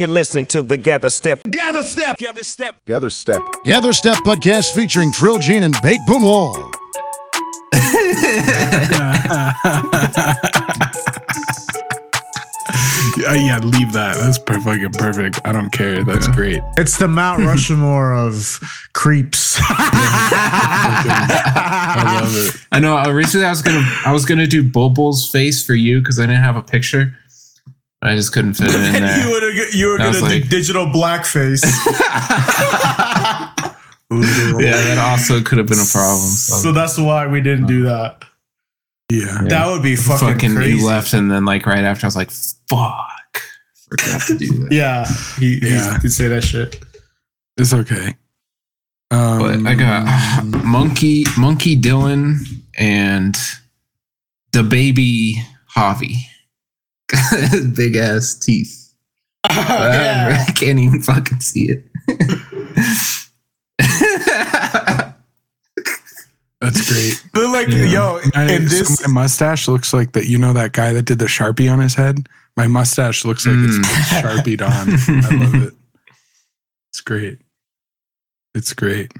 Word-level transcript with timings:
You're 0.00 0.08
listening 0.08 0.46
to 0.46 0.62
the 0.62 0.78
Gather 0.78 1.10
Step. 1.10 1.42
Gather 1.42 1.82
step. 1.82 2.16
Gather 2.16 2.42
step. 2.42 2.74
Gather 2.86 3.10
Step. 3.10 3.42
Gather 3.64 3.92
Step 3.92 4.16
podcast 4.24 4.74
featuring 4.74 5.12
Trill 5.12 5.38
Gene 5.38 5.64
and 5.64 5.74
Bake 5.82 6.00
Boonwall. 6.08 6.72
Yeah, 13.18 13.34
yeah, 13.34 13.58
leave 13.58 13.92
that. 13.92 14.16
That's 14.16 14.38
per- 14.38 14.60
fucking 14.60 14.92
perfect. 14.92 15.40
I 15.44 15.52
don't 15.52 15.70
care. 15.70 16.02
That's 16.04 16.26
great. 16.28 16.62
It's 16.78 16.96
the 16.96 17.08
Mount 17.08 17.40
Rushmore 17.44 18.14
of 18.14 18.58
creeps. 18.94 19.58
I 19.60 19.66
love 22.22 22.34
it. 22.34 22.54
I 22.72 22.80
know. 22.80 22.96
Uh, 22.96 23.10
recently, 23.10 23.44
I 23.46 23.50
was 23.50 23.60
gonna 23.60 23.84
I 24.06 24.12
was 24.12 24.24
gonna 24.24 24.46
do 24.46 24.62
Bulbul's 24.62 25.30
face 25.30 25.62
for 25.64 25.74
you 25.74 26.00
because 26.00 26.18
I 26.18 26.22
didn't 26.26 26.42
have 26.42 26.56
a 26.56 26.62
picture. 26.62 27.14
I 28.02 28.16
just 28.16 28.32
couldn't 28.32 28.54
fit 28.54 28.68
it 28.70 28.74
in 28.74 28.94
you 28.94 29.00
there. 29.00 29.28
were 29.30 29.50
you 29.72 29.88
were 29.88 29.98
gonna 29.98 30.08
was 30.08 30.18
do 30.20 30.24
like- 30.24 30.48
digital 30.48 30.86
blackface. 30.86 31.62
Yeah, 34.12 34.72
that 34.72 34.98
also 34.98 35.40
could 35.40 35.58
have 35.58 35.68
been 35.68 35.78
a 35.78 35.84
problem. 35.86 36.30
So, 36.30 36.56
so 36.56 36.72
that's 36.72 36.98
why 36.98 37.28
we 37.28 37.40
didn't 37.40 37.66
do 37.66 37.84
that. 37.84 38.24
Yeah. 39.08 39.42
That 39.48 39.68
would 39.68 39.84
be 39.84 39.94
fucking, 39.94 40.26
fucking 40.34 40.54
crazy. 40.56 40.78
you 40.78 40.86
left, 40.86 41.12
and 41.12 41.30
then 41.30 41.44
like 41.44 41.64
right 41.64 41.84
after, 41.84 42.06
I 42.06 42.08
was 42.08 42.16
like, 42.16 42.30
"Fuck, 42.30 43.40
forgot 43.88 44.22
to 44.22 44.36
do 44.36 44.48
that." 44.64 44.68
Yeah, 44.72 45.06
he, 45.38 45.60
Yeah. 45.62 45.94
he 45.94 46.00
could 46.00 46.12
say 46.12 46.26
that 46.26 46.42
shit. 46.42 46.82
It's 47.56 47.72
okay. 47.72 48.16
Um, 49.12 49.38
But 49.38 49.66
I 49.70 49.74
got 49.74 50.44
Monkey 50.64 51.24
Monkey 51.38 51.80
Dylan 51.80 52.38
and 52.76 53.38
the 54.52 54.64
baby 54.64 55.36
Javi. 55.76 56.16
Big 57.74 57.96
ass 57.96 58.34
teeth. 58.34 58.92
yeah. 59.50 60.44
I 60.48 60.52
can't 60.56 60.78
even 60.78 61.02
fucking 61.02 61.40
see 61.40 61.70
it. 61.70 61.84
That's 66.60 66.92
great. 66.92 67.24
But 67.32 67.48
like, 67.50 67.68
Yeah. 67.68 67.84
yo, 67.84 68.20
I, 68.34 68.42
and 68.52 68.70
so 68.70 68.78
this, 68.78 69.06
my 69.08 69.22
mustache 69.22 69.66
looks 69.66 69.94
like 69.94 70.12
that. 70.12 70.26
You 70.26 70.36
know 70.38 70.52
that 70.52 70.72
guy 70.72 70.92
that 70.92 71.02
did 71.06 71.18
the 71.18 71.24
sharpie 71.24 71.72
on 71.72 71.80
his 71.80 71.94
head. 71.94 72.28
My 72.56 72.66
mustache 72.66 73.24
looks 73.24 73.46
like 73.46 73.56
Mm. 73.56 73.78
it's 73.80 74.08
sharpied 74.20 74.60
on. 74.60 74.70
I 74.70 75.36
love 75.42 75.54
it. 75.68 75.74
It's 76.90 77.00
great. 77.00 77.38
It's 78.54 78.74
great. 78.74 79.12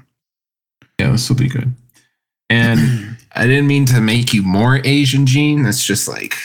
Yeah, 0.99 1.11
this 1.11 1.27
will 1.29 1.37
be 1.37 1.47
good. 1.49 1.73
And 2.49 3.17
I 3.35 3.47
didn't 3.47 3.67
mean 3.67 3.85
to 3.87 4.01
make 4.01 4.33
you 4.33 4.43
more 4.43 4.79
Asian, 4.85 5.25
Gene. 5.25 5.63
That's 5.63 5.83
just 5.83 6.07
like 6.07 6.35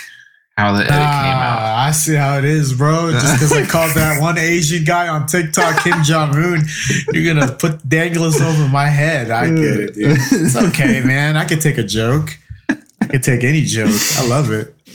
how 0.57 0.73
the 0.73 0.81
edit 0.81 0.91
came 0.91 0.99
out. 0.99 1.77
I 1.87 1.91
see 1.91 2.15
how 2.15 2.39
it 2.39 2.45
is, 2.45 2.73
bro. 2.73 3.13
Just 3.13 3.35
because 3.35 3.53
I 3.53 3.67
called 3.67 3.93
that 3.93 4.21
one 4.23 4.39
Asian 4.39 4.85
guy 4.85 5.09
on 5.09 5.27
TikTok 5.27 5.83
Kim 5.85 6.03
Jong 6.03 6.35
Un, 6.35 6.65
you're 7.13 7.35
gonna 7.35 7.53
put 7.53 7.87
danglers 7.87 8.41
over 8.41 8.67
my 8.69 8.87
head. 8.87 9.31
I 9.31 9.49
get 9.49 9.81
it, 9.81 9.95
dude. 9.95 10.17
It's 10.19 10.57
okay, 10.57 11.01
man. 11.05 11.37
I 11.37 11.45
can 11.45 11.61
take 11.61 11.77
a 11.77 11.83
joke. 11.83 12.39
I 12.69 13.07
can 13.07 13.21
take 13.21 13.45
any 13.45 13.63
joke. 13.63 14.01
I 14.17 14.27
love 14.27 14.51
it. 14.51 14.75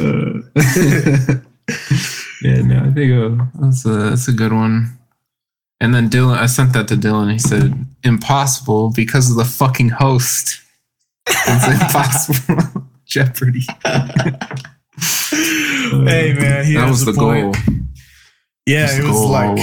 yeah, 2.41 2.61
no, 2.63 2.85
I 2.85 2.91
think 2.91 3.13
uh, 3.13 3.45
that's 3.59 3.85
a 3.85 3.89
that's 3.89 4.27
a 4.27 4.33
good 4.33 4.53
one. 4.53 4.97
And 5.79 5.93
then 5.95 6.09
Dylan, 6.09 6.37
I 6.37 6.47
sent 6.47 6.73
that 6.73 6.87
to 6.87 6.95
Dylan. 6.95 7.31
He 7.31 7.39
said, 7.39 7.85
"Impossible 8.03 8.91
because 8.95 9.29
of 9.29 9.37
the 9.37 9.45
fucking 9.45 9.89
host. 9.89 10.59
It's 11.27 11.67
impossible." 11.67 12.87
Jeopardy. 13.05 13.65
Hey, 16.07 16.33
man, 16.33 16.65
he 16.65 16.73
that 16.75 16.89
was 16.89 17.05
the 17.05 17.13
point. 17.13 17.53
goal. 17.55 17.63
Yeah, 18.65 18.85
That's 18.87 18.99
it 18.99 19.03
was 19.03 19.21
like 19.29 19.57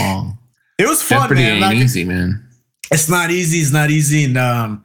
it 0.79 0.87
was 0.89 1.03
fun, 1.03 1.23
Jeopardy 1.23 1.43
man. 1.43 1.61
Like, 1.61 1.77
easy, 1.77 2.05
man. 2.05 2.47
it's 2.91 3.09
not 3.09 3.31
easy. 3.31 3.59
It's 3.59 3.73
not 3.73 3.91
easy, 3.91 4.25
and 4.25 4.37
um, 4.39 4.85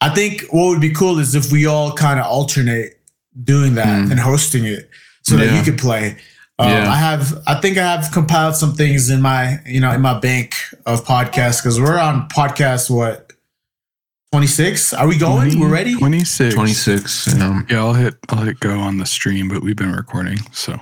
I 0.00 0.08
think 0.14 0.42
what 0.50 0.68
would 0.68 0.80
be 0.80 0.90
cool 0.92 1.18
is 1.18 1.34
if 1.34 1.50
we 1.52 1.66
all 1.66 1.92
kind 1.92 2.18
of 2.20 2.26
alternate 2.26 2.98
doing 3.44 3.74
that 3.74 3.86
Mm. 3.86 4.10
and 4.12 4.20
hosting 4.20 4.64
it, 4.64 4.88
so 5.22 5.36
that 5.36 5.54
you 5.54 5.62
could 5.62 5.78
play. 5.80 6.16
Um, 6.58 6.68
Yeah. 6.70 6.90
I 6.90 6.96
have, 6.96 7.38
I 7.46 7.54
think 7.60 7.78
I 7.78 7.82
have 7.96 8.10
compiled 8.12 8.54
some 8.56 8.74
things 8.74 9.08
in 9.10 9.22
my, 9.22 9.58
you 9.64 9.80
know, 9.80 9.90
in 9.92 10.00
my 10.00 10.18
bank 10.18 10.54
of 10.86 11.04
podcasts 11.04 11.62
because 11.62 11.80
we're 11.80 11.98
on 11.98 12.28
podcast 12.28 12.90
what 12.90 13.29
twenty 14.32 14.46
six. 14.46 14.92
Are 14.92 15.08
we 15.08 15.18
going? 15.18 15.58
We're 15.58 15.68
ready. 15.68 15.96
26. 15.96 16.54
Twenty 16.54 16.72
six. 16.72 17.40
Um, 17.40 17.66
Yeah, 17.68 17.78
I'll 17.78 17.94
hit 17.94 18.14
I'll 18.28 18.42
hit 18.42 18.60
go 18.60 18.78
on 18.78 18.98
the 18.98 19.06
stream, 19.06 19.48
but 19.48 19.62
we've 19.62 19.76
been 19.76 19.92
recording. 19.92 20.38
So 20.52 20.78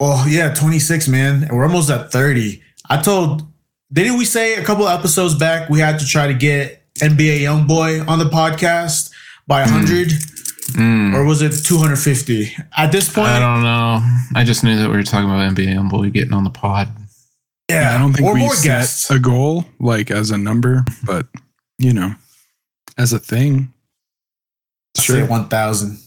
Oh 0.00 0.26
yeah, 0.28 0.52
twenty 0.52 0.78
six, 0.78 1.08
man. 1.08 1.44
And 1.44 1.52
we're 1.56 1.64
almost 1.66 1.90
at 1.90 2.10
thirty. 2.10 2.62
I 2.90 3.00
told, 3.00 3.46
didn't 3.92 4.18
we 4.18 4.24
say 4.24 4.56
a 4.56 4.64
couple 4.64 4.86
episodes 4.88 5.34
back 5.34 5.70
we 5.70 5.80
had 5.80 5.98
to 6.00 6.06
try 6.06 6.26
to 6.26 6.34
get 6.34 6.82
NBA 7.00 7.40
YoungBoy 7.40 8.06
on 8.06 8.18
the 8.18 8.26
podcast 8.26 9.10
by 9.46 9.62
hundred? 9.62 10.08
mm, 10.72 11.14
or 11.14 11.24
was 11.24 11.42
it 11.42 11.52
250 11.64 12.56
at 12.76 12.90
this 12.90 13.12
point 13.12 13.28
I 13.28 13.38
don't 13.38 13.62
know. 13.62 14.00
I 14.34 14.44
just 14.44 14.64
knew 14.64 14.76
that 14.76 14.88
we 14.90 14.96
were 14.96 15.02
talking 15.02 15.28
about 15.28 15.54
NBA 15.54 15.78
and 15.78 15.90
boy 15.90 16.08
getting 16.10 16.32
on 16.32 16.44
the 16.44 16.50
pod. 16.50 16.88
yeah 17.70 17.94
I 17.94 17.98
don't 17.98 18.12
think 18.14 18.26
or 18.26 18.34
we 18.34 18.40
more 18.40 18.54
set 18.54 18.64
guests 18.64 19.10
a 19.10 19.18
goal 19.18 19.66
like 19.78 20.10
as 20.10 20.30
a 20.30 20.38
number, 20.38 20.84
but 21.04 21.26
you 21.78 21.92
know, 21.92 22.14
as 22.98 23.12
a 23.12 23.18
thing. 23.18 23.72
say 24.96 25.22
1000 25.26 25.98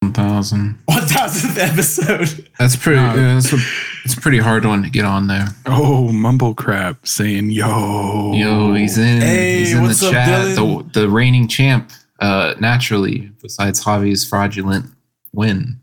One 0.00 0.12
thousand. 0.12 0.78
1000th 0.88 1.58
episode 1.58 2.48
That's 2.58 2.76
pretty. 2.76 3.00
No. 3.00 3.14
yeah, 3.14 3.34
that's 3.34 3.52
a, 3.52 3.56
it's 4.04 4.14
a 4.14 4.20
pretty 4.20 4.38
hard 4.38 4.64
one 4.64 4.82
to 4.82 4.90
get 4.90 5.04
on 5.04 5.26
there. 5.26 5.46
Oh, 5.66 6.12
mumble 6.12 6.54
crap 6.54 7.06
saying 7.06 7.50
yo. 7.50 8.32
Yo, 8.34 8.74
he's 8.74 8.98
in. 8.98 9.20
Hey, 9.20 9.58
he's 9.60 9.72
in 9.72 9.82
what's 9.82 10.00
the 10.00 10.06
up, 10.08 10.12
chat. 10.12 10.28
Dylan? 10.56 10.92
The 10.92 11.00
the 11.00 11.08
reigning 11.08 11.48
champ. 11.48 11.90
Uh, 12.20 12.54
naturally, 12.60 13.30
besides 13.42 13.82
Javi's 13.84 14.26
fraudulent 14.28 14.86
win. 15.32 15.80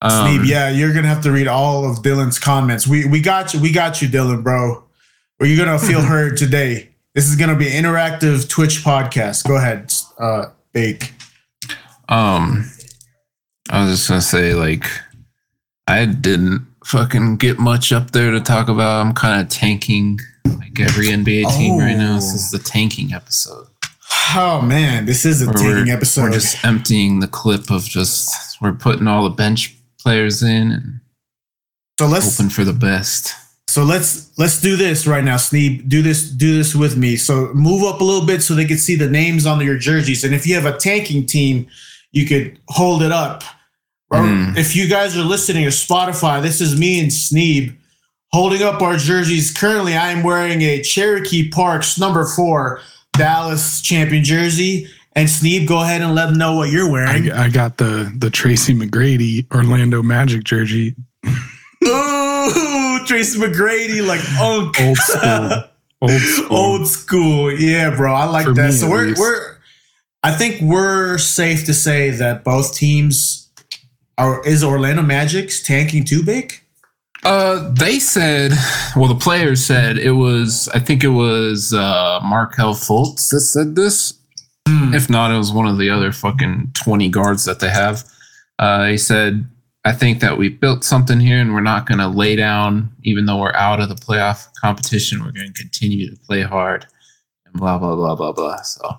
Um, 0.00 0.10
Sneeb, 0.10 0.48
yeah 0.48 0.68
you're 0.68 0.92
gonna 0.94 1.06
have 1.06 1.22
to 1.22 1.30
read 1.30 1.46
all 1.46 1.88
of 1.88 1.98
dylan's 2.02 2.36
comments 2.38 2.88
we 2.88 3.04
we 3.06 3.20
got 3.20 3.54
you 3.54 3.60
we 3.60 3.70
got 3.70 4.02
you 4.02 4.08
dylan 4.08 4.42
bro 4.42 4.82
or 5.38 5.46
you're 5.46 5.64
gonna 5.64 5.78
feel 5.78 6.00
heard 6.14 6.36
today 6.36 6.88
this 7.14 7.28
is 7.28 7.36
gonna 7.36 7.56
be 7.56 7.68
an 7.68 7.84
interactive 7.84 8.48
twitch 8.48 8.82
podcast 8.84 9.46
go 9.46 9.56
ahead 9.56 9.92
uh 10.18 10.46
bake 10.72 11.12
Um, 12.08 12.70
I 13.70 13.84
was 13.84 13.90
just 13.96 14.08
gonna 14.08 14.20
say, 14.20 14.54
like, 14.54 14.84
I 15.86 16.04
didn't 16.04 16.66
fucking 16.84 17.36
get 17.36 17.58
much 17.58 17.92
up 17.92 18.10
there 18.10 18.32
to 18.32 18.40
talk 18.40 18.68
about. 18.68 19.00
I'm 19.06 19.14
kind 19.14 19.40
of 19.40 19.48
tanking 19.48 20.18
like 20.44 20.78
every 20.80 21.06
NBA 21.06 21.56
team 21.56 21.78
right 21.78 21.96
now. 21.96 22.16
This 22.16 22.32
Oh. 22.32 22.34
is 22.34 22.50
the 22.50 22.58
tanking 22.58 23.12
episode. 23.14 23.68
oh 24.34 24.60
man 24.60 25.06
this 25.06 25.24
is 25.24 25.40
a 25.42 25.46
Where 25.46 25.54
taking 25.54 25.86
we're, 25.86 25.94
episode 25.96 26.22
We're 26.24 26.32
just 26.32 26.62
emptying 26.64 27.20
the 27.20 27.28
clip 27.28 27.70
of 27.70 27.84
just 27.84 28.60
we're 28.60 28.72
putting 28.72 29.06
all 29.08 29.24
the 29.24 29.30
bench 29.34 29.74
players 30.00 30.42
in 30.42 30.72
and 30.72 31.00
so 31.98 32.06
let's 32.06 32.36
hoping 32.36 32.50
for 32.50 32.64
the 32.64 32.72
best. 32.72 33.34
So 33.68 33.84
let's 33.84 34.36
let's 34.38 34.60
do 34.60 34.76
this 34.76 35.06
right 35.06 35.24
now, 35.24 35.36
Sneeb. 35.36 35.88
Do 35.88 36.02
this 36.02 36.28
do 36.28 36.56
this 36.56 36.74
with 36.74 36.96
me. 36.96 37.16
So 37.16 37.52
move 37.54 37.82
up 37.84 38.00
a 38.00 38.04
little 38.04 38.26
bit 38.26 38.42
so 38.42 38.54
they 38.54 38.66
can 38.66 38.78
see 38.78 38.96
the 38.96 39.08
names 39.08 39.46
on 39.46 39.60
your 39.64 39.78
jerseys. 39.78 40.24
And 40.24 40.34
if 40.34 40.46
you 40.46 40.54
have 40.54 40.66
a 40.66 40.76
tanking 40.76 41.26
team, 41.26 41.66
you 42.10 42.26
could 42.26 42.58
hold 42.68 43.02
it 43.02 43.12
up. 43.12 43.42
Mm. 44.12 44.58
if 44.58 44.76
you 44.76 44.88
guys 44.88 45.16
are 45.16 45.22
listening 45.22 45.64
to 45.64 45.70
Spotify, 45.70 46.42
this 46.42 46.60
is 46.60 46.78
me 46.78 47.00
and 47.00 47.10
Sneeb 47.10 47.74
holding 48.30 48.62
up 48.62 48.82
our 48.82 48.98
jerseys. 48.98 49.50
Currently, 49.50 49.96
I 49.96 50.10
am 50.10 50.22
wearing 50.22 50.60
a 50.60 50.82
Cherokee 50.82 51.48
Parks 51.48 51.98
number 51.98 52.26
four 52.26 52.80
Dallas 53.14 53.80
champion 53.80 54.24
jersey. 54.24 54.88
And 55.14 55.28
Sneeb, 55.28 55.66
go 55.66 55.82
ahead 55.82 56.00
and 56.00 56.14
let 56.14 56.26
them 56.26 56.38
know 56.38 56.56
what 56.56 56.70
you're 56.70 56.90
wearing. 56.90 57.30
I, 57.30 57.44
I 57.44 57.48
got 57.50 57.76
the 57.76 58.12
the 58.16 58.30
Tracy 58.30 58.74
McGrady 58.74 59.50
Orlando 59.54 60.02
Magic 60.02 60.44
jersey, 60.44 60.94
Ooh, 62.42 63.04
Tracy 63.06 63.38
McGrady, 63.38 64.06
like 64.06 64.20
unk. 64.40 64.76
old 64.80 64.96
school, 64.98 65.64
old 66.00 66.10
school. 66.20 66.56
Old 66.56 66.86
school. 66.88 67.52
Yeah, 67.52 67.90
bro. 67.94 68.12
I 68.14 68.24
like 68.24 68.46
For 68.46 68.54
that. 68.54 68.66
me, 68.66 68.72
so 68.72 68.88
we're 68.90 69.06
least. 69.06 69.20
we're 69.20 69.56
I 70.22 70.32
think 70.32 70.60
we're 70.60 71.18
safe 71.18 71.64
to 71.66 71.74
say 71.74 72.10
that 72.10 72.44
both 72.44 72.74
teams 72.74 73.50
are 74.18 74.44
is 74.46 74.62
Orlando 74.64 75.02
Magic's 75.02 75.62
tanking 75.62 76.04
too 76.04 76.22
big? 76.24 76.54
Uh, 77.24 77.70
they 77.74 78.00
said, 78.00 78.50
well, 78.96 79.06
the 79.08 79.14
players 79.14 79.64
said 79.64 79.96
it 79.96 80.12
was. 80.12 80.68
I 80.74 80.80
think 80.80 81.04
it 81.04 81.08
was 81.08 81.72
uh, 81.72 82.18
Markelle 82.22 82.74
Fultz 82.74 83.28
that 83.30 83.40
said 83.40 83.76
this. 83.76 84.14
If 84.94 85.08
not, 85.08 85.30
it 85.32 85.36
was 85.38 85.52
one 85.52 85.66
of 85.66 85.78
the 85.78 85.90
other 85.90 86.12
fucking 86.12 86.72
twenty 86.74 87.08
guards 87.08 87.44
that 87.44 87.60
they 87.60 87.70
have. 87.70 88.04
Uh, 88.58 88.86
he 88.86 88.96
said, 88.98 89.46
"I 89.84 89.92
think 89.92 90.20
that 90.20 90.38
we 90.38 90.48
built 90.48 90.84
something 90.84 91.20
here, 91.20 91.38
and 91.40 91.52
we're 91.54 91.60
not 91.60 91.86
going 91.86 91.98
to 91.98 92.08
lay 92.08 92.36
down, 92.36 92.94
even 93.02 93.26
though 93.26 93.38
we're 93.40 93.54
out 93.54 93.80
of 93.80 93.88
the 93.88 93.94
playoff 93.94 94.52
competition. 94.54 95.24
We're 95.24 95.32
going 95.32 95.52
to 95.52 95.60
continue 95.60 96.10
to 96.10 96.16
play 96.16 96.42
hard." 96.42 96.86
And 97.46 97.54
blah 97.54 97.78
blah 97.78 97.96
blah 97.96 98.14
blah 98.14 98.32
blah. 98.32 98.62
So 98.62 98.98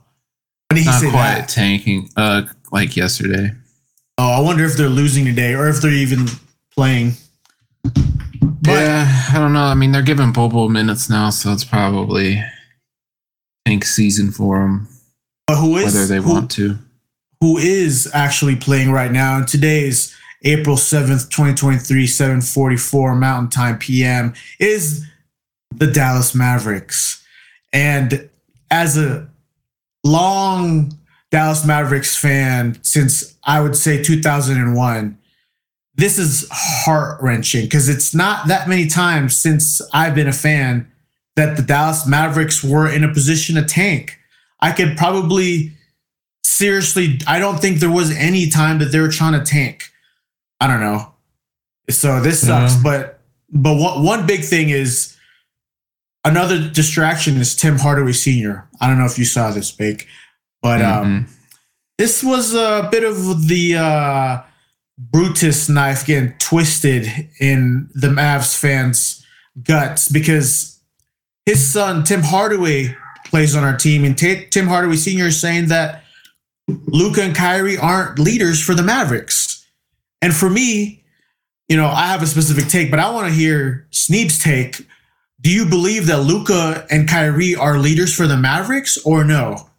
When 0.69 0.75
did 0.75 0.81
he 0.81 0.85
not 0.85 1.01
say 1.01 1.09
quite 1.09 1.35
that? 1.35 1.49
tanking. 1.49 2.09
Uh, 2.17 2.43
like 2.71 2.95
yesterday. 2.97 3.51
Oh, 4.17 4.29
I 4.29 4.39
wonder 4.41 4.63
if 4.65 4.75
they're 4.77 4.89
losing 4.89 5.25
today 5.25 5.53
or 5.55 5.67
if 5.69 5.81
they're 5.81 5.91
even 5.91 6.27
playing. 6.75 7.13
But 7.83 8.71
yeah, 8.71 9.25
I 9.31 9.39
don't 9.39 9.53
know. 9.53 9.63
I 9.63 9.73
mean, 9.73 9.91
they're 9.91 10.01
giving 10.01 10.31
Bol 10.31 10.49
Bol 10.49 10.69
minutes 10.69 11.09
now, 11.09 11.29
so 11.31 11.51
it's 11.51 11.63
probably 11.65 12.43
tank 13.65 13.85
season 13.85 14.31
for 14.31 14.59
them, 14.59 14.87
but 15.47 15.57
who 15.57 15.77
is 15.77 15.85
whether 15.93 16.05
they 16.05 16.17
who, 16.17 16.31
want 16.31 16.51
to. 16.51 16.77
who 17.41 17.57
is 17.57 18.09
actually 18.13 18.55
playing 18.55 18.91
right 18.91 19.11
now? 19.11 19.37
And 19.37 19.47
today 19.47 19.83
is 19.87 20.15
April 20.43 20.75
7th, 20.75 21.29
2023, 21.29 22.07
744 22.07 23.15
Mountain 23.15 23.49
Time 23.49 23.77
PM, 23.77 24.33
is 24.59 25.05
the 25.71 25.87
Dallas 25.87 26.35
Mavericks. 26.35 27.23
And 27.71 28.29
as 28.69 28.97
a 28.97 29.27
long 30.03 30.97
Dallas 31.31 31.65
Mavericks 31.65 32.15
fan 32.15 32.77
since 32.83 33.37
I 33.43 33.61
would 33.61 33.75
say 33.75 34.03
2001, 34.03 35.17
this 35.95 36.17
is 36.17 36.47
heart 36.51 37.21
wrenching 37.21 37.65
because 37.65 37.87
it's 37.87 38.13
not 38.13 38.47
that 38.47 38.67
many 38.67 38.87
times 38.87 39.35
since 39.35 39.81
I've 39.93 40.15
been 40.15 40.27
a 40.27 40.33
fan 40.33 40.91
that 41.35 41.55
the 41.55 41.63
Dallas 41.63 42.05
Mavericks 42.07 42.63
were 42.63 42.87
in 42.87 43.03
a 43.03 43.13
position 43.13 43.55
to 43.55 43.63
tank. 43.63 44.19
I 44.59 44.71
could 44.71 44.97
probably 44.97 45.71
seriously, 46.43 47.19
I 47.27 47.39
don't 47.39 47.59
think 47.59 47.79
there 47.79 47.91
was 47.91 48.15
any 48.15 48.49
time 48.49 48.79
that 48.79 48.91
they 48.91 48.99
were 48.99 49.09
trying 49.09 49.33
to 49.33 49.43
tank. 49.43 49.89
I 50.63 50.67
don't 50.67 50.79
know. 50.79 51.13
So 51.89 52.21
this 52.21 52.45
sucks, 52.47 52.75
but 52.81 53.19
but 53.49 53.75
one, 53.75 54.03
one 54.03 54.25
big 54.25 54.43
thing 54.45 54.69
is 54.69 55.15
another 56.23 56.69
distraction 56.69 57.35
is 57.37 57.53
Tim 57.55 57.77
Hardaway 57.77 58.13
Sr. 58.13 58.67
I 58.79 58.87
don't 58.87 58.97
know 58.97 59.05
if 59.05 59.19
you 59.19 59.25
saw 59.25 59.51
this, 59.51 59.71
Bake, 59.71 60.07
but 60.61 60.81
um, 60.81 61.05
Mhm. 61.27 61.29
this 61.97 62.23
was 62.23 62.53
a 62.53 62.87
bit 62.89 63.03
of 63.03 63.47
the 63.49 63.75
uh, 63.75 64.41
Brutus 64.97 65.67
knife 65.67 66.05
getting 66.05 66.33
twisted 66.39 67.29
in 67.41 67.89
the 67.93 68.07
Mavs 68.07 68.57
fans' 68.57 69.25
guts 69.63 70.07
because 70.07 70.79
his 71.45 71.67
son 71.73 72.05
Tim 72.05 72.21
Hardaway 72.23 72.95
plays 73.25 73.53
on 73.55 73.65
our 73.65 73.75
team, 73.75 74.05
and 74.05 74.17
Ta- 74.17 74.45
Tim 74.51 74.67
Hardaway 74.67 74.95
Sr. 74.95 75.27
is 75.27 75.41
saying 75.41 75.67
that 75.67 76.03
Luka 76.69 77.21
and 77.21 77.35
Kyrie 77.35 77.77
aren't 77.77 78.17
leaders 78.19 78.61
for 78.63 78.73
the 78.73 78.83
Mavericks. 78.83 79.62
And 80.23 80.33
for 80.33 80.49
me, 80.49 81.03
you 81.67 81.75
know, 81.75 81.87
I 81.87 82.07
have 82.07 82.23
a 82.23 82.27
specific 82.27 82.67
take, 82.69 82.89
but 82.89 82.97
I 83.01 83.09
want 83.11 83.27
to 83.27 83.33
hear 83.33 83.87
Sneeb's 83.91 84.39
take. 84.41 84.87
Do 85.41 85.51
you 85.51 85.65
believe 85.65 86.07
that 86.07 86.21
Luka 86.21 86.87
and 86.89 87.09
Kyrie 87.09 87.55
are 87.57 87.77
leaders 87.77 88.15
for 88.15 88.25
the 88.25 88.37
Mavericks 88.37 88.97
or 89.05 89.25
no? 89.25 89.69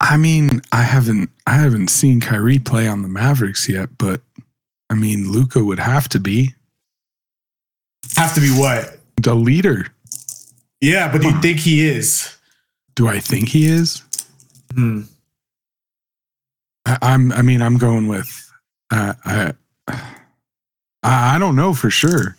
I 0.00 0.16
mean, 0.16 0.62
I 0.70 0.82
haven't 0.82 1.30
I 1.48 1.54
haven't 1.54 1.88
seen 1.88 2.20
Kyrie 2.20 2.60
play 2.60 2.86
on 2.86 3.02
the 3.02 3.08
Mavericks 3.08 3.68
yet, 3.68 3.88
but 3.98 4.20
I 4.88 4.94
mean, 4.94 5.32
Luka 5.32 5.64
would 5.64 5.80
have 5.80 6.08
to 6.10 6.20
be 6.20 6.54
Have 8.14 8.34
to 8.34 8.40
be 8.40 8.50
what? 8.50 9.00
the 9.20 9.34
leader. 9.34 9.88
Yeah, 10.80 11.10
but 11.10 11.22
do 11.22 11.28
you 11.28 11.40
think 11.40 11.58
he 11.58 11.84
is? 11.84 12.36
Do 12.94 13.08
I 13.08 13.18
think 13.18 13.48
he 13.48 13.66
is? 13.66 14.00
Hmm. 14.72 15.02
I, 16.86 16.98
I'm. 17.02 17.32
I 17.32 17.42
mean, 17.42 17.60
I'm 17.62 17.78
going 17.78 18.06
with. 18.06 18.47
Uh, 18.90 19.14
I. 19.24 19.52
I 19.88 20.14
I 21.02 21.38
don't 21.38 21.54
know 21.56 21.74
for 21.74 21.90
sure, 21.90 22.36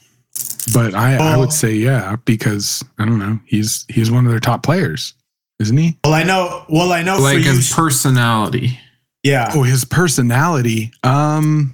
but 0.74 0.94
I, 0.94 1.16
I 1.16 1.34
Oh. 1.36 1.40
would 1.40 1.54
say 1.54 1.74
yeah 1.74 2.18
because 2.26 2.84
I 2.98 3.06
don't 3.06 3.18
know. 3.20 3.40
He's 3.46 3.86
he's 3.88 4.12
one 4.12 4.26
of 4.26 4.32
their 4.32 4.42
top 4.42 4.64
players, 4.64 5.14
isn't 5.60 5.78
he? 5.78 5.98
Well, 6.04 6.14
I 6.14 6.24
know. 6.24 6.66
Well, 6.70 6.92
I 6.92 7.02
know 7.02 7.18
like 7.20 7.36
for 7.38 7.40
you. 7.40 7.52
his 7.54 7.72
personality. 7.74 8.78
yeah. 9.24 9.52
Oh, 9.56 9.64
his 9.64 9.86
personality. 9.86 10.92
Um, 11.04 11.74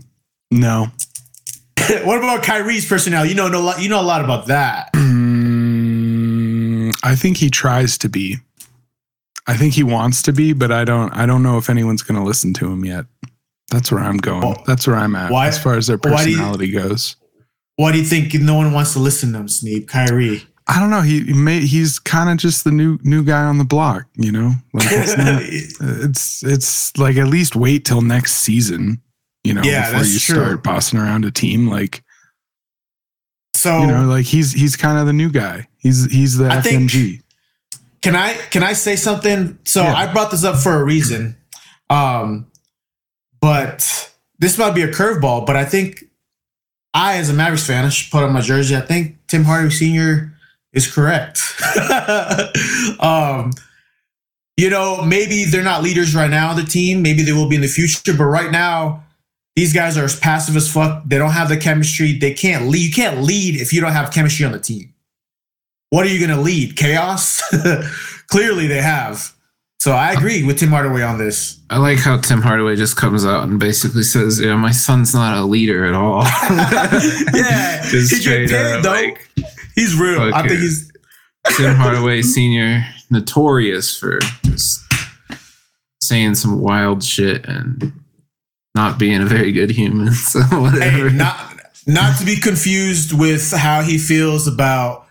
no. 0.51 0.88
what 2.04 2.19
about 2.19 2.44
Kyrie's 2.44 2.88
personality? 2.88 3.30
You 3.31 3.36
know, 3.36 3.48
know 3.48 3.60
a 3.62 3.63
lot- 3.63 3.81
you 3.81 3.89
know 3.89 4.00
a 4.00 4.04
lot 4.04 4.24
about 4.24 4.45
that. 4.48 4.92
Mm, 5.66 6.92
I 7.04 7.16
think 7.16 7.38
he 7.38 7.50
tries 7.50 7.98
to 8.00 8.10
be. 8.10 8.38
I 9.48 9.56
think 9.57 9.74
he 9.74 9.83
wants 9.83 10.22
to 10.24 10.31
be, 10.33 10.54
but 10.54 10.72
I 10.72 10.83
don't. 10.86 11.12
I 11.16 11.25
don't 11.25 11.44
know 11.44 11.57
if 11.57 11.69
anyone's 11.69 12.01
going 12.01 12.19
to 12.19 12.25
listen 12.25 12.54
to 12.56 12.72
him 12.72 12.83
yet. 12.86 13.06
That's 13.71 13.91
where 13.91 14.03
I'm 14.03 14.17
going. 14.17 14.41
Well, 14.41 14.63
That's 14.67 14.85
where 14.88 14.95
I'm 14.95 15.15
at 15.15 15.31
why- 15.31 15.47
as 15.47 15.57
far 15.62 15.75
as 15.77 15.88
their 15.88 15.97
why 15.97 16.12
you- 16.23 16.35
personality 16.38 16.71
goes. 16.71 17.15
Why 17.77 17.91
do 17.91 17.97
you 17.97 18.06
think 18.06 18.33
no 18.35 18.56
one 18.56 18.71
wants 18.71 18.94
to 18.94 19.00
listen 19.00 19.33
to 19.33 19.39
him, 19.39 19.47
Sneeb? 19.47 19.88
Kyrie. 19.88 20.44
I 20.67 20.79
don't 20.79 20.89
know. 20.89 21.01
He, 21.01 21.21
he 21.25 21.33
may, 21.33 21.59
he's 21.59 22.00
kind 22.00 22.29
of 22.29 22.38
just 22.38 22.63
the 22.63 22.71
new 22.71 22.97
new 23.03 23.21
guy 23.23 23.44
on 23.44 23.57
the 23.57 23.65
block. 23.65 24.06
You 24.15 24.31
know, 24.31 24.53
like 24.73 24.88
it's 24.89 25.17
not, 25.17 25.41
it's 25.44 26.41
it's 26.44 26.97
like 26.97 27.17
at 27.17 27.27
least 27.27 27.56
wait 27.56 27.83
till 27.85 28.01
next 28.01 28.35
season. 28.35 29.01
You 29.44 29.53
know, 29.56 29.62
Yeah, 29.63 29.91
before 29.91 30.06
you 30.06 30.19
true. 30.19 30.35
start 30.35 30.63
bossing 30.63 30.97
around 30.97 31.25
a 31.25 31.31
team. 31.31 31.67
Like 31.67 32.01
so 33.53 33.79
you 33.81 33.88
know, 33.88 34.06
like 34.06 34.25
he's 34.25 34.53
he's 34.53 34.75
kind 34.75 34.97
of 34.97 35.06
the 35.06 35.13
new 35.13 35.29
guy. 35.29 35.67
He's 35.77 36.09
he's 36.12 36.38
the 36.38 36.47
I 36.50 36.62
think- 36.62 36.89
FMG. 36.89 37.21
can 38.01 38.15
I 38.15 38.33
can 38.51 38.63
I 38.63 38.73
say 38.73 38.95
something? 38.95 39.57
So 39.65 39.83
Yeah. 39.83 39.94
I 39.94 40.12
brought 40.13 40.31
this 40.31 40.44
up 40.44 40.57
for 40.62 40.79
a 40.79 40.83
reason. 40.83 41.35
Um, 41.89 42.47
but 43.45 44.12
this 44.39 44.57
might 44.57 44.74
be 44.74 44.81
a 44.81 44.88
curveball, 44.88 45.45
but 45.45 45.56
I 45.56 45.65
think 45.65 46.06
I, 46.95 47.18
as 47.18 47.30
a 47.30 47.33
Mavericks 47.33 47.68
fan, 47.68 47.86
I 47.86 47.89
should 47.89 48.12
put 48.12 48.24
on 48.24 48.33
my 48.33 48.42
jersey. 48.42 48.75
I 48.75 48.81
think 48.81 49.18
Tim 49.27 49.44
Hardaway 49.44 49.69
Sr. 49.69 50.36
is 50.74 50.92
correct. 50.92 51.44
um, 53.00 53.51
you 54.57 54.71
know, 54.71 55.03
maybe 55.06 55.45
they're 55.45 55.63
not 55.63 55.83
leaders 55.83 56.15
right 56.15 56.31
now 56.31 56.50
on 56.50 56.56
the 56.56 56.63
team. 56.63 57.03
Maybe 57.03 57.21
they 57.21 57.33
will 57.33 57.47
be 57.47 57.56
in 57.56 57.62
the 57.62 57.68
future, 57.68 58.15
but 58.18 58.24
right 58.24 58.50
now, 58.50 59.03
these 59.56 59.74
guys 59.74 59.95
are 59.95 60.06
as 60.06 60.19
passive 60.19 60.56
as 60.56 60.68
fuck. 60.74 61.03
They 61.06 61.19
don't 61.19 61.30
have 61.30 61.50
the 61.50 61.57
chemistry. 61.57 62.18
They 62.18 62.33
can't 62.33 62.69
lead. 62.69 62.81
You 62.81 62.94
can't 62.94 63.21
lead 63.21 63.62
if 63.62 63.71
you 63.71 63.80
don't 63.80 63.91
have 63.91 64.12
chemistry 64.12 64.44
on 64.48 64.53
the 64.53 64.59
team. 64.59 64.91
What 65.91 66.03
are 66.03 66.09
you 66.09 66.18
going 66.18 66.36
to 66.36 66.44
lead? 66.44 66.77
Chaos? 66.77 67.44
Clearly, 68.27 68.65
they 68.65 68.81
have. 68.81 69.35
So 69.86 69.92
I 69.92 70.14
agree 70.14 70.44
with 70.44 70.58
Tim 70.58 70.70
Hardaway 70.70 71.04
on 71.04 71.20
this. 71.20 71.60
I 71.70 71.78
like 71.78 72.00
how 72.00 72.18
Tim 72.18 72.42
Hardaway 72.42 72.76
just 72.76 72.98
comes 72.98 73.24
out 73.24 73.44
and 73.44 73.60
basically 73.60 74.02
says, 74.02 74.42
"Yeah, 74.42 74.56
my 74.56 74.72
son's 74.72 75.14
not 75.14 75.38
a 75.38 75.44
leader 75.44 75.86
at 75.86 75.94
all." 75.94 76.24
yeah, 76.50 77.84
Just 77.92 78.12
he 78.12 78.20
straight 78.20 78.52
up, 78.52 78.82
though. 78.82 78.90
like, 78.90 79.30
he's 79.76 79.96
real. 79.96 80.34
I 80.34 80.48
think 80.48 80.60
he's 80.62 80.92
Tim 81.56 81.76
Hardaway 81.76 82.24
Senior, 82.24 82.84
notorious 83.12 83.96
for 83.96 84.18
just 84.44 84.82
saying 86.02 86.34
some 86.34 86.62
wild 86.62 87.04
shit 87.04 87.46
and 87.46 87.94
not 88.74 88.98
being 88.98 89.22
a 89.22 89.26
very 89.28 89.52
good 89.52 89.70
human. 89.70 90.14
So 90.14 90.40
whatever. 90.40 91.10
hey, 91.10 91.16
not 91.16 91.62
not 91.86 92.18
to 92.18 92.26
be 92.26 92.38
confused 92.38 93.14
with 93.14 93.52
how 93.52 93.84
he 93.84 94.00
feels 94.00 94.48
about 94.48 95.06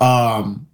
um 0.00 0.66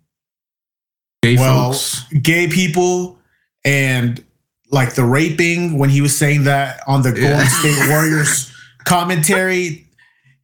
Gay 1.23 1.37
well, 1.37 1.73
folks. 1.73 2.05
gay 2.21 2.49
people 2.49 3.21
and 3.65 4.23
like 4.71 4.95
the 4.95 5.05
raping 5.05 5.79
when 5.79 5.91
he 5.91 6.01
was 6.01 6.17
saying 6.17 6.45
that 6.45 6.81
on 6.87 7.03
the 7.03 7.11
Golden 7.13 7.31
Yeah. 7.31 7.45
State 7.49 7.89
Warriors 7.91 8.53
commentary. 8.85 9.87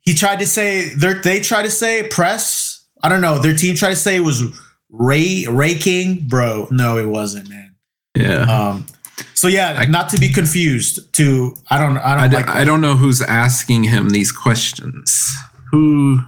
He 0.00 0.15
tried 0.15 0.39
to 0.41 0.47
say 0.47 0.89
they 0.95 1.15
they 1.15 1.41
tried 1.41 1.62
to 1.65 1.71
say 1.71 2.07
press. 2.09 2.85
I 3.03 3.09
don't 3.09 3.21
know. 3.21 3.39
Their 3.39 3.55
team 3.57 3.77
tried 3.77 3.91
to 3.91 3.97
say 3.97 4.17
it 4.17 4.21
was 4.21 4.43
ray 4.91 5.47
raking, 5.49 6.27
bro. 6.29 6.69
No, 6.71 6.99
it 6.99 7.07
wasn't, 7.07 7.49
man. 7.49 7.75
Yeah. 8.17 8.43
Um. 8.43 8.87
So 9.35 9.49
yeah, 9.49 9.77
I- 9.79 9.87
not 9.87 10.09
to 10.11 10.19
be 10.19 10.29
confused. 10.31 11.12
To 11.15 11.55
I 11.71 11.79
don't 11.79 11.97
I 11.99 12.15
don't 12.29 12.35
I, 12.35 12.37
like. 12.39 12.49
I 12.49 12.65
don't 12.65 12.81
know 12.81 12.97
who's 12.97 13.21
asking 13.23 13.85
him 13.85 14.11
these 14.11 14.33
questions. 14.33 15.31
Who 15.71 16.21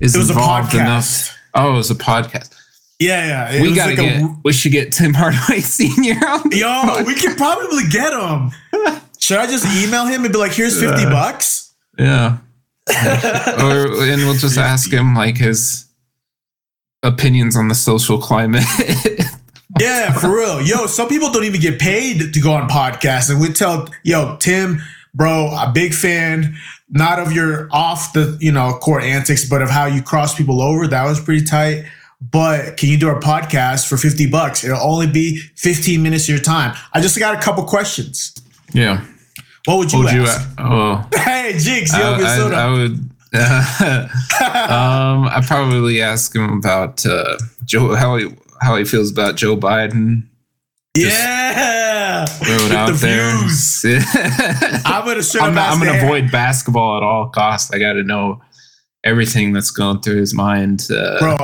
is 0.00 0.14
It 0.14 0.18
was 0.18 0.30
a 0.30 0.32
involved 0.32 0.70
podcast. 0.72 0.80
enough? 0.80 1.38
Oh, 1.54 1.72
it 1.74 1.76
was 1.76 1.90
a 1.90 1.94
podcast. 1.94 2.54
Yeah, 3.00 3.50
yeah. 3.52 3.62
We 3.62 3.74
gotta 3.74 3.90
like 3.90 3.98
a- 3.98 4.02
get. 4.20 4.30
we 4.44 4.52
should 4.52 4.72
get 4.72 4.92
Tim 4.92 5.14
Hardaway 5.16 5.60
Senior 5.60 6.14
Yo, 6.52 7.02
we 7.04 7.14
could 7.14 7.36
probably 7.36 7.84
get 7.90 8.12
him. 8.12 8.50
Should 9.18 9.38
I 9.38 9.46
just 9.46 9.64
email 9.82 10.04
him 10.06 10.24
and 10.24 10.32
be 10.32 10.38
like, 10.38 10.52
"Here's 10.52 10.78
fifty 10.78 11.04
bucks"? 11.04 11.72
Yeah. 11.98 12.38
or 12.90 13.86
and 14.02 14.22
we'll 14.22 14.34
just 14.34 14.58
ask 14.58 14.92
him 14.92 15.14
like 15.14 15.38
his 15.38 15.86
opinions 17.02 17.56
on 17.56 17.68
the 17.68 17.74
social 17.74 18.18
climate. 18.18 18.64
Yeah, 19.80 20.12
for 20.12 20.28
real. 20.32 20.60
Yo, 20.62 20.86
some 20.86 21.08
people 21.08 21.32
don't 21.32 21.42
even 21.44 21.60
get 21.60 21.80
paid 21.80 22.32
to 22.32 22.40
go 22.40 22.52
on 22.52 22.68
podcasts, 22.68 23.28
and 23.28 23.40
we 23.40 23.48
tell, 23.48 23.88
yo, 24.04 24.36
Tim, 24.38 24.80
bro, 25.14 25.48
a 25.50 25.72
big 25.74 25.94
fan, 25.94 26.56
not 26.90 27.18
of 27.18 27.32
your 27.32 27.66
off 27.72 28.12
the 28.12 28.36
you 28.40 28.52
know 28.52 28.74
court 28.74 29.02
antics, 29.02 29.44
but 29.48 29.62
of 29.62 29.70
how 29.70 29.86
you 29.86 30.00
cross 30.00 30.32
people 30.36 30.62
over. 30.62 30.86
That 30.86 31.04
was 31.06 31.18
pretty 31.20 31.44
tight. 31.44 31.86
But 32.30 32.76
can 32.76 32.88
you 32.88 32.96
do 32.98 33.08
a 33.10 33.20
podcast 33.20 33.88
for 33.88 33.96
fifty 33.96 34.26
bucks? 34.26 34.64
It'll 34.64 34.78
only 34.80 35.06
be 35.06 35.38
fifteen 35.56 36.02
minutes 36.02 36.24
of 36.24 36.30
your 36.30 36.38
time. 36.38 36.74
I 36.92 37.00
just 37.00 37.18
got 37.18 37.36
a 37.36 37.40
couple 37.40 37.64
questions. 37.64 38.34
yeah. 38.72 39.04
What 39.66 39.78
would 39.78 39.92
you 39.92 40.00
Would 40.00 40.12
you? 40.12 40.22
ask? 40.24 40.48
Oh, 40.58 41.06
hey, 41.14 41.54
Jigs, 41.58 41.90
I, 41.94 42.00
yo, 42.00 42.50
I, 42.50 42.64
I 42.66 42.70
would. 42.70 42.92
um, 43.34 45.26
I 45.28 45.42
probably 45.46 46.02
ask 46.02 46.34
him 46.34 46.50
about 46.58 47.04
uh, 47.06 47.36
Joe 47.64 47.94
how 47.94 48.16
he 48.16 48.30
how 48.60 48.76
he 48.76 48.84
feels 48.84 49.10
about 49.10 49.36
Joe 49.36 49.56
Biden. 49.56 50.26
yeah, 50.96 52.24
Throw 52.26 52.56
it 52.66 52.72
out 52.72 52.86
the 52.92 52.98
there. 52.98 53.36
views. 53.38 53.84
I'm, 54.84 54.84
I'm 54.84 55.04
gonna 55.06 55.54
not, 55.54 55.72
I'm 55.72 55.78
gonna 55.84 56.04
avoid 56.04 56.30
basketball 56.30 56.96
at 56.98 57.02
all 57.02 57.28
costs. 57.28 57.72
I 57.72 57.78
got 57.78 57.94
to 57.94 58.02
know 58.02 58.40
everything 59.02 59.52
that's 59.52 59.70
going 59.70 60.00
through 60.00 60.16
his 60.20 60.34
mind 60.34 60.86
uh, 60.90 61.18
bro. 61.18 61.36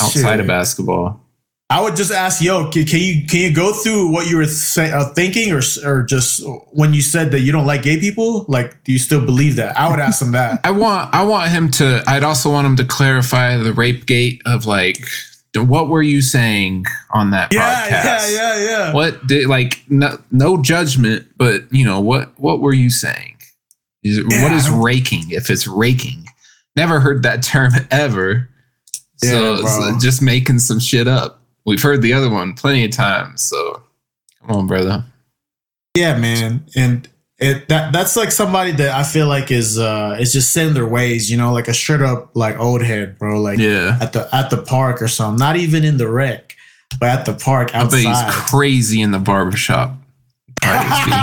Outside 0.00 0.32
shit. 0.32 0.40
of 0.40 0.46
basketball. 0.46 1.20
I 1.68 1.82
would 1.82 1.96
just 1.96 2.12
ask, 2.12 2.40
yo, 2.40 2.70
can, 2.70 2.84
can 2.84 3.00
you 3.00 3.26
can 3.26 3.40
you 3.40 3.52
go 3.52 3.72
through 3.72 4.12
what 4.12 4.28
you 4.28 4.36
were 4.36 4.44
say, 4.46 4.92
uh, 4.92 5.06
thinking, 5.14 5.52
or 5.52 5.60
or 5.84 6.04
just 6.04 6.44
when 6.70 6.94
you 6.94 7.02
said 7.02 7.32
that 7.32 7.40
you 7.40 7.50
don't 7.50 7.66
like 7.66 7.82
gay 7.82 7.98
people? 7.98 8.44
Like, 8.46 8.84
do 8.84 8.92
you 8.92 9.00
still 9.00 9.24
believe 9.24 9.56
that? 9.56 9.76
I 9.76 9.90
would 9.90 9.98
ask 9.98 10.22
him 10.22 10.30
that. 10.32 10.60
I 10.64 10.70
want 10.70 11.12
I 11.12 11.24
want 11.24 11.50
him 11.50 11.70
to. 11.72 12.04
I'd 12.06 12.22
also 12.22 12.50
want 12.52 12.68
him 12.68 12.76
to 12.76 12.84
clarify 12.84 13.56
the 13.56 13.72
rape 13.72 14.06
gate 14.06 14.42
of 14.46 14.64
like, 14.64 15.08
what 15.56 15.88
were 15.88 16.02
you 16.02 16.22
saying 16.22 16.84
on 17.12 17.30
that 17.32 17.52
yeah, 17.52 17.82
podcast? 17.82 18.32
yeah, 18.32 18.56
yeah, 18.56 18.64
yeah. 18.68 18.94
What 18.94 19.26
did 19.26 19.48
like 19.48 19.82
no, 19.88 20.18
no 20.30 20.62
judgment, 20.62 21.26
but 21.36 21.64
you 21.72 21.84
know 21.84 21.98
what 21.98 22.38
what 22.38 22.60
were 22.60 22.74
you 22.74 22.90
saying? 22.90 23.36
Is 24.04 24.18
it, 24.18 24.26
Yeah, 24.30 24.44
what 24.44 24.52
is 24.52 24.70
raking? 24.70 25.30
If 25.30 25.50
it's 25.50 25.66
raking, 25.66 26.26
never 26.76 27.00
heard 27.00 27.24
that 27.24 27.42
term 27.42 27.72
ever. 27.90 28.48
So 29.16 29.54
Yeah, 29.54 29.60
it's 29.60 29.76
bro. 29.78 29.98
just 30.00 30.22
making 30.22 30.58
some 30.60 30.78
shit 30.80 31.08
up. 31.08 31.40
We've 31.64 31.82
heard 31.82 32.02
the 32.02 32.12
other 32.12 32.30
one 32.30 32.54
plenty 32.54 32.84
of 32.84 32.90
times. 32.92 33.42
So 33.42 33.82
come 34.46 34.56
on, 34.56 34.66
brother. 34.66 35.04
Yeah, 35.96 36.16
man, 36.18 36.64
and 36.76 37.08
it 37.38 37.68
that 37.68 37.92
that's 37.92 38.16
like 38.16 38.30
somebody 38.30 38.70
that 38.72 38.90
I 38.94 39.02
feel 39.02 39.26
like 39.26 39.50
is 39.50 39.78
uh 39.78 40.16
is 40.20 40.32
just 40.32 40.52
set 40.52 40.66
in 40.66 40.74
their 40.74 40.86
ways. 40.86 41.30
You 41.30 41.36
know, 41.38 41.52
like 41.52 41.68
a 41.68 41.74
straight 41.74 42.02
up 42.02 42.30
like 42.34 42.58
old 42.58 42.82
head, 42.82 43.18
bro. 43.18 43.40
Like 43.40 43.58
Yeah. 43.58 43.98
at 44.00 44.12
the 44.12 44.28
at 44.34 44.50
the 44.50 44.58
park 44.62 45.00
or 45.02 45.08
something. 45.08 45.38
Not 45.38 45.56
even 45.56 45.84
in 45.84 45.96
the 45.96 46.08
rec, 46.08 46.54
but 47.00 47.08
at 47.08 47.24
the 47.26 47.34
park 47.34 47.74
I 47.74 47.84
bet 47.84 47.94
he's 47.94 48.06
outside. 48.06 48.30
crazy 48.32 49.00
in 49.00 49.10
the 49.10 49.18
barbershop. 49.18 49.94
Probably 50.62 51.16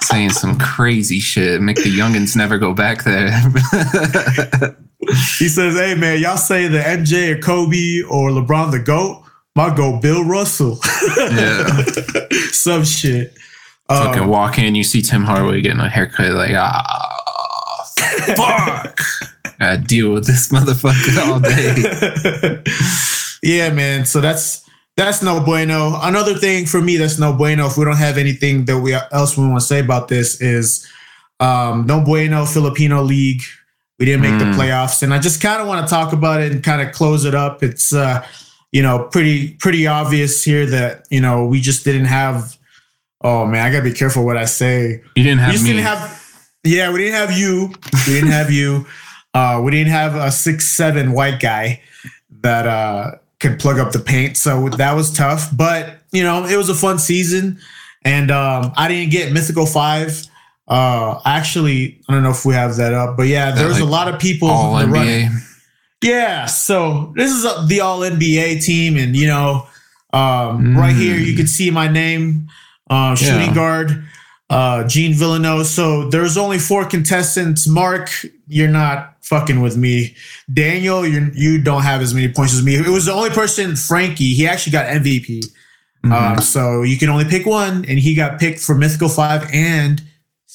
saying 0.00 0.30
some 0.30 0.58
crazy 0.58 1.18
shit. 1.20 1.60
Make 1.60 1.76
the 1.76 1.96
youngins 1.96 2.34
never 2.36 2.58
go 2.58 2.72
back 2.74 3.04
there. 3.04 3.30
He 5.38 5.48
says, 5.48 5.74
"Hey 5.74 5.94
man, 5.94 6.20
y'all 6.20 6.36
say 6.36 6.68
the 6.68 6.78
MJ 6.78 7.36
or 7.36 7.38
Kobe 7.38 8.02
or 8.08 8.30
LeBron 8.30 8.70
the 8.70 8.78
goat. 8.78 9.22
My 9.54 9.74
goat, 9.74 10.02
Bill 10.02 10.24
Russell. 10.24 10.78
yeah. 11.16 11.66
Some 12.52 12.84
shit. 12.84 13.34
Fucking 13.88 14.24
Um, 14.24 14.28
walk 14.28 14.58
in, 14.58 14.74
you 14.74 14.84
see 14.84 15.00
Tim 15.00 15.24
Hardaway 15.24 15.60
getting 15.62 15.80
a 15.80 15.88
haircut, 15.88 16.32
like, 16.32 16.52
ah, 16.54 17.92
fuck. 18.36 19.00
Gotta 19.58 19.78
deal 19.78 20.12
with 20.12 20.26
this 20.26 20.48
motherfucker 20.48 21.26
all 21.26 21.40
day. 21.40 22.62
yeah, 23.42 23.70
man. 23.70 24.04
So 24.04 24.20
that's 24.20 24.62
that's 24.96 25.22
no 25.22 25.40
bueno. 25.40 25.98
Another 26.02 26.34
thing 26.34 26.66
for 26.66 26.82
me 26.82 26.96
that's 26.96 27.18
no 27.18 27.32
bueno. 27.32 27.66
If 27.66 27.78
we 27.78 27.84
don't 27.84 27.96
have 27.96 28.18
anything 28.18 28.66
that 28.66 28.78
we 28.80 28.94
else 29.12 29.36
we 29.38 29.46
want 29.46 29.60
to 29.60 29.66
say 29.66 29.80
about 29.80 30.08
this 30.08 30.40
is 30.42 30.86
um, 31.40 31.86
no 31.86 32.02
bueno 32.02 32.44
Filipino 32.44 33.02
league. 33.02 33.42
We 33.98 34.04
didn't 34.06 34.20
make 34.22 34.32
Mm. 34.32 34.38
the 34.40 34.58
playoffs, 34.62 35.02
and 35.02 35.14
I 35.14 35.18
just 35.18 35.40
kind 35.40 35.60
of 35.60 35.66
want 35.68 35.86
to 35.86 35.90
talk 35.90 36.12
about 36.12 36.42
it 36.42 36.52
and 36.52 36.62
kind 36.62 36.82
of 36.82 36.92
close 36.92 37.24
it 37.24 37.34
up. 37.34 37.62
It's 37.62 37.94
uh, 37.94 38.24
you 38.72 38.82
know 38.82 39.04
pretty 39.10 39.54
pretty 39.54 39.86
obvious 39.86 40.44
here 40.44 40.66
that 40.66 41.06
you 41.10 41.20
know 41.20 41.46
we 41.46 41.60
just 41.60 41.84
didn't 41.84 42.04
have. 42.06 42.56
Oh 43.22 43.46
man, 43.46 43.64
I 43.64 43.70
gotta 43.72 43.84
be 43.84 43.92
careful 43.92 44.24
what 44.26 44.36
I 44.36 44.44
say. 44.44 45.00
You 45.16 45.22
didn't 45.24 45.38
We 45.38 45.44
have 45.44 45.52
just 45.52 45.64
me. 45.64 45.70
didn't 45.70 45.84
have. 45.86 46.22
Yeah, 46.64 46.92
we 46.92 46.98
didn't 46.98 47.14
have 47.14 47.32
you. 47.38 47.72
We 48.06 48.14
didn't 48.14 48.30
have 48.32 48.50
you. 48.50 48.86
Uh, 49.34 49.60
we 49.62 49.70
didn't 49.70 49.92
have 49.92 50.14
a 50.14 50.30
six 50.30 50.64
seven 50.66 51.12
white 51.12 51.38
guy 51.40 51.78
that 52.40 52.66
uh, 52.66 53.10
could 53.38 53.58
plug 53.58 53.78
up 53.78 53.92
the 53.92 53.98
paint. 53.98 54.34
So 54.34 54.70
that 54.70 54.94
was 54.94 55.12
tough. 55.12 55.54
But 55.54 55.98
you 56.10 56.22
know, 56.22 56.46
it 56.46 56.56
was 56.56 56.70
a 56.70 56.74
fun 56.74 56.98
season, 56.98 57.58
and 58.02 58.30
um, 58.30 58.72
I 58.78 58.88
didn't 58.88 59.10
get 59.10 59.34
Mythical 59.34 59.66
Five. 59.66 60.22
Uh, 60.68 61.20
actually, 61.24 62.00
I 62.08 62.14
don't 62.14 62.22
know 62.22 62.30
if 62.30 62.44
we 62.44 62.54
have 62.54 62.76
that 62.76 62.92
up, 62.92 63.16
but 63.16 63.24
yeah, 63.28 63.52
there 63.52 63.68
was 63.68 63.78
a 63.78 63.84
lot 63.84 64.12
of 64.12 64.18
people 64.20 64.48
all 64.48 64.76
in 64.78 64.88
the 64.90 64.92
running. 64.92 65.30
Yeah, 66.02 66.46
so 66.46 67.12
this 67.16 67.32
is 67.32 67.44
uh, 67.44 67.64
the 67.66 67.80
All 67.80 68.00
NBA 68.00 68.62
team, 68.64 68.96
and 68.96 69.14
you 69.16 69.26
know, 69.28 69.66
um, 70.12 70.76
right 70.76 70.94
here 70.94 71.16
you 71.16 71.36
can 71.36 71.46
see 71.46 71.70
my 71.70 71.88
name, 71.88 72.48
uh, 72.90 73.14
shooting 73.14 73.48
Yeah. 73.48 73.54
guard, 73.54 74.04
uh, 74.50 74.84
Gene 74.84 75.14
Villanova. 75.14 75.64
So 75.64 76.08
there's 76.10 76.36
only 76.36 76.58
four 76.58 76.84
contestants. 76.84 77.66
Mark, 77.66 78.10
you're 78.48 78.68
not 78.68 79.14
fucking 79.22 79.60
with 79.60 79.76
me. 79.76 80.14
Daniel, 80.52 81.06
you 81.06 81.30
you 81.34 81.62
don't 81.62 81.82
have 81.82 82.00
as 82.02 82.12
many 82.12 82.28
points 82.28 82.54
as 82.54 82.62
me. 82.64 82.74
It 82.74 82.88
was 82.88 83.06
the 83.06 83.12
only 83.12 83.30
person, 83.30 83.76
Frankie. 83.76 84.34
He 84.34 84.46
actually 84.48 84.72
got 84.72 84.86
MVP. 84.86 85.44
Um, 86.04 86.38
so 86.40 86.82
you 86.82 86.96
can 86.98 87.08
only 87.08 87.24
pick 87.24 87.46
one, 87.46 87.84
and 87.88 87.98
he 87.98 88.14
got 88.14 88.38
picked 88.38 88.60
for 88.60 88.74
Mythical 88.76 89.08
Five 89.08 89.48
and 89.52 90.00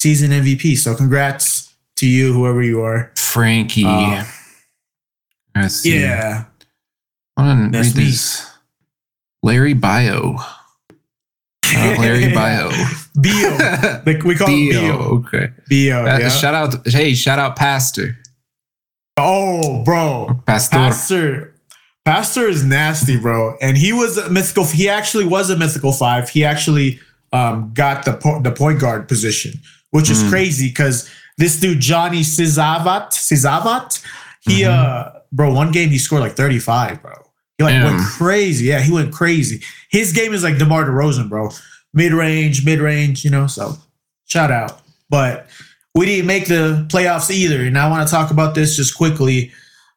season 0.01 0.31
MVP. 0.31 0.77
So 0.77 0.96
congrats 0.96 1.74
to 1.98 2.08
you, 2.08 2.34
whoever 2.34 2.63
you 2.63 2.81
are. 2.81 3.12
Frankie. 3.15 3.86
Uh. 3.86 4.24
Yeah. 4.24 4.25
That's 5.55 5.86
read 5.86 6.46
this. 8.05 8.50
Larry 9.43 9.74
Bio. 9.74 10.36
Uh, 11.74 11.96
Larry 12.00 12.29
Bio. 12.34 12.70
Bio. 13.15 14.01
Like 14.05 14.24
we 14.24 14.36
call 14.36 14.48
Bio. 14.48 14.72
Bio. 14.72 14.98
Okay. 15.20 15.50
Bio. 15.70 16.01
Uh, 16.01 16.17
yeah. 16.20 16.29
Shout 16.29 16.53
out. 16.55 16.88
Hey, 16.88 17.13
shout 17.13 17.38
out, 17.38 17.55
Pastor. 17.55 18.17
oh, 19.17 19.84
bro. 19.84 20.41
Pastor. 20.48 20.75
Pastor. 20.77 21.55
Pastor 22.05 22.48
is 22.48 22.65
nasty, 22.65 23.20
bro. 23.20 23.55
And 23.62 23.77
he 23.77 23.93
was 23.93 24.17
a 24.17 24.29
mythical. 24.31 24.65
He 24.65 24.89
actually 24.89 25.25
was 25.25 25.51
a 25.51 25.58
mythical 25.58 25.91
five. 25.91 26.29
He 26.29 26.43
actually 26.43 27.00
um, 27.31 27.72
got 27.75 28.05
the 28.05 28.13
po- 28.13 28.41
the 28.41 28.51
point 28.51 28.79
guard 28.79 29.08
position, 29.08 29.53
which 29.92 30.10
is 30.10 30.28
crazy 30.30 30.68
because 30.68 31.10
this 31.38 31.60
dude 31.60 31.80
Johnny 31.80 32.22
Sizavat 32.22 33.12
Sizavat, 33.12 34.04
he 34.42 34.66
uh, 34.66 35.12
bro, 35.32 35.54
one 35.54 35.72
game 35.72 35.90
he 35.90 35.98
scored 35.98 36.22
like 36.22 36.34
thirty 36.34 36.60
five, 36.60 37.02
bro. 37.02 37.14
He 37.58 37.64
like 37.64 37.84
went 37.84 38.02
crazy. 38.02 38.66
Yeah, 38.66 38.82
he 38.82 38.92
went 38.92 39.14
crazy. 39.14 39.62
His 39.90 40.12
game 40.12 40.34
is 40.34 40.44
like 40.44 40.58
DeMar 40.58 40.86
DeRozan, 40.86 41.30
bro. 41.30 41.50
Mid 41.94 42.14
range, 42.14 42.66
mid 42.66 42.80
range, 42.80 43.24
you 43.24 43.32
know. 43.32 43.48
So 43.48 43.78
shout 44.26 44.52
out. 44.52 44.82
But 45.10 45.48
we 45.94 46.06
didn't 46.06 46.28
make 46.28 46.48
the 46.48 46.86
playoffs 46.90 47.30
either. 47.30 47.62
And 47.62 47.78
I 47.78 47.90
want 47.90 48.08
to 48.08 48.12
talk 48.12 48.32
about 48.32 48.56
this 48.56 48.76
just 48.76 48.96
quickly. 48.96 49.52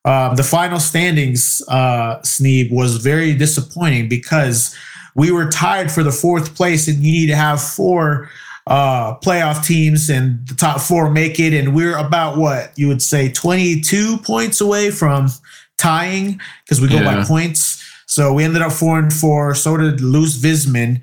Um, 0.04 0.36
the 0.36 0.42
final 0.42 0.80
standings, 0.80 1.62
uh, 1.68 2.18
Sneeb, 2.18 2.70
was 2.70 2.96
very 2.96 3.32
disappointing 3.32 4.08
because 4.08 4.76
we 5.14 5.30
were 5.30 5.48
tied 5.48 5.90
for 5.90 6.02
the 6.02 6.12
fourth 6.12 6.54
place, 6.54 6.88
and 6.88 6.98
you 6.98 7.12
need 7.12 7.28
to 7.28 7.36
have 7.36 7.62
four 7.62 8.28
uh, 8.66 9.16
playoff 9.18 9.64
teams, 9.64 10.08
and 10.08 10.46
the 10.48 10.54
top 10.54 10.80
four 10.80 11.10
make 11.10 11.38
it. 11.38 11.52
And 11.52 11.74
we're 11.74 11.96
about 11.96 12.36
what 12.36 12.72
you 12.76 12.88
would 12.88 13.02
say 13.02 13.30
22 13.30 14.18
points 14.18 14.60
away 14.60 14.90
from 14.90 15.28
tying 15.76 16.40
because 16.64 16.80
we 16.80 16.88
go 16.88 17.02
by 17.04 17.24
points. 17.24 17.82
So 18.06 18.32
we 18.32 18.44
ended 18.44 18.62
up 18.62 18.72
four 18.72 18.98
and 18.98 19.12
four. 19.12 19.54
So 19.54 19.76
did 19.76 20.00
Luz 20.00 20.40
Visman, 20.40 21.00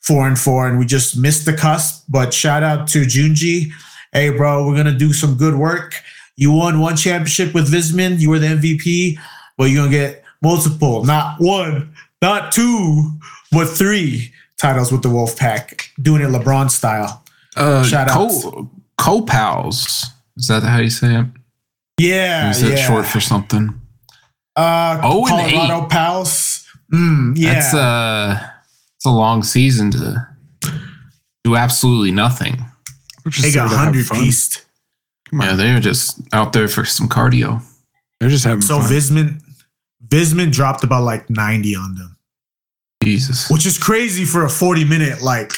four 0.00 0.26
and 0.26 0.38
four, 0.38 0.68
and 0.68 0.78
we 0.78 0.86
just 0.86 1.16
missed 1.16 1.44
the 1.44 1.52
cusp. 1.52 2.04
But 2.08 2.32
shout 2.32 2.62
out 2.62 2.88
to 2.88 3.02
Junji. 3.02 3.72
Hey, 4.12 4.30
bro, 4.30 4.66
we're 4.66 4.76
gonna 4.76 4.96
do 4.96 5.12
some 5.12 5.36
good 5.36 5.54
work. 5.54 6.00
You 6.36 6.52
won 6.52 6.80
one 6.80 6.96
championship 6.96 7.54
with 7.54 7.70
Visman. 7.70 8.20
You 8.20 8.30
were 8.30 8.38
the 8.38 8.48
MVP, 8.48 9.18
but 9.56 9.64
you're 9.64 9.84
gonna 9.84 9.90
get 9.90 10.24
multiple, 10.40 11.04
not 11.04 11.36
one, 11.40 11.94
not 12.20 12.52
two, 12.52 13.12
but 13.50 13.66
three 13.66 14.32
titles 14.62 14.92
with 14.92 15.02
the 15.02 15.08
Wolfpack, 15.08 15.88
doing 16.00 16.22
it 16.22 16.28
LeBron 16.28 16.70
style. 16.70 17.24
Uh, 17.56 17.82
Shout 17.84 18.08
Co 18.08 18.70
Copals. 18.96 20.06
Is 20.36 20.46
that 20.48 20.62
how 20.62 20.78
you 20.78 20.88
say 20.90 21.08
it? 21.16 21.18
Or 21.20 21.32
Yeah, 21.98 22.50
is 22.50 22.60
that 22.62 22.70
yeah. 22.78 22.86
short 22.86 23.06
for 23.06 23.20
something? 23.20 23.78
uh, 24.56 25.00
Oh, 25.02 25.26
and 25.26 25.50
Colorado 25.52 25.86
Pals. 25.88 26.66
Mm, 26.92 27.34
yeah, 27.36 27.54
That's 27.54 27.74
uh 27.74 28.48
it's 28.96 29.06
a 29.06 29.10
long 29.10 29.42
season 29.42 29.90
to 29.92 30.28
do 31.44 31.56
absolutely 31.56 32.12
nothing. 32.12 32.64
We're 33.24 33.32
they 33.32 33.50
there 33.50 33.64
got 33.64 33.70
to 33.70 33.76
have 33.76 33.84
hundred 33.86 34.06
fun. 34.06 34.18
pieced. 34.20 34.64
Come 35.30 35.40
on. 35.40 35.46
Yeah, 35.46 35.54
they're 35.56 35.80
just 35.80 36.20
out 36.32 36.52
there 36.52 36.68
for 36.68 36.84
some 36.84 37.08
cardio. 37.08 37.62
They're 38.20 38.28
just 38.30 38.44
having 38.44 38.60
So 38.62 38.78
fun. 38.80 38.90
Visman, 38.90 39.42
Visman 40.06 40.52
dropped 40.52 40.84
about 40.84 41.02
like 41.04 41.28
ninety 41.30 41.74
on 41.74 41.94
them, 41.94 42.11
Jesus. 43.04 43.50
which 43.50 43.66
is 43.66 43.78
crazy 43.78 44.24
for 44.24 44.44
a 44.44 44.48
forty 44.50 44.84
minute 44.84 45.22
like. 45.22 45.52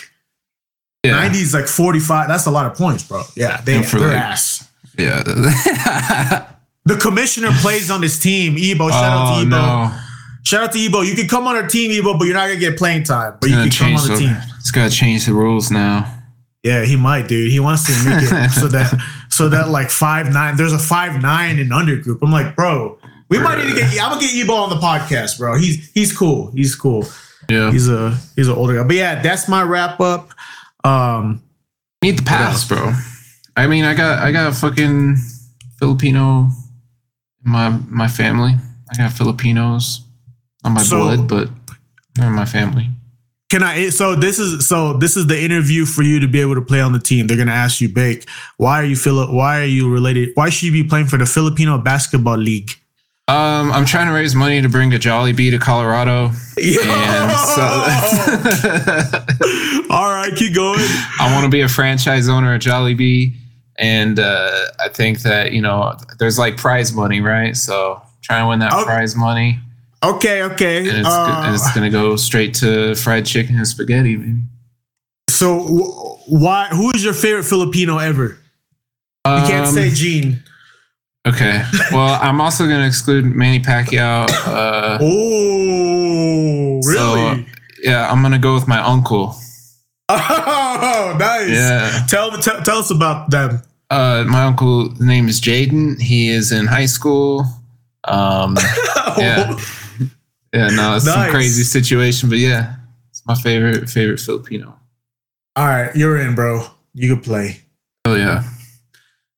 Yeah. 1.05 1.17
90 1.17 1.39
is 1.39 1.53
like 1.53 1.67
45. 1.67 2.29
That's 2.29 2.47
a 2.47 2.51
lot 2.51 2.65
of 2.65 2.79
points, 2.79 3.03
bro. 3.03 3.25
Yeah, 3.37 3.61
they, 3.61 3.77
And 3.77 3.85
for 3.87 3.99
they're 3.99 4.09
like- 4.09 4.17
ass. 4.17 4.67
Yeah. 4.97 5.23
The 6.87 6.97
commissioner 6.97 7.49
plays 7.61 7.91
on 7.91 8.01
this 8.03 8.19
team. 8.19 8.57
Ebo, 8.59 8.89
shout 8.91 9.05
out 9.05 9.33
oh 9.33 9.41
to 9.41 9.47
Ebo. 9.47 9.51
no. 9.51 9.99
Shout 10.45 10.65
out 10.65 10.73
to 10.73 10.79
Ebo. 10.79 11.01
You 11.01 11.15
can 11.15 11.27
come 11.29 11.47
on 11.47 11.57
our 11.57 11.67
team, 11.67 11.91
Ebo, 11.91 12.19
but 12.19 12.25
you're 12.25 12.35
not 12.35 12.47
gonna 12.49 12.61
get 12.61 12.77
playing 12.77 13.05
time. 13.05 13.37
But 13.41 13.49
you 13.51 13.57
Gonna 13.57 13.71
can 13.71 13.79
come 13.79 13.97
on 13.97 14.07
the 14.09 14.13
the, 14.15 14.19
team. 14.21 14.37
it's 14.59 14.71
gotta 14.71 14.91
change 14.91 15.25
the 15.25 15.33
rules 15.33 15.71
now. 15.71 16.11
Yeah, 16.63 16.85
he 16.85 16.97
might, 16.97 17.27
dude. 17.29 17.51
He 17.51 17.59
wants 17.61 17.85
to 17.87 17.93
make 18.09 18.23
it 18.23 18.51
so 18.51 18.69
that 18.69 19.01
so 19.31 19.49
that 19.49 19.69
like 19.71 19.89
five 19.91 20.31
nine. 20.33 20.57
There's 20.59 20.75
a 20.75 20.79
five 20.79 21.21
nine 21.23 21.59
in 21.59 21.73
under 21.73 21.97
group. 21.97 22.23
I'm 22.23 22.31
like, 22.31 22.55
bro, 22.55 22.99
we 23.31 23.39
might 23.39 23.59
need 23.65 23.71
to 23.71 23.77
get. 23.77 23.91
I'm 24.03 24.11
gonna 24.13 24.21
get 24.21 24.35
Ebo 24.37 24.53
on 24.55 24.69
the 24.71 24.77
podcast, 24.77 25.39
bro. 25.39 25.57
He's 25.57 25.91
he's 25.93 26.15
cool. 26.17 26.51
He's 26.51 26.75
cool. 26.75 27.07
Yeah. 27.49 27.71
He's 27.71 27.89
a 27.89 28.17
he's 28.37 28.49
an 28.49 28.55
older 28.55 28.77
guy. 28.77 28.85
But 28.87 28.97
yeah, 28.97 29.23
that's 29.23 29.49
my 29.49 29.63
wrap 29.63 30.01
up. 30.01 30.31
Um, 30.85 31.43
Need 32.03 32.19
the 32.19 32.23
pass, 32.23 32.67
bro. 32.69 32.93
I 33.57 33.67
mean, 33.67 33.85
I 33.85 33.95
got 33.95 34.19
I 34.19 34.33
got 34.33 34.49
a 34.49 34.53
fucking 34.55 35.17
Filipino 35.79 36.51
My 37.43 37.71
my 37.89 38.09
family. 38.09 38.55
I 38.91 38.97
got 38.97 39.13
Filipinos 39.13 40.03
on 40.65 40.73
my 40.75 40.83
So- 40.83 40.99
blood, 40.99 41.29
but 41.29 41.49
they're 42.15 42.31
my 42.31 42.45
family. 42.47 42.91
Can 43.51 43.63
I? 43.63 43.91
So 43.91 44.17
this 44.17 44.39
is 44.39 44.67
so 44.67 44.95
this 44.95 45.17
is 45.17 45.27
the 45.27 45.41
interview 45.41 45.85
for 45.85 46.03
you 46.03 46.19
to 46.21 46.27
be 46.27 46.41
able 46.41 46.55
to 46.57 46.63
play 46.63 46.81
on 46.81 46.93
the 46.93 46.99
team. 46.99 47.27
They're 47.27 47.37
gonna 47.37 47.53
ask 47.53 47.81
you, 47.81 47.89
Bake, 47.89 48.29
why 48.57 48.81
are 48.81 48.85
you 48.85 48.97
Philip? 48.97 49.31
Why 49.31 49.61
are 49.61 49.67
you 49.67 49.89
related? 49.93 50.31
Why 50.35 50.49
should 50.51 50.65
you 50.67 50.73
be 50.73 50.83
playing 50.89 51.07
for 51.07 51.19
the 51.19 51.27
Filipino 51.27 51.79
Basketball 51.79 52.39
League? 52.39 52.71
Um, 53.27 53.73
I'm 53.73 53.87
trying 53.87 54.07
to 54.09 54.13
raise 54.13 54.35
money 54.35 54.61
to 54.61 54.69
bring 54.69 54.93
a 54.93 54.99
Jollibee 54.99 55.51
to 55.51 55.59
Colorado. 55.59 56.27
And 56.27 57.33
so 57.33 57.63
All 59.91 60.13
right, 60.13 60.31
keep 60.37 60.55
going. 60.55 60.79
I 61.21 61.31
want 61.33 61.45
to 61.45 61.51
be 61.51 61.63
a 61.63 61.69
franchise 61.69 62.29
owner 62.29 62.53
at 62.55 62.61
Jollibee, 62.61 63.33
And 63.79 64.19
uh, 64.19 64.67
I 64.79 64.89
think 64.91 65.21
that, 65.23 65.53
you 65.53 65.63
know, 65.63 65.95
there's 66.19 66.39
like 66.39 66.59
prize 66.59 66.93
money, 66.93 67.21
right? 67.23 67.57
So 67.57 68.03
try 68.23 68.41
and 68.41 68.49
win 68.49 68.59
that 68.59 68.73
Oh. 68.75 68.85
prize 68.85 69.17
money. 69.17 69.59
Okay, 70.03 70.43
okay. 70.43 70.87
And 70.89 70.99
it's, 70.99 71.09
Uh, 71.09 71.43
and 71.47 71.55
it's 71.55 71.73
going 71.75 71.91
to 71.91 71.99
go 71.99 72.17
straight 72.17 72.53
to 72.57 72.95
fried 72.95 73.25
chicken 73.25 73.57
and 73.57 73.67
spaghetti, 73.67 74.17
baby. 74.17 74.37
so 75.31 75.61
wh- 75.61 76.29
why? 76.31 76.67
Who 76.69 76.91
is 76.95 77.03
your 77.03 77.15
favorite 77.15 77.45
Filipino 77.45 77.97
ever? 77.97 78.37
You 79.27 79.43
can't 79.47 79.69
Um, 79.69 79.75
say 79.75 79.91
Gene. 79.91 80.43
Okay. 81.27 81.65
Well, 81.91 82.19
I'm 82.21 82.41
also 82.41 82.67
going 82.67 82.81
to 82.81 82.87
exclude 82.87 83.25
Manny 83.25 83.61
Pacquiao. 83.61 84.29
Uh, 84.47 84.99
Oh, 85.01 86.81
so, 86.83 86.91
really? 87.15 87.47
yeah, 87.83 88.11
I'm 88.11 88.21
going 88.21 88.33
to 88.33 88.39
go 88.39 88.55
with 88.55 88.69
my 88.69 88.81
uncle. 88.81 89.35
oh, 90.11 91.17
nice. 91.19 91.49
Yeah. 91.49 92.05
Tell, 92.09 92.31
tell 92.39 92.61
tell 92.63 92.79
us 92.79 92.91
about 92.91 93.31
them. 93.31 93.63
Uh, 93.89 94.25
my 94.29 94.45
uncle, 94.45 94.91
name 95.01 95.29
is 95.29 95.41
Jaden. 95.41 96.01
He 96.01 96.29
is 96.29 96.53
in 96.53 96.67
high 96.67 96.87
school. 96.87 97.45
Um, 98.05 98.57
yeah. 99.19 99.57
Yeah, 100.53 100.69
no, 100.69 100.95
it's 100.97 101.05
some 101.07 101.31
crazy 101.31 101.65
situation, 101.65 102.29
but 102.29 102.39
yeah, 102.39 102.77
it's 103.11 103.23
my 103.27 103.35
favorite 103.35 103.89
favorite 103.91 104.21
Filipino. 104.21 104.79
All 105.57 105.67
right, 105.67 105.95
you're 105.97 106.17
in, 106.19 106.35
bro. 106.37 106.65
You 106.93 107.15
can 107.15 107.23
play. 107.25 107.61
Oh 108.05 108.15
yeah. 108.15 108.45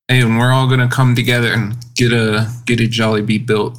Hey, 0.07 0.21
and 0.21 0.37
we're 0.39 0.51
all 0.51 0.69
gonna 0.69 0.87
come 0.89 1.15
together 1.15 1.51
and 1.51 1.75
get 1.95 2.13
a 2.13 2.49
get 2.65 2.79
a 2.79 2.83
Jollibee 2.83 3.45
built. 3.45 3.77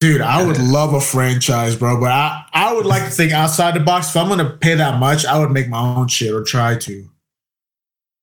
Dude, 0.00 0.20
I 0.20 0.44
would 0.44 0.58
love 0.58 0.92
a 0.92 1.00
franchise, 1.00 1.74
bro. 1.76 1.98
But 1.98 2.12
I, 2.12 2.44
I 2.52 2.72
would 2.74 2.86
like 2.86 3.04
to 3.04 3.10
think 3.10 3.32
outside 3.32 3.74
the 3.74 3.80
box. 3.80 4.10
If 4.10 4.16
I'm 4.16 4.28
gonna 4.28 4.50
pay 4.50 4.74
that 4.74 5.00
much, 5.00 5.24
I 5.26 5.38
would 5.38 5.50
make 5.50 5.68
my 5.68 5.80
own 5.80 6.08
shit 6.08 6.32
or 6.32 6.42
try 6.44 6.76
to. 6.76 7.08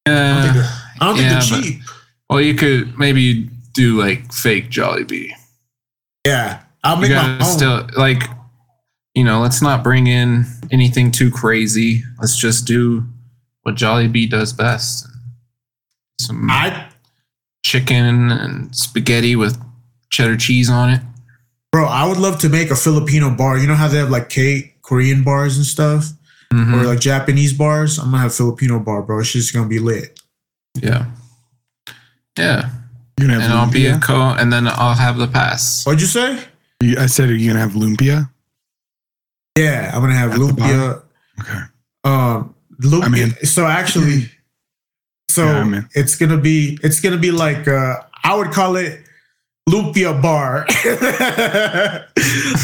I 0.07 0.11
don't 0.11 0.41
think 0.43 0.53
they're, 0.55 0.63
I 0.63 1.05
don't 1.05 1.15
think 1.17 1.29
Yeah, 1.29 1.39
they're 1.39 1.57
but- 1.59 1.63
cheap. 1.63 1.81
Well, 2.29 2.39
you 2.41 2.55
could 2.55 2.97
maybe 2.97 3.49
do 3.73 3.99
like 3.99 4.31
fake 4.31 4.69
Jollibee. 4.69 5.31
Yeah, 6.25 6.61
I'll 6.83 6.95
make 6.95 7.11
my 7.11 7.35
own. 7.35 7.43
still 7.43 7.85
like, 7.97 8.23
you 9.15 9.25
know, 9.25 9.41
let's 9.41 9.61
not 9.61 9.83
bring 9.83 10.07
in 10.07 10.45
anything 10.71 11.11
too 11.11 11.29
crazy. 11.29 12.03
Let's 12.21 12.37
just 12.37 12.65
do 12.65 13.03
what 13.63 13.75
Jollibee 13.75 14.29
does 14.29 14.53
best. 14.53 15.07
Some 16.25 16.49
I, 16.49 16.87
chicken 17.65 18.31
and 18.31 18.75
spaghetti 18.75 19.35
with 19.35 19.57
cheddar 20.11 20.37
cheese 20.37 20.69
on 20.69 20.89
it. 20.89 21.01
bro, 21.71 21.85
I 21.85 22.05
would 22.05 22.17
love 22.17 22.37
to 22.39 22.49
make 22.49 22.69
a 22.69 22.75
Filipino 22.75 23.29
bar. 23.29 23.57
You 23.57 23.67
know 23.67 23.75
how 23.75 23.87
they 23.87 23.97
have 23.97 24.09
like 24.09 24.29
K 24.29 24.73
Korean 24.81 25.23
bars 25.23 25.55
and 25.57 25.65
stuff, 25.65 26.11
Mhm. 26.53 26.73
or 26.73 26.83
like 26.85 26.99
Japanese 26.99 27.53
bars. 27.53 27.97
I'm 27.97 28.11
gonna 28.11 28.23
have 28.23 28.35
Filipino 28.35 28.79
bar, 28.79 29.01
bro. 29.03 29.19
It's 29.19 29.31
just 29.31 29.53
gonna 29.53 29.67
be 29.69 29.79
lit. 29.79 30.19
Yeah. 30.75 31.05
Yeah. 32.37 32.69
You're 33.17 33.27
gonna 33.29 33.39
And 33.39 33.43
have 33.51 33.57
I'll 33.67 33.71
be 33.71 33.85
a 33.87 33.95
lumpia. 33.97 34.01
co 34.01 34.21
and 34.39 34.51
then 34.51 34.67
I'll 34.67 34.95
have 34.95 35.17
the 35.17 35.27
pass. 35.27 35.85
What'd 35.85 36.01
you 36.01 36.07
say? 36.07 36.43
I 36.97 37.05
said, 37.05 37.29
are 37.29 37.35
you 37.35 37.47
gonna 37.49 37.59
have 37.59 37.73
lumpia? 37.73 38.29
Yeah, 39.57 39.91
I'm 39.93 40.01
gonna 40.01 40.15
have 40.15 40.31
At 40.31 40.39
lumpia. 40.39 41.01
Okay. 41.39 41.60
Um, 42.03 42.55
lumpia. 42.81 43.03
I 43.03 43.07
mean- 43.10 43.36
so 43.45 43.67
actually, 43.67 44.29
so 45.34 45.46
Yeah, 45.46 45.82
it's 45.94 46.15
gonna 46.17 46.38
be 46.38 46.78
it's 46.84 47.00
gonna 47.00 47.17
be 47.17 47.32
like 47.32 47.67
uh, 47.67 47.96
I 48.24 48.36
would 48.36 48.52
call 48.52 48.76
it 48.76 49.00
lumpia 49.70 50.20
bar. 50.22 50.65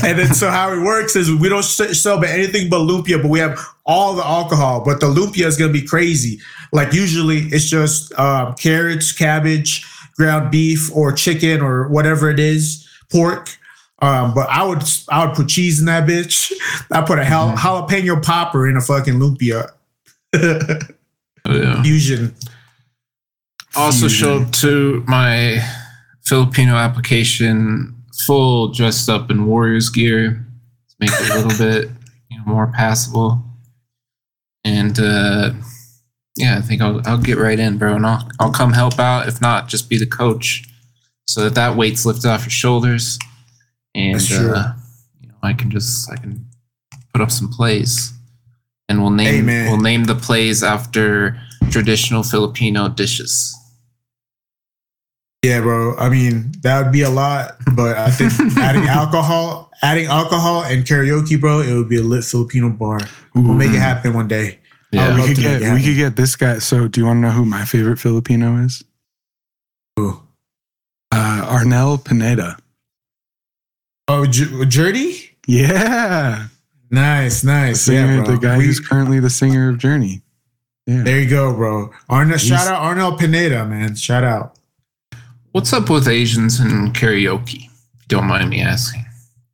and 0.04 0.20
then 0.20 0.34
so 0.34 0.50
how 0.50 0.72
it 0.74 0.82
works 0.84 1.16
is 1.16 1.32
we 1.32 1.50
don't 1.50 1.64
sell 1.64 2.20
but 2.20 2.30
anything 2.30 2.70
but 2.70 2.80
lumpia, 2.80 3.22
but 3.22 3.30
we 3.30 3.40
have 3.40 3.60
all 3.86 4.14
the 4.16 4.26
alcohol. 4.26 4.84
But 4.84 5.00
the 5.00 5.08
lumpia 5.08 5.46
is 5.46 5.58
gonna 5.58 5.72
be 5.74 5.82
crazy. 5.86 6.40
Like 6.74 6.94
usually 6.94 7.40
it's 7.48 7.70
just 7.70 8.18
um, 8.20 8.54
carrots, 8.56 9.12
cabbage, 9.12 9.86
ground 10.16 10.52
beef, 10.52 10.94
or 10.96 11.12
chicken, 11.14 11.62
or 11.62 11.88
whatever 11.90 12.30
it 12.30 12.40
is, 12.40 12.88
pork. 13.12 13.58
Um, 14.00 14.34
but 14.34 14.48
I 14.50 14.64
would 14.64 14.84
I 15.10 15.26
would 15.26 15.36
put 15.36 15.48
cheese 15.48 15.80
in 15.80 15.86
that 15.86 16.08
bitch. 16.08 16.52
I 16.92 17.02
put 17.02 17.20
a 17.20 17.24
jal- 17.26 17.56
jalapeno 17.56 18.22
popper 18.24 18.68
in 18.68 18.78
a 18.78 18.82
fucking 18.82 19.16
lumpia 19.16 19.70
Oh, 21.50 21.56
yeah. 21.56 21.82
fusion. 21.82 22.36
Also 23.78 24.08
show 24.08 24.42
up 24.42 24.52
to 24.54 25.04
my 25.08 25.60
Filipino 26.26 26.76
application 26.76 27.96
full 28.26 28.70
dressed 28.70 29.08
up 29.08 29.30
in 29.30 29.46
Warriors 29.46 29.90
gear 29.90 30.44
to 30.90 30.96
make 31.00 31.12
it 31.12 31.30
a 31.30 31.36
little 31.36 31.58
bit 31.66 31.90
you 32.30 32.38
know, 32.38 32.44
more 32.46 32.68
passable. 32.68 33.44
And 34.64 35.00
uh, 35.00 35.52
yeah, 36.36 36.58
I 36.58 36.62
think 36.62 36.82
I'll 36.82 37.02
I'll 37.06 37.18
get 37.18 37.38
right 37.38 37.60
in, 37.60 37.78
bro, 37.78 37.96
and 37.96 38.06
I'll 38.06 38.28
I'll 38.40 38.52
come 38.52 38.74
help 38.74 39.00
out. 39.00 39.28
If 39.28 39.42
not, 39.42 39.68
just 39.68 39.90
be 39.90 39.98
the 39.98 40.08
coach, 40.08 40.64
so 41.28 41.44
that 41.44 41.56
that 41.56 41.76
weight's 41.76 42.06
lifted 42.06 42.30
off 42.30 42.44
your 42.44 42.50
shoulders, 42.50 43.20
and 43.94 44.22
uh, 44.32 44.74
you 45.22 45.28
know 45.28 45.36
I 45.44 45.54
can 45.54 45.72
just 45.72 46.12
I 46.12 46.16
can 46.16 46.46
put 47.14 47.22
up 47.22 47.32
some 47.32 47.50
plays, 47.50 48.12
and 48.90 49.02
we'll 49.02 49.12
name 49.12 49.44
Amen. 49.44 49.68
we'll 49.70 49.82
name 49.82 50.06
the 50.06 50.16
plays 50.16 50.64
after 50.64 51.40
traditional 51.70 52.24
Filipino 52.24 52.90
dishes. 52.90 53.56
Yeah, 55.48 55.62
bro. 55.62 55.96
I 55.98 56.10
mean, 56.10 56.52
that 56.62 56.84
would 56.84 56.92
be 56.92 57.02
a 57.04 57.10
lot, 57.10 57.56
but 57.76 57.98
I 57.98 58.10
think 58.12 58.34
adding 58.58 58.84
alcohol, 58.88 59.72
adding 59.82 60.08
alcohol 60.08 60.64
and 60.64 60.84
karaoke, 60.84 61.40
bro, 61.40 61.62
it 61.62 61.74
would 61.74 61.88
be 61.90 61.98
a 61.98 62.04
lit 62.04 62.24
Filipino 62.24 62.70
bar. 62.70 63.00
We'll 63.36 63.54
make 63.54 63.72
it 63.72 63.80
happen 63.80 64.14
one 64.14 64.28
day. 64.28 64.60
Yeah. 64.92 65.16
We 65.16 65.28
could 65.28 65.38
get 65.38 65.74
we 65.74 65.84
could 65.84 65.96
get 65.96 66.16
this 66.16 66.36
guy. 66.36 66.60
So, 66.60 66.88
do 66.88 67.00
you 67.02 67.06
want 67.08 67.18
to 67.18 67.22
know 67.22 67.32
who 67.32 67.46
my 67.46 67.66
favorite 67.66 67.98
Filipino 68.00 68.58
is? 68.64 68.84
Ooh. 70.00 70.22
Uh, 71.12 71.46
Arnel 71.50 72.04
Pineda. 72.04 72.58
Oh, 74.08 74.26
J- 74.26 74.66
Journey? 74.66 75.16
Yeah, 75.48 76.48
Nice, 76.92 77.42
the 77.42 77.48
nice. 77.48 77.82
singer, 77.82 78.18
yeah, 78.18 78.24
the 78.24 78.38
guy 78.38 78.58
We- 78.58 78.66
who's 78.66 78.80
currently 78.82 79.20
the 79.20 79.30
singer 79.30 79.70
of 79.70 79.78
Journey. 79.78 80.22
Yeah, 80.86 81.04
there 81.04 81.20
you 81.20 81.30
go, 81.30 81.54
bro. 81.54 81.92
Arnel, 82.10 82.38
shout 82.40 82.68
out 82.68 82.82
Arnel 82.82 83.18
Pineda, 83.20 83.66
man. 83.66 83.96
Shout 83.96 84.24
out. 84.24 84.57
What's 85.58 85.74
up 85.74 85.90
with 85.90 86.08
Asians 86.08 86.60
and 86.60 86.94
karaoke? 86.94 87.56
If 87.56 87.62
you 87.64 88.08
don't 88.10 88.28
mind 88.28 88.52
me 88.52 88.62
asking. 88.62 89.04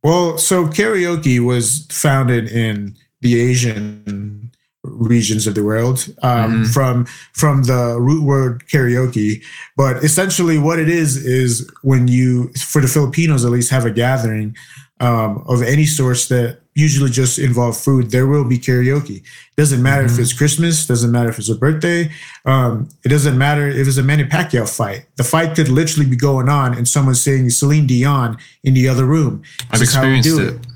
Well, 0.02 0.36
so 0.36 0.66
karaoke 0.66 1.40
was 1.42 1.86
founded 1.90 2.46
in 2.52 2.94
the 3.22 3.40
Asian 3.40 4.50
regions 4.82 5.46
of 5.46 5.54
the 5.54 5.64
world 5.64 6.06
um, 6.22 6.64
Mhm. 6.66 6.74
from 6.74 7.06
from 7.32 7.62
the 7.62 7.98
root 7.98 8.22
word 8.22 8.64
karaoke. 8.70 9.42
But 9.78 10.04
essentially, 10.04 10.58
what 10.58 10.78
it 10.78 10.90
is 10.90 11.16
is 11.16 11.66
when 11.80 12.06
you, 12.06 12.52
for 12.58 12.82
the 12.82 12.86
Filipinos 12.88 13.42
at 13.46 13.50
least, 13.50 13.70
have 13.70 13.86
a 13.86 13.90
gathering 13.90 14.54
um, 15.00 15.42
of 15.46 15.62
any 15.62 15.86
source 15.86 16.28
that 16.28 16.60
usually 16.74 17.10
just 17.10 17.38
involve 17.38 17.76
food, 17.76 18.10
there 18.10 18.26
will 18.26 18.44
be 18.44 18.58
karaoke. 18.58 19.22
Doesn't 19.56 19.82
matter 19.82 20.04
if 20.04 20.18
it's 20.18 20.32
Christmas, 20.32 20.86
doesn't 20.86 21.12
matter 21.12 21.28
if 21.28 21.38
it's 21.38 21.48
a 21.48 21.54
birthday, 21.54 22.10
um, 22.44 22.88
it 23.04 23.08
doesn't 23.08 23.38
matter 23.38 23.68
if 23.68 23.86
it's 23.86 23.96
a 23.96 24.02
Manny 24.02 24.24
Pacquiao 24.24 24.68
fight. 24.68 25.06
The 25.16 25.24
fight 25.24 25.54
could 25.54 25.68
literally 25.68 26.08
be 26.08 26.16
going 26.16 26.48
on 26.48 26.76
and 26.76 26.88
someone's 26.88 27.20
saying 27.20 27.50
Celine 27.50 27.86
Dion 27.86 28.36
in 28.64 28.74
the 28.74 28.88
other 28.88 29.04
room. 29.04 29.42
I've 29.70 29.78
This 29.78 29.94
how 29.94 30.00
experienced 30.00 30.28
do 30.28 30.48
it. 30.48 30.66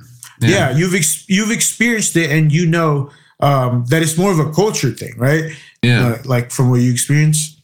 yeah, 0.40 0.70
you've 0.76 0.94
ex- 0.94 1.28
you've 1.28 1.50
experienced 1.50 2.14
it 2.16 2.30
and 2.30 2.52
you 2.52 2.66
know 2.66 3.10
um, 3.40 3.84
that 3.88 4.02
it's 4.02 4.16
more 4.16 4.30
of 4.30 4.38
a 4.38 4.52
culture 4.52 4.90
thing, 4.92 5.14
right? 5.16 5.52
Yeah. 5.82 6.06
Uh, 6.06 6.18
like 6.24 6.50
from 6.52 6.70
what 6.70 6.80
you 6.80 6.92
experience. 6.92 7.56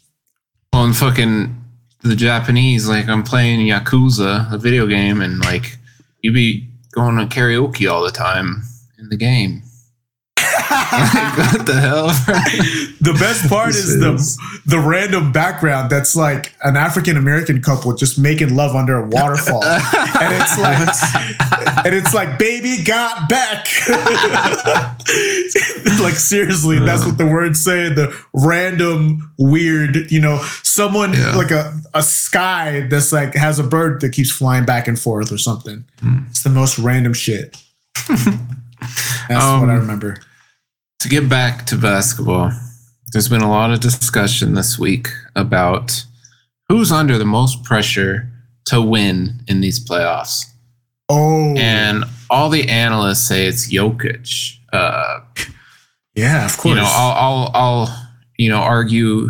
Well, 0.73 0.85
and 0.85 0.97
fucking 0.97 1.63
the 2.03 2.17
Japanese, 2.17 2.89
like 2.89 3.09
I'm 3.09 3.23
playing 3.23 3.61
Yakuza, 3.61 4.53
a 4.53 4.59
video 4.59 4.87
game, 4.87 5.21
and 5.21 5.39
like 5.41 5.79
you 6.23 6.33
be 6.33 6.69
going 6.95 7.17
to 7.17 7.27
karaoke 7.27 7.91
all 7.91 8.03
the 8.03 8.11
time 8.11 8.63
in 8.99 9.09
the 9.09 9.17
game. 9.17 9.64
what 11.55 11.67
the 11.67 11.75
hell? 11.81 12.07
The 13.01 13.17
best 13.19 13.49
part 13.49 13.69
This 13.69 13.85
is 13.85 14.01
the 14.01 14.15
is- 14.15 14.39
the 14.67 14.79
random 14.79 15.31
background 15.33 15.91
that's 15.91 16.17
like 16.17 16.55
an 16.65 16.77
African 16.77 17.17
American 17.17 17.61
couple 17.63 17.93
just 17.95 18.19
making 18.19 18.55
love 18.57 18.75
under 18.75 18.97
a 18.97 19.07
waterfall, 19.07 19.63
and 19.65 20.33
it's 20.43 20.59
like, 20.59 21.85
and 21.87 21.95
it's 21.95 22.15
like, 22.15 22.39
baby 22.39 22.83
got 22.83 23.29
back. 23.29 23.67
like 26.01 26.15
seriously, 26.15 26.79
that's 26.79 27.05
what 27.05 27.19
the 27.19 27.27
words 27.27 27.63
say. 27.63 27.89
The 27.91 28.15
random 28.33 29.33
weird, 29.39 30.11
you 30.11 30.21
know, 30.21 30.39
someone 30.63 31.13
Yeah. 31.13 31.37
like 31.37 31.51
a 31.51 31.79
a 31.93 32.03
sky 32.03 32.87
that's 32.91 33.13
like 33.13 33.35
has 33.35 33.59
a 33.59 33.65
bird 33.65 34.01
that 34.01 34.11
keeps 34.13 34.31
flying 34.31 34.65
back 34.65 34.89
and 34.89 34.99
forth 34.99 35.31
or 35.33 35.39
something. 35.39 35.85
Hmm. 36.01 36.19
It's 36.31 36.43
the 36.43 36.51
most 36.51 36.79
random 36.79 37.13
shit. 37.15 37.57
That's 38.09 39.43
Um, 39.45 39.61
what 39.61 39.71
I 39.71 39.75
remember. 39.75 40.19
To 41.05 41.11
get 41.11 41.29
back 41.29 41.67
to 41.67 41.77
basketball, 41.77 42.51
there's 43.13 43.29
been 43.29 43.43
a 43.43 43.51
lot 43.51 43.71
of 43.71 43.81
discussion 43.81 44.55
this 44.55 44.79
week 44.79 45.09
about 45.37 46.03
who's 46.71 46.91
under 46.91 47.19
the 47.19 47.27
most 47.27 47.63
pressure 47.63 48.33
to 48.65 48.81
win 48.81 49.43
in 49.47 49.61
these 49.61 49.87
playoffs. 49.87 50.47
Oh, 51.11 51.53
And 51.59 52.05
all 52.31 52.49
the 52.49 52.67
analysts 52.71 53.29
say 53.29 53.45
it's 53.45 53.71
Jokic. 53.71 54.57
Uh, 54.73 55.21
yeah, 56.15 56.47
of 56.47 56.57
course. 56.57 56.71
you 56.71 56.81
know, 56.81 56.87
I'll, 56.87 57.13
I'll, 57.13 57.51
I'll, 57.53 58.09
you 58.39 58.49
know, 58.49 58.63
argue 58.63 59.29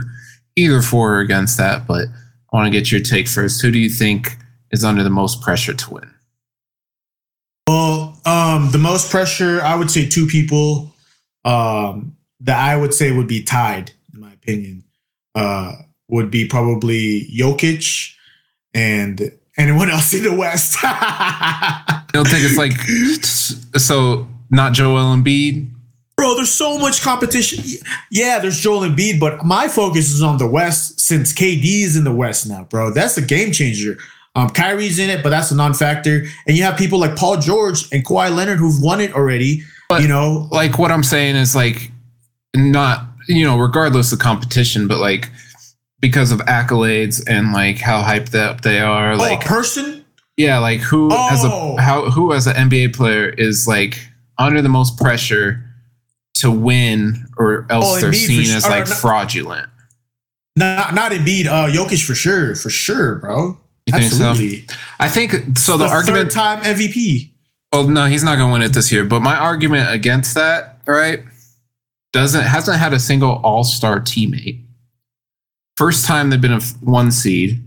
either 0.55 0.81
for 0.81 1.17
or 1.17 1.19
against 1.19 1.59
that, 1.59 1.89
but 1.89 2.07
I 2.07 2.57
want 2.57 2.67
to 2.67 2.71
get 2.71 2.93
your 2.93 3.01
take 3.01 3.27
first. 3.27 3.61
Who 3.63 3.73
do 3.73 3.81
you 3.81 3.91
think 3.91 4.37
is 4.71 4.85
under 4.85 5.03
the 5.03 5.11
most 5.11 5.41
pressure 5.41 5.75
to 5.75 5.91
win? 5.95 6.15
Well, 7.67 8.21
um, 8.25 8.71
the 8.71 8.79
most 8.79 9.11
pressure, 9.11 9.61
I 9.61 9.75
would 9.75 9.91
say 9.91 10.09
two 10.09 10.29
people 10.29 10.94
um, 11.45 12.17
that 12.41 12.59
I 12.59 12.77
would 12.77 12.95
say 12.95 13.13
would 13.13 13.29
be 13.29 13.43
tied, 13.43 13.93
in 14.13 14.21
my 14.21 14.33
opinion, 14.33 14.85
uh, 15.35 15.73
would 16.09 16.31
be 16.31 16.47
probably 16.47 17.29
Jokic 17.29 18.15
and 18.73 19.33
anyone 19.57 19.91
else 19.91 20.13
in 20.15 20.23
the 20.23 20.35
West. 20.35 20.79
I 20.83 22.05
don't 22.13 22.29
think 22.29 22.45
it's 22.45 22.57
like 22.57 22.73
so? 23.81 24.29
Not 24.51 24.73
Joel 24.73 25.17
Embiid. 25.17 25.71
Bro, 26.17 26.37
there's 26.37 26.53
so 26.53 26.79
much 26.79 27.03
competition. 27.03 27.65
Yeah, 28.11 28.39
there's 28.39 28.61
Joel 28.61 28.89
Embiid, 28.89 29.19
but 29.19 29.45
my 29.45 29.67
focus 29.67 30.13
is 30.13 30.23
on 30.23 30.39
the 30.39 30.47
West 30.47 31.01
since 31.01 31.33
KD 31.33 31.83
is 31.83 31.97
in 31.97 32.05
the 32.05 32.15
West 32.15 32.49
now, 32.49 32.65
bro. 32.65 32.93
That's 32.93 33.17
a 33.17 33.23
game 33.23 33.51
changer. 33.51 33.99
Um, 34.37 34.49
Kyrie's 34.51 34.99
in 34.99 35.11
it, 35.11 35.23
but 35.23 35.31
that's 35.31 35.51
a 35.51 35.57
non-factor. 35.57 36.25
And 36.47 36.57
you 36.57 36.63
have 36.65 36.77
people 36.77 36.99
like 36.99 37.17
Paul 37.17 37.39
George 37.39 37.91
and 37.93 38.05
Kawhi 38.05 38.35
Leonard 38.35 38.59
who've 38.59 38.81
won 38.81 39.01
it 39.01 39.13
already. 39.15 39.63
But- 39.89 40.03
you 40.03 40.09
know, 40.09 40.49
like 40.51 40.79
what 40.79 40.91
I'm 40.91 41.03
saying 41.05 41.37
is 41.37 41.55
like 41.55 41.91
not 42.57 43.07
you 43.29 43.45
know 43.45 43.59
regardless 43.59 44.13
of 44.13 44.19
competition, 44.19 44.87
but 44.89 44.99
like 44.99 45.31
because 46.01 46.33
of 46.33 46.41
accolades 46.41 47.23
and 47.27 47.53
like 47.53 47.79
how 47.79 48.03
hyped 48.03 48.35
up 48.35 48.61
they 48.63 48.81
are, 48.81 49.17
like 49.17 49.31
like 49.41 49.43
oh, 49.43 49.47
a 49.47 49.49
person. 49.49 50.05
yeah, 50.37 50.59
like 50.59 50.81
who 50.81 51.11
as 51.13 51.41
Oh. 51.45 51.77
a 51.79 51.81
how 51.81 52.11
who 52.11 52.33
as 52.33 52.47
an 52.47 52.55
NBA 52.71 52.95
player 52.95 53.29
is 53.29 53.67
like 53.67 54.07
under 54.39 54.61
the 54.63 54.69
most 54.69 54.99
pressure 54.99 55.63
to 56.35 56.51
win, 56.51 57.25
or 57.39 57.67
else 57.71 57.85
Oh, 57.87 58.01
they're 58.01 58.11
Embiid 58.11 58.27
seen 58.27 58.57
as 58.57 58.67
Or 58.67 58.71
like 58.71 58.89
not- 58.89 58.99
fraudulent. 58.99 59.69
Not 60.57 60.95
not 60.95 61.13
Embiid, 61.13 61.47
uh, 61.47 61.67
Jokic 61.69 62.05
for 62.05 62.15
sure, 62.15 62.55
for 62.55 62.71
sure, 62.71 63.17
bro. 63.17 63.59
You 63.87 63.93
think 63.99 64.13
so? 64.13 64.25
Absolutely. 64.31 64.67
I 65.01 65.09
think 65.09 65.57
so. 65.59 65.77
The, 65.77 65.85
the 65.87 65.91
argument. 65.91 66.33
third 66.33 66.35
time 66.35 66.63
MVP. 66.63 67.31
Oh 67.75 67.83
no, 67.89 68.07
he's 68.07 68.23
not 68.23 68.37
going 68.37 68.51
to 68.51 68.53
win 68.53 68.63
it 68.63 68.73
this 68.73 68.93
year. 68.93 69.05
But 69.05 69.21
my 69.21 69.35
argument 69.35 69.93
against 69.93 70.37
that, 70.37 70.79
right, 70.87 71.25
doesn't 72.13 72.45
hasn't 72.45 72.79
had 72.79 72.93
a 72.93 73.01
single 73.01 73.41
All 73.43 73.65
Star 73.65 73.99
teammate. 73.99 74.65
First 75.77 76.07
time 76.07 76.31
they've 76.31 76.41
been 76.41 76.53
a 76.53 76.61
one 76.83 77.11
seed. 77.11 77.61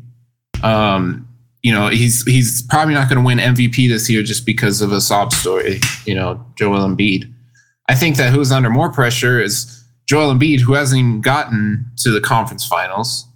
Um, 0.64 1.28
you 1.62 1.74
know, 1.74 1.90
he's 1.90 2.24
he's 2.24 2.62
probably 2.62 2.94
not 2.94 3.10
going 3.10 3.20
to 3.20 3.26
win 3.26 3.38
MVP 3.38 3.90
this 3.90 4.10
year 4.10 4.24
just 4.24 4.46
because 4.46 4.82
of 4.82 4.94
a 4.94 5.02
sob 5.02 5.34
story. 5.34 5.82
You 6.06 6.16
know, 6.16 6.46
Joel 6.56 6.88
Embiid. 6.88 7.30
I 7.90 7.96
think 7.96 8.16
that 8.16 8.32
who's 8.32 8.50
under 8.50 8.70
more 8.70 8.90
pressure 8.90 9.42
is 9.42 9.84
Joel 10.08 10.34
Embiid, 10.34 10.62
who 10.62 10.74
hasn't 10.74 11.00
even 11.00 11.20
gotten 11.20 11.86
to 11.98 12.12
the 12.12 12.22
conference 12.22 12.66
finals. 12.66 13.28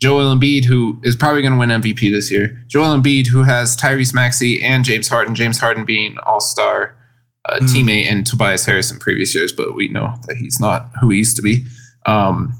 Joel 0.00 0.34
Embiid, 0.34 0.64
who 0.64 0.98
is 1.02 1.14
probably 1.14 1.42
going 1.42 1.52
to 1.52 1.58
win 1.58 1.68
MVP 1.68 2.10
this 2.10 2.30
year. 2.30 2.62
Joel 2.68 2.98
Embiid, 2.98 3.26
who 3.26 3.42
has 3.42 3.76
Tyrese 3.76 4.14
Maxey 4.14 4.62
and 4.62 4.84
James 4.84 5.08
Harden. 5.08 5.34
James 5.34 5.58
Harden 5.58 5.84
being 5.84 6.16
All 6.26 6.40
Star 6.40 6.94
uh, 7.48 7.58
Mm. 7.60 7.66
teammate 7.68 8.10
and 8.10 8.26
Tobias 8.26 8.64
Harris 8.64 8.90
in 8.90 8.98
previous 8.98 9.34
years, 9.34 9.52
but 9.52 9.74
we 9.74 9.88
know 9.88 10.14
that 10.26 10.36
he's 10.36 10.58
not 10.60 10.90
who 11.00 11.10
he 11.10 11.18
used 11.18 11.36
to 11.36 11.42
be. 11.42 11.64
Um, 12.06 12.54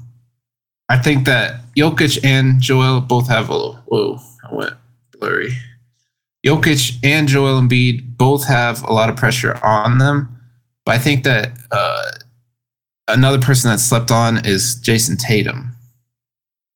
I 0.89 0.97
think 0.97 1.25
that 1.25 1.61
Jokic 1.75 2.23
and 2.23 2.59
Joel 2.61 3.01
both 3.01 3.27
have 3.27 3.49
a 3.49 3.53
little. 3.53 3.75
Whoa, 3.85 4.19
I 4.49 4.53
went 4.55 4.73
blurry. 5.19 5.55
Jokic 6.45 6.97
and 7.03 7.27
Joel 7.27 7.61
Embiid 7.61 8.17
both 8.17 8.45
have 8.47 8.83
a 8.83 8.91
lot 8.93 9.09
of 9.09 9.15
pressure 9.15 9.57
on 9.63 9.99
them, 9.99 10.35
but 10.85 10.95
I 10.95 10.97
think 10.99 11.23
that 11.23 11.51
uh, 11.71 12.11
another 13.07 13.39
person 13.39 13.69
that 13.71 13.79
slept 13.79 14.11
on 14.11 14.45
is 14.45 14.75
Jayson 14.81 15.17
Tatum. 15.17 15.75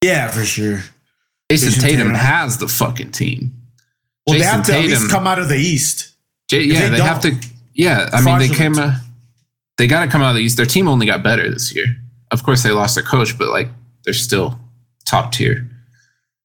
Yeah, 0.05 0.27
for 0.29 0.45
sure. 0.45 0.83
Jayson, 1.51 1.69
Jayson 1.69 1.81
Tatum, 1.81 1.97
Tatum. 2.07 2.13
has 2.13 2.57
the 2.57 2.67
fucking 2.67 3.11
team. 3.11 3.53
Well, 4.27 4.37
Jayson 4.37 4.39
they 4.39 4.45
have 4.45 4.65
to 4.65 4.73
at 4.73 4.81
least 4.83 4.95
Tatum- 4.95 5.09
come 5.09 5.27
out 5.27 5.39
of 5.39 5.49
the 5.49 5.57
East. 5.57 6.11
J- 6.49 6.63
yeah, 6.63 6.89
they 6.89 6.97
they, 6.97 7.03
have 7.03 7.21
to. 7.21 7.35
Yeah, 7.73 8.09
I 8.13 8.21
mean, 8.21 8.37
they 8.37 8.49
came. 8.49 8.77
Uh, 8.77 8.95
they 9.77 9.87
got 9.87 10.05
to 10.05 10.11
come 10.11 10.21
out 10.21 10.29
of 10.29 10.35
the 10.35 10.41
East. 10.41 10.57
Their 10.57 10.65
team 10.67 10.87
only 10.87 11.07
got 11.07 11.23
better 11.23 11.49
this 11.49 11.75
year. 11.75 11.85
Of 12.31 12.43
course, 12.43 12.61
they 12.61 12.69
lost 12.71 12.95
their 12.95 13.03
coach, 13.03 13.37
but 13.37 13.49
like 13.49 13.67
they're 14.03 14.13
still 14.13 14.59
top 15.07 15.31
tier. 15.31 15.67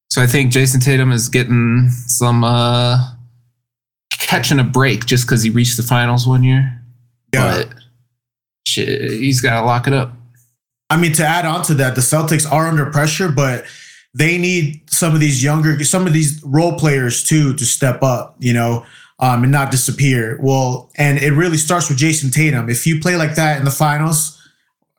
So 0.09 0.23
I 0.23 0.27
think 0.27 0.53
Jayson 0.53 0.81
Tatum 0.81 1.13
is 1.13 1.29
getting 1.29 1.91
some 1.91 2.43
uh 2.43 2.97
catching 4.19 4.59
a 4.59 4.65
break 4.65 5.07
just 5.07 5.27
because 5.27 5.43
he 5.43 5.51
reached 5.51 5.77
the 5.77 5.83
finals 5.83 6.27
one 6.27 6.43
year. 6.43 6.83
Yeah. 7.35 7.65
But 7.65 7.75
shit, 8.67 9.11
he's 9.13 9.41
got 9.41 9.61
to 9.61 9.67
lock 9.67 9.87
it 9.87 9.93
up. 9.93 10.13
I 10.91 10.97
mean, 10.97 11.13
to 11.15 11.25
add 11.25 11.47
on 11.47 11.63
to 11.65 11.75
that, 11.75 11.95
the 11.95 12.01
Celtics 12.01 12.51
are 12.51 12.67
under 12.67 12.87
pressure, 12.87 13.31
but 13.31 13.65
they 14.13 14.39
need 14.39 14.83
some 14.91 15.15
of 15.15 15.21
these 15.21 15.43
younger, 15.43 15.83
some 15.85 16.07
of 16.07 16.13
these 16.13 16.43
role 16.45 16.79
players 16.79 17.23
too 17.23 17.55
to 17.55 17.65
step 17.65 18.03
up, 18.03 18.35
you 18.41 18.53
know, 18.53 18.85
um, 19.21 19.45
and 19.45 19.53
not 19.53 19.71
disappear. 19.71 20.39
Well, 20.43 20.91
and 20.97 21.19
it 21.19 21.33
really 21.33 21.59
starts 21.59 21.89
with 21.89 21.99
Jayson 21.99 22.31
Tatum. 22.33 22.69
If 22.69 22.87
you 22.87 23.01
play 23.01 23.17
like 23.17 23.37
that 23.37 23.59
in 23.59 23.65
the 23.65 23.71
finals, 23.71 24.37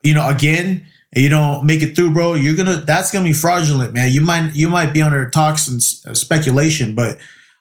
you 0.04 0.14
know, 0.14 0.28
again, 0.30 0.86
and 1.14 1.24
you 1.24 1.30
don't 1.30 1.66
make 1.66 1.82
it 1.82 1.96
through, 1.96 2.12
bro, 2.12 2.36
you're 2.36 2.56
gonna 2.56 2.78
that's 2.78 3.12
gonna 3.12 3.26
be 3.26 3.34
fraudulent, 3.34 3.94
man. 3.94 4.12
You 4.12 4.22
might 4.22 4.56
you 4.56 4.70
might 4.70 4.94
be 4.94 5.02
under 5.02 5.30
talks 5.30 5.68
and 5.68 5.82
uh, 6.10 6.14
speculation, 6.14 6.96
but 6.96 7.18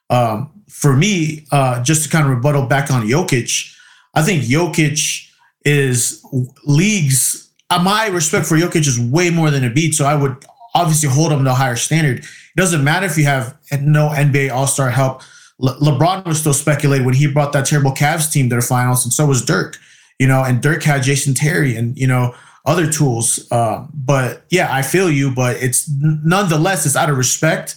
um, 0.08 0.50
for 0.68 0.94
me, 0.94 1.46
uh, 1.50 1.82
just 1.82 2.04
to 2.04 2.08
kind 2.08 2.24
of 2.24 2.30
rebuttal 2.30 2.66
back 2.66 2.90
on 2.90 3.06
Jokic, 3.06 3.74
I 4.14 4.22
think 4.22 4.44
Jokic 4.44 5.28
is 5.64 6.24
leagues. 6.64 7.49
Uh, 7.70 7.82
my 7.82 8.08
respect 8.08 8.46
for 8.46 8.56
Jokic 8.56 8.86
is 8.86 8.98
way 8.98 9.30
more 9.30 9.50
than 9.50 9.62
Embiid, 9.62 9.94
so 9.94 10.04
I 10.04 10.14
would 10.14 10.44
obviously 10.74 11.08
hold 11.08 11.32
him 11.32 11.44
to 11.44 11.50
a 11.50 11.54
higher 11.54 11.76
standard. 11.76 12.18
It 12.18 12.56
doesn't 12.56 12.82
matter 12.82 13.06
if 13.06 13.16
you 13.16 13.24
have 13.24 13.56
no 13.80 14.08
NBA 14.08 14.52
All 14.52 14.66
Star 14.66 14.90
help. 14.90 15.22
Le- 15.58 15.78
LeBron 15.78 16.24
was 16.26 16.40
still 16.40 16.54
speculated 16.54 17.04
when 17.04 17.14
he 17.14 17.26
brought 17.26 17.52
that 17.52 17.66
terrible 17.66 17.92
Cavs 17.92 18.32
team 18.32 18.48
to 18.50 18.56
the 18.56 18.62
finals, 18.62 19.04
and 19.04 19.12
so 19.12 19.26
was 19.26 19.44
Dirk. 19.44 19.78
You 20.18 20.26
know, 20.26 20.42
and 20.42 20.60
Dirk 20.60 20.82
had 20.82 21.02
Jason 21.02 21.32
Terry 21.32 21.76
and 21.76 21.96
you 21.96 22.06
know 22.06 22.34
other 22.66 22.90
tools. 22.90 23.50
Um, 23.52 23.90
but 23.94 24.44
yeah, 24.50 24.74
I 24.74 24.82
feel 24.82 25.10
you, 25.10 25.30
but 25.34 25.56
it's 25.62 25.88
nonetheless 25.88 26.86
it's 26.86 26.96
out 26.96 27.08
of 27.08 27.16
respect 27.16 27.76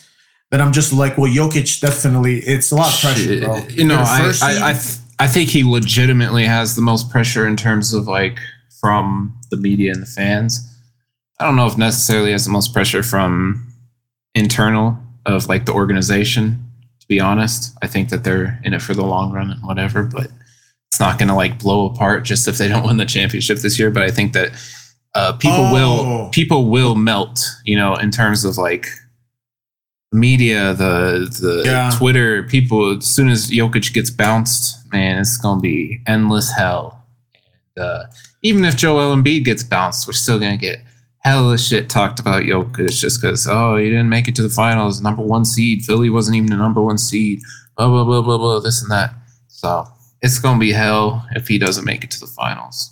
that 0.52 0.62
I'm 0.62 0.74
just 0.74 0.94
like, 0.94 1.18
well, 1.18 1.32
Jokic 1.32 1.80
definitely. 1.80 2.40
It's 2.40 2.72
a 2.72 2.76
lot 2.76 2.94
of 2.94 3.00
pressure, 3.00 3.40
bro. 3.42 3.58
You 3.70 3.86
know, 3.86 3.96
You're 3.96 4.04
I. 4.04 4.34
I 4.42 4.70
I, 4.70 4.74
th- 4.74 4.98
I 5.20 5.28
think 5.28 5.50
he 5.50 5.64
legitimately 5.64 6.44
has 6.46 6.76
the 6.76 6.82
most 6.82 7.10
pressure 7.10 7.48
in 7.48 7.56
terms 7.56 7.94
of 7.94 8.08
like 8.08 8.40
from 8.84 9.34
the 9.50 9.56
media 9.56 9.94
and 9.94 10.02
the 10.02 10.06
fans. 10.06 10.70
I 11.40 11.46
don't 11.46 11.56
know 11.56 11.68
if 11.68 11.78
necessarily 11.78 12.34
has 12.34 12.44
the 12.44 12.52
most 12.52 12.74
pressure 12.74 13.02
from 13.02 13.66
internal 14.36 14.98
of 15.26 15.48
like 15.48 15.66
the 15.66 15.72
organization. 15.72 16.60
To 17.00 17.08
be 17.08 17.22
honest, 17.22 17.74
I 17.82 17.88
think 17.88 18.10
that 18.10 18.26
they're 18.26 18.60
in 18.66 18.74
it 18.74 18.82
for 18.82 18.94
the 18.94 19.06
long 19.06 19.32
run 19.32 19.50
and 19.52 19.64
whatever, 19.64 20.04
but 20.04 20.28
it's 20.92 21.00
not 21.00 21.18
going 21.18 21.30
to 21.30 21.34
like 21.34 21.60
blow 21.60 21.86
apart 21.90 22.26
just 22.26 22.46
if 22.50 22.58
they 22.58 22.68
don't 22.68 22.86
win 22.88 22.98
the 22.98 23.06
championship 23.06 23.60
this 23.60 23.80
year. 23.80 23.90
But 23.90 24.04
I 24.04 24.12
think 24.12 24.34
that 24.34 24.52
uh, 25.16 25.32
people 25.34 25.60
Oh. 25.60 25.74
will 25.74 26.30
people 26.32 26.70
will 26.70 26.96
melt, 26.96 27.40
you 27.64 27.78
know, 27.78 27.96
in 27.96 28.12
terms 28.12 28.44
of 28.44 28.58
like 28.58 28.88
media, 30.12 30.74
the 30.74 31.30
the 31.42 31.64
Yeah. 31.66 31.90
Twitter, 31.98 32.44
people. 32.44 32.98
As 32.98 33.06
soon 33.06 33.30
as 33.30 33.50
Jokic 33.50 33.94
gets 33.94 34.10
bounced, 34.10 34.92
man, 34.92 35.20
it's 35.20 35.38
gonna 35.38 35.62
be 35.62 36.02
endless 36.06 36.52
hell. 36.52 37.03
Uh, 37.80 38.04
even 38.42 38.66
if 38.66 38.76
Joel 38.76 39.16
Embiid 39.16 39.46
gets 39.46 39.64
bounced, 39.64 40.08
we're 40.08 40.14
still 40.14 40.40
gonna 40.40 40.58
get 40.58 40.80
hella 41.24 41.58
shit 41.58 41.90
talked 41.90 42.20
about 42.20 42.44
Jokic 42.44 43.00
just 43.00 43.22
because 43.22 43.48
oh 43.48 43.78
you 43.78 43.90
didn't 43.90 44.10
make 44.10 44.28
it 44.28 44.36
to 44.36 44.44
the 44.44 44.50
finals, 44.50 45.02
number 45.02 45.24
one 45.24 45.46
seed. 45.46 45.84
Philly 45.84 46.10
wasn't 46.10 46.38
even 46.38 46.50
the 46.50 46.58
number 46.58 46.82
one 46.82 46.98
seed. 46.98 47.42
Blah 47.78 47.88
blah 47.88 48.04
blah 48.04 48.22
blah 48.22 48.38
blah. 48.38 48.60
This 48.60 48.82
and 48.82 48.92
that. 48.92 49.14
So 49.48 49.88
it's 50.22 50.40
gonna 50.40 50.60
be 50.60 50.72
hell 50.72 51.26
if 51.32 51.48
he 51.48 51.58
doesn't 51.58 51.86
make 51.86 52.04
it 52.04 52.12
to 52.12 52.20
the 52.20 52.28
finals. 52.28 52.92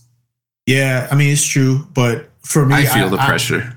Yeah, 0.66 1.08
I 1.12 1.16
mean 1.16 1.32
it's 1.32 1.46
true, 1.46 1.88
but 1.94 2.30
for 2.42 2.66
me, 2.66 2.76
I 2.76 2.86
feel 2.86 3.10
the 3.10 3.18
pressure. 3.18 3.76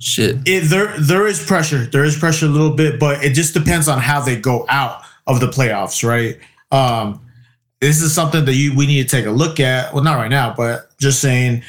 Shit. 0.00 0.36
it, 0.46 0.68
there 0.68 0.98
there 0.98 1.26
is 1.26 1.44
pressure. 1.44 1.86
There 1.86 2.04
is 2.04 2.18
pressure 2.18 2.46
a 2.46 2.48
little 2.48 2.74
bit, 2.74 2.98
but 3.00 3.24
it 3.24 3.32
just 3.32 3.54
depends 3.54 3.88
on 3.88 3.98
how 3.98 4.20
they 4.20 4.38
go 4.38 4.66
out 4.68 5.02
of 5.26 5.40
the 5.40 5.46
playoffs, 5.46 6.06
right? 6.06 6.38
Um, 6.70 7.20
this 7.84 8.00
is 8.00 8.14
something 8.14 8.44
that 8.46 8.54
you 8.54 8.74
we 8.74 8.86
need 8.86 9.02
to 9.02 9.16
take 9.16 9.26
a 9.26 9.30
look 9.30 9.60
at. 9.60 9.92
Well, 9.92 10.02
not 10.02 10.16
right 10.16 10.30
now, 10.30 10.54
but 10.56 10.96
just 10.98 11.20
saying 11.20 11.62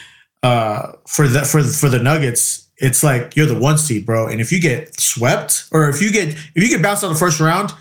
uh, 0.44 0.94
for 1.08 1.28
the 1.28 1.42
for 1.44 1.62
for 1.64 1.90
the 1.90 2.00
Nuggets, 2.00 2.68
it's 2.78 3.04
like 3.04 3.36
you're 3.36 3.46
the 3.46 3.60
one 3.60 3.78
seed, 3.78 4.06
bro. 4.06 4.28
And 4.28 4.40
if 4.40 4.52
you 4.52 4.62
get 4.62 5.00
swept, 5.00 5.66
or 5.72 5.90
if 5.90 6.02
you 6.02 6.12
get 6.12 6.30
if 6.30 6.56
you 6.56 6.70
get 6.70 6.82
bounced 6.82 7.04
out 7.04 7.10
the 7.10 7.16
first 7.16 7.40
round, 7.40 7.74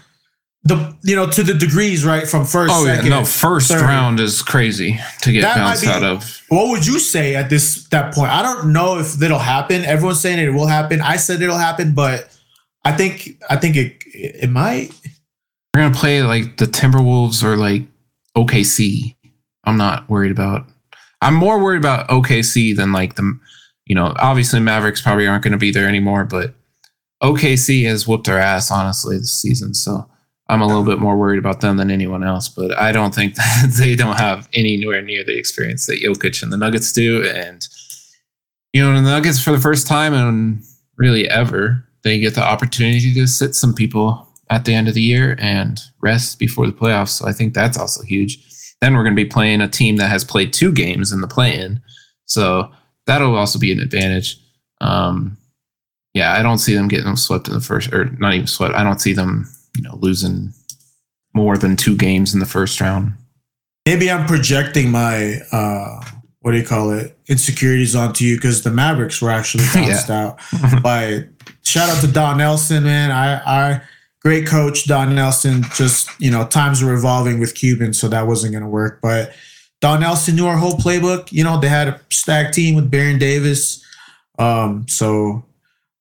the 0.64 0.96
you 1.02 1.14
know 1.14 1.30
to 1.30 1.42
the 1.42 1.54
degrees, 1.54 2.04
right 2.04 2.26
from 2.26 2.44
first. 2.44 2.72
Oh 2.74 2.84
yeah, 2.86 3.00
no. 3.02 3.24
First 3.24 3.68
third. 3.68 3.82
round 3.82 4.18
is 4.18 4.42
crazy 4.42 4.98
to 5.22 5.32
get 5.32 5.42
That 5.42 5.58
might 5.58 5.64
bounced 5.64 5.82
be- 5.84 5.88
out 5.90 6.02
of. 6.02 6.40
What 6.48 6.70
would 6.70 6.86
you 6.86 6.98
say 6.98 7.36
at 7.36 7.50
this 7.50 7.84
that 7.88 8.14
point? 8.14 8.32
I 8.32 8.42
don't 8.42 8.72
know 8.72 8.98
if 8.98 9.20
it'll 9.22 9.38
happen. 9.38 9.84
Everyone's 9.84 10.20
saying 10.20 10.38
it 10.38 10.50
will 10.50 10.66
happen. 10.66 11.00
I 11.00 11.16
said 11.16 11.40
it'll 11.40 11.58
happen, 11.58 11.94
but 11.94 12.36
I 12.84 12.92
think 12.92 13.42
I 13.48 13.56
think 13.56 13.76
it 13.76 14.02
it 14.06 14.50
might. 14.50 14.90
We're 15.74 15.82
gonna 15.82 15.94
play 15.94 16.22
like 16.22 16.56
the 16.56 16.66
Timberwolves 16.66 17.42
or 17.44 17.56
like 17.56 17.82
OKC. 18.36 19.16
I'm 19.64 19.76
not 19.76 20.08
worried 20.08 20.32
about. 20.32 20.66
I'm 21.20 21.34
more 21.34 21.62
worried 21.62 21.78
about 21.78 22.08
OKC 22.08 22.76
than 22.76 22.92
like 22.92 23.14
the, 23.16 23.38
you 23.86 23.94
know, 23.94 24.14
obviously 24.18 24.60
Mavericks 24.60 25.00
probably 25.00 25.26
aren't 25.26 25.44
going 25.44 25.52
to 25.52 25.58
be 25.58 25.70
there 25.70 25.88
anymore, 25.88 26.24
but 26.24 26.54
OKC 27.22 27.84
has 27.86 28.06
whooped 28.06 28.26
their 28.26 28.38
ass 28.38 28.70
honestly 28.70 29.16
this 29.16 29.32
season. 29.32 29.72
So 29.72 30.08
I'm 30.48 30.60
a 30.60 30.66
little 30.66 30.84
bit 30.84 30.98
more 30.98 31.16
worried 31.16 31.38
about 31.38 31.60
them 31.60 31.78
than 31.78 31.90
anyone 31.90 32.22
else. 32.22 32.48
But 32.48 32.76
I 32.78 32.92
don't 32.92 33.14
think 33.14 33.34
that 33.36 33.74
they 33.78 33.96
don't 33.96 34.18
have 34.18 34.48
anywhere 34.52 35.00
near 35.00 35.24
the 35.24 35.38
experience 35.38 35.86
that 35.86 36.02
Jokic 36.02 36.42
and 36.42 36.52
the 36.52 36.58
Nuggets 36.58 36.92
do. 36.92 37.24
And 37.26 37.66
you 38.72 38.82
know, 38.82 38.94
the 38.94 39.02
Nuggets 39.02 39.42
for 39.42 39.52
the 39.52 39.60
first 39.60 39.86
time 39.86 40.12
and 40.12 40.62
really 40.96 41.28
ever, 41.28 41.84
they 42.02 42.18
get 42.18 42.34
the 42.34 42.42
opportunity 42.42 43.14
to 43.14 43.26
sit 43.26 43.54
some 43.54 43.72
people 43.72 44.28
at 44.50 44.64
the 44.64 44.74
end 44.74 44.88
of 44.88 44.94
the 44.94 45.02
year 45.02 45.36
and 45.38 45.80
rest 46.00 46.38
before 46.38 46.66
the 46.66 46.72
playoffs. 46.72 47.10
So 47.10 47.26
I 47.26 47.32
think 47.32 47.54
that's 47.54 47.78
also 47.78 48.02
huge. 48.02 48.38
Then 48.80 48.94
we're 48.94 49.04
going 49.04 49.16
to 49.16 49.24
be 49.24 49.28
playing 49.28 49.60
a 49.60 49.68
team 49.68 49.96
that 49.96 50.10
has 50.10 50.24
played 50.24 50.52
two 50.52 50.72
games 50.72 51.12
in 51.12 51.20
the 51.20 51.28
play-in, 51.28 51.80
so 52.26 52.70
that'll 53.06 53.36
also 53.36 53.58
be 53.58 53.72
an 53.72 53.80
advantage. 53.80 54.38
Um, 54.80 55.38
yeah, 56.12 56.34
I 56.34 56.42
don't 56.42 56.58
see 56.58 56.74
them 56.74 56.88
getting 56.88 57.16
swept 57.16 57.48
in 57.48 57.54
the 57.54 57.60
first, 57.60 57.92
or 57.92 58.06
not 58.18 58.34
even 58.34 58.46
swept. 58.46 58.74
I 58.74 58.84
don't 58.84 59.00
see 59.00 59.12
them, 59.12 59.48
you 59.76 59.82
know, 59.82 59.96
losing 60.00 60.52
more 61.34 61.56
than 61.56 61.76
two 61.76 61.96
games 61.96 62.34
in 62.34 62.40
the 62.40 62.46
first 62.46 62.80
round. 62.80 63.14
Maybe 63.86 64.10
I'm 64.10 64.26
projecting 64.26 64.90
my 64.90 65.40
uh 65.52 66.00
what 66.40 66.52
do 66.52 66.58
you 66.58 66.64
call 66.64 66.90
it 66.90 67.18
insecurities 67.26 67.96
onto 67.96 68.22
you 68.24 68.36
because 68.36 68.62
the 68.62 68.70
Mavericks 68.70 69.20
were 69.22 69.30
actually 69.30 69.64
bounced 69.74 70.10
out 70.10 70.38
by 70.82 71.24
shout 71.62 71.88
out 71.88 72.00
to 72.02 72.06
Don 72.06 72.38
Nelson, 72.38 72.84
man. 72.84 73.10
I 73.10 73.40
I 73.44 73.82
great 74.24 74.46
coach 74.46 74.86
Don 74.86 75.14
Nelson. 75.14 75.64
Just 75.74 76.08
you 76.20 76.30
know 76.30 76.46
times 76.46 76.82
were 76.82 76.94
evolving 76.94 77.38
with 77.40 77.54
Cuban, 77.54 77.92
so 77.92 78.08
that 78.08 78.26
wasn't 78.26 78.52
going 78.52 78.64
to 78.64 78.68
work. 78.68 79.00
But 79.02 79.32
Don 79.80 80.00
Nelson 80.00 80.36
knew 80.36 80.46
our 80.46 80.56
whole 80.56 80.76
playbook. 80.78 81.30
You 81.32 81.44
know 81.44 81.60
they 81.60 81.68
had 81.68 81.88
a 81.88 82.00
stacked 82.10 82.54
team 82.54 82.74
with 82.74 82.90
Baron 82.90 83.18
Davis. 83.18 83.82
Um, 84.38 84.86
so 84.88 85.44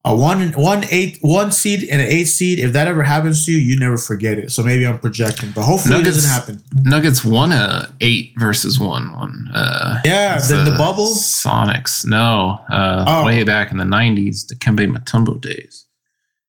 a 0.06 0.14
one 0.16 0.52
one 0.54 0.84
eight 0.90 1.18
one 1.22 1.52
seed 1.52 1.88
and 1.90 2.02
an 2.02 2.08
eight 2.08 2.26
seed. 2.26 2.60
If 2.60 2.74
that 2.74 2.88
ever 2.88 3.04
happens 3.04 3.46
to 3.46 3.52
you, 3.52 3.58
you 3.58 3.80
never 3.80 3.98
forget 3.98 4.38
it. 4.38 4.52
So 4.52 4.62
maybe 4.64 4.86
I'm 4.88 5.00
projecting, 5.00 5.52
but 5.52 5.64
hopefully 5.64 5.96
it 5.96 5.98
Nuggets- 6.00 6.16
doesn't 6.18 6.30
happen. 6.32 6.64
Nuggets 6.84 7.24
won 7.24 7.52
a 7.52 7.88
eight 8.02 8.34
versus 8.38 8.80
one 8.80 9.14
one. 9.14 9.50
Uh, 9.54 10.00
Yeah, 10.04 10.40
the, 10.40 10.70
the 10.70 10.76
bubble. 10.78 11.08
Sonics. 11.14 12.06
No, 12.06 12.60
uh, 12.70 13.06
Oh. 13.08 13.26
way 13.26 13.44
back 13.44 13.72
in 13.72 13.78
the 13.78 13.86
'90s, 13.86 14.48
the 14.48 14.56
Kembe 14.56 14.92
Mutombo 14.92 15.40
days. 15.40 15.83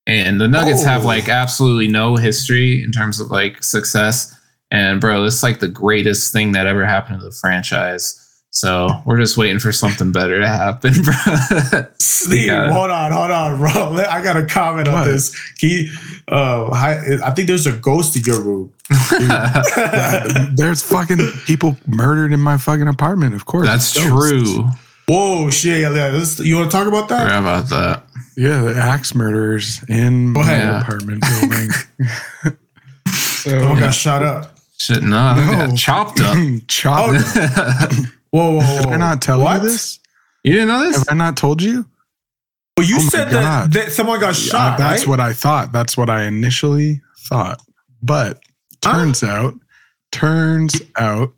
And 0.07 0.40
the 0.40 0.49
Nuggets 0.49 0.85
have 0.85 1.05
Oh. 1.05 1.07
like 1.09 1.29
absolutely 1.29 1.88
no 1.88 2.17
history 2.17 2.83
in 2.83 2.93
terms 2.93 3.21
of 3.21 3.31
like 3.31 3.62
success. 3.62 4.35
And 4.71 5.01
bro, 5.01 5.23
this 5.25 5.35
is 5.37 5.43
like 5.43 5.61
the 5.61 5.69
greatest 5.69 6.33
thing 6.33 6.53
that 6.53 6.67
ever 6.67 6.85
happened 6.85 7.21
to 7.21 7.25
the 7.25 7.33
franchise. 7.33 8.21
So 8.51 8.88
we're 9.05 9.19
just 9.19 9.37
waiting 9.37 9.59
for 9.59 9.73
something 9.73 10.12
better 10.12 10.38
to 10.40 10.47
happen, 10.47 10.93
bro. 11.03 11.87
Steve, 11.99 12.47
Yeah. 12.47 12.71
hold 12.71 12.90
on, 12.90 13.11
hold 13.11 13.31
on, 13.33 13.59
bro. 13.59 13.97
I 14.09 14.23
got 14.23 14.37
a 14.37 14.45
comment 14.47 14.87
on 14.87 15.07
this. 15.09 15.35
Can 15.55 15.71
you, 15.71 15.90
uh, 16.29 16.73
hi- 16.73 17.19
I 17.25 17.31
think 17.33 17.49
there's 17.49 17.67
a 17.67 17.73
ghost 17.73 18.14
in 18.17 18.23
your 18.25 18.40
room. 18.40 18.73
There's 20.55 20.83
fucking 20.83 21.19
people 21.47 21.77
murdered 21.87 22.33
in 22.33 22.40
my 22.40 22.57
fucking 22.57 22.87
apartment. 22.88 23.35
Of 23.35 23.47
course, 23.47 23.67
That's 23.67 23.93
true. 23.93 24.69
Whoa, 25.09 25.51
shit. 25.51 25.81
Yeah, 25.81 25.90
yeah, 25.95 26.11
this- 26.11 26.38
you 26.40 26.57
want 26.57 26.71
to 26.71 26.77
talk 26.77 26.87
about 26.87 27.09
that? 27.09 27.23
Forgot 27.25 27.38
about 27.40 27.69
that. 27.71 28.03
Yeah, 28.37 28.62
the 28.62 28.75
axe 28.77 29.14
murders 29.14 29.83
in 29.88 30.33
Go 30.33 30.40
my 30.42 30.53
ahead. 30.53 30.83
apartment 30.83 31.23
building. 31.23 31.70
Someone 33.12 33.79
got 33.79 33.94
shot 33.94 34.23
up. 34.23 34.57
Shit, 34.79 35.03
no, 35.03 35.35
they 35.35 35.47
got 35.47 35.68
No. 35.70 35.77
chopped 35.77 36.20
up. 36.20 36.37
Chop. 36.68 37.11
Oh, 37.11 38.07
Whoa, 38.31 38.51
whoa, 38.51 38.61
whoa. 38.61 38.83
Did 38.83 38.92
I 38.92 38.97
not 38.97 39.23
tell 39.23 39.40
What? 39.40 39.62
you 39.62 39.68
this? 39.68 40.01
you 40.42 40.53
didn't 40.55 40.68
know 40.68 40.81
this? 40.81 40.97
Have 40.97 41.07
I 41.11 41.14
not 41.14 41.37
told 41.37 41.62
you? 41.62 41.87
Well, 42.77 42.87
you 42.87 42.97
Oh 42.97 43.09
said 43.09 43.31
that, 43.31 43.70
that 43.73 43.92
someone 43.92 44.18
got 44.18 44.31
Uh, 44.31 44.33
shot, 44.33 44.79
that's 44.79 45.03
right? 45.03 45.09
what 45.09 45.20
I 45.20 45.33
thought. 45.33 45.70
That's 45.70 45.97
what 45.97 46.11
I 46.11 46.25
initially 46.25 47.01
thought. 47.29 47.61
But 48.03 48.40
Huh? 48.85 48.92
turns 48.94 49.23
out, 49.23 49.55
turns 50.11 50.83
out, 50.97 51.33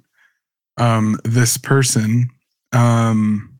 um, 0.78 1.20
this 1.24 1.58
person, 1.58 2.30
um, 2.72 3.58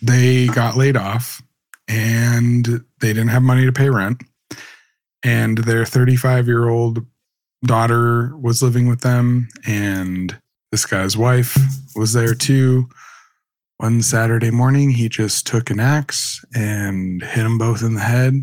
they 0.00 0.46
got 0.48 0.76
laid 0.78 0.96
off 0.96 1.42
and 1.90 2.64
they 3.00 3.08
didn't 3.08 3.28
have 3.28 3.42
money 3.42 3.66
to 3.66 3.72
pay 3.72 3.90
rent. 3.90 4.22
And 5.24 5.58
their 5.58 5.84
35 5.84 6.46
year 6.46 6.68
old 6.68 7.04
daughter 7.64 8.36
was 8.38 8.62
living 8.62 8.88
with 8.88 9.00
them, 9.00 9.48
and 9.66 10.40
this 10.72 10.86
guy's 10.86 11.16
wife 11.16 11.58
was 11.96 12.12
there 12.12 12.34
too. 12.34 12.88
One 13.78 14.02
Saturday 14.02 14.50
morning, 14.50 14.90
he 14.90 15.08
just 15.08 15.46
took 15.46 15.70
an 15.70 15.80
axe 15.80 16.42
and 16.54 17.22
hit 17.22 17.42
them 17.42 17.58
both 17.58 17.82
in 17.82 17.94
the 17.94 18.00
head, 18.00 18.34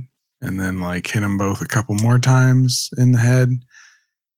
and 0.42 0.60
then 0.60 0.82
like 0.82 1.08
hit 1.08 1.22
them 1.22 1.38
both 1.38 1.62
a 1.62 1.68
couple 1.68 1.96
more 1.96 2.20
times 2.20 2.90
in 2.98 3.14
the 3.14 3.20
head. 3.20 3.50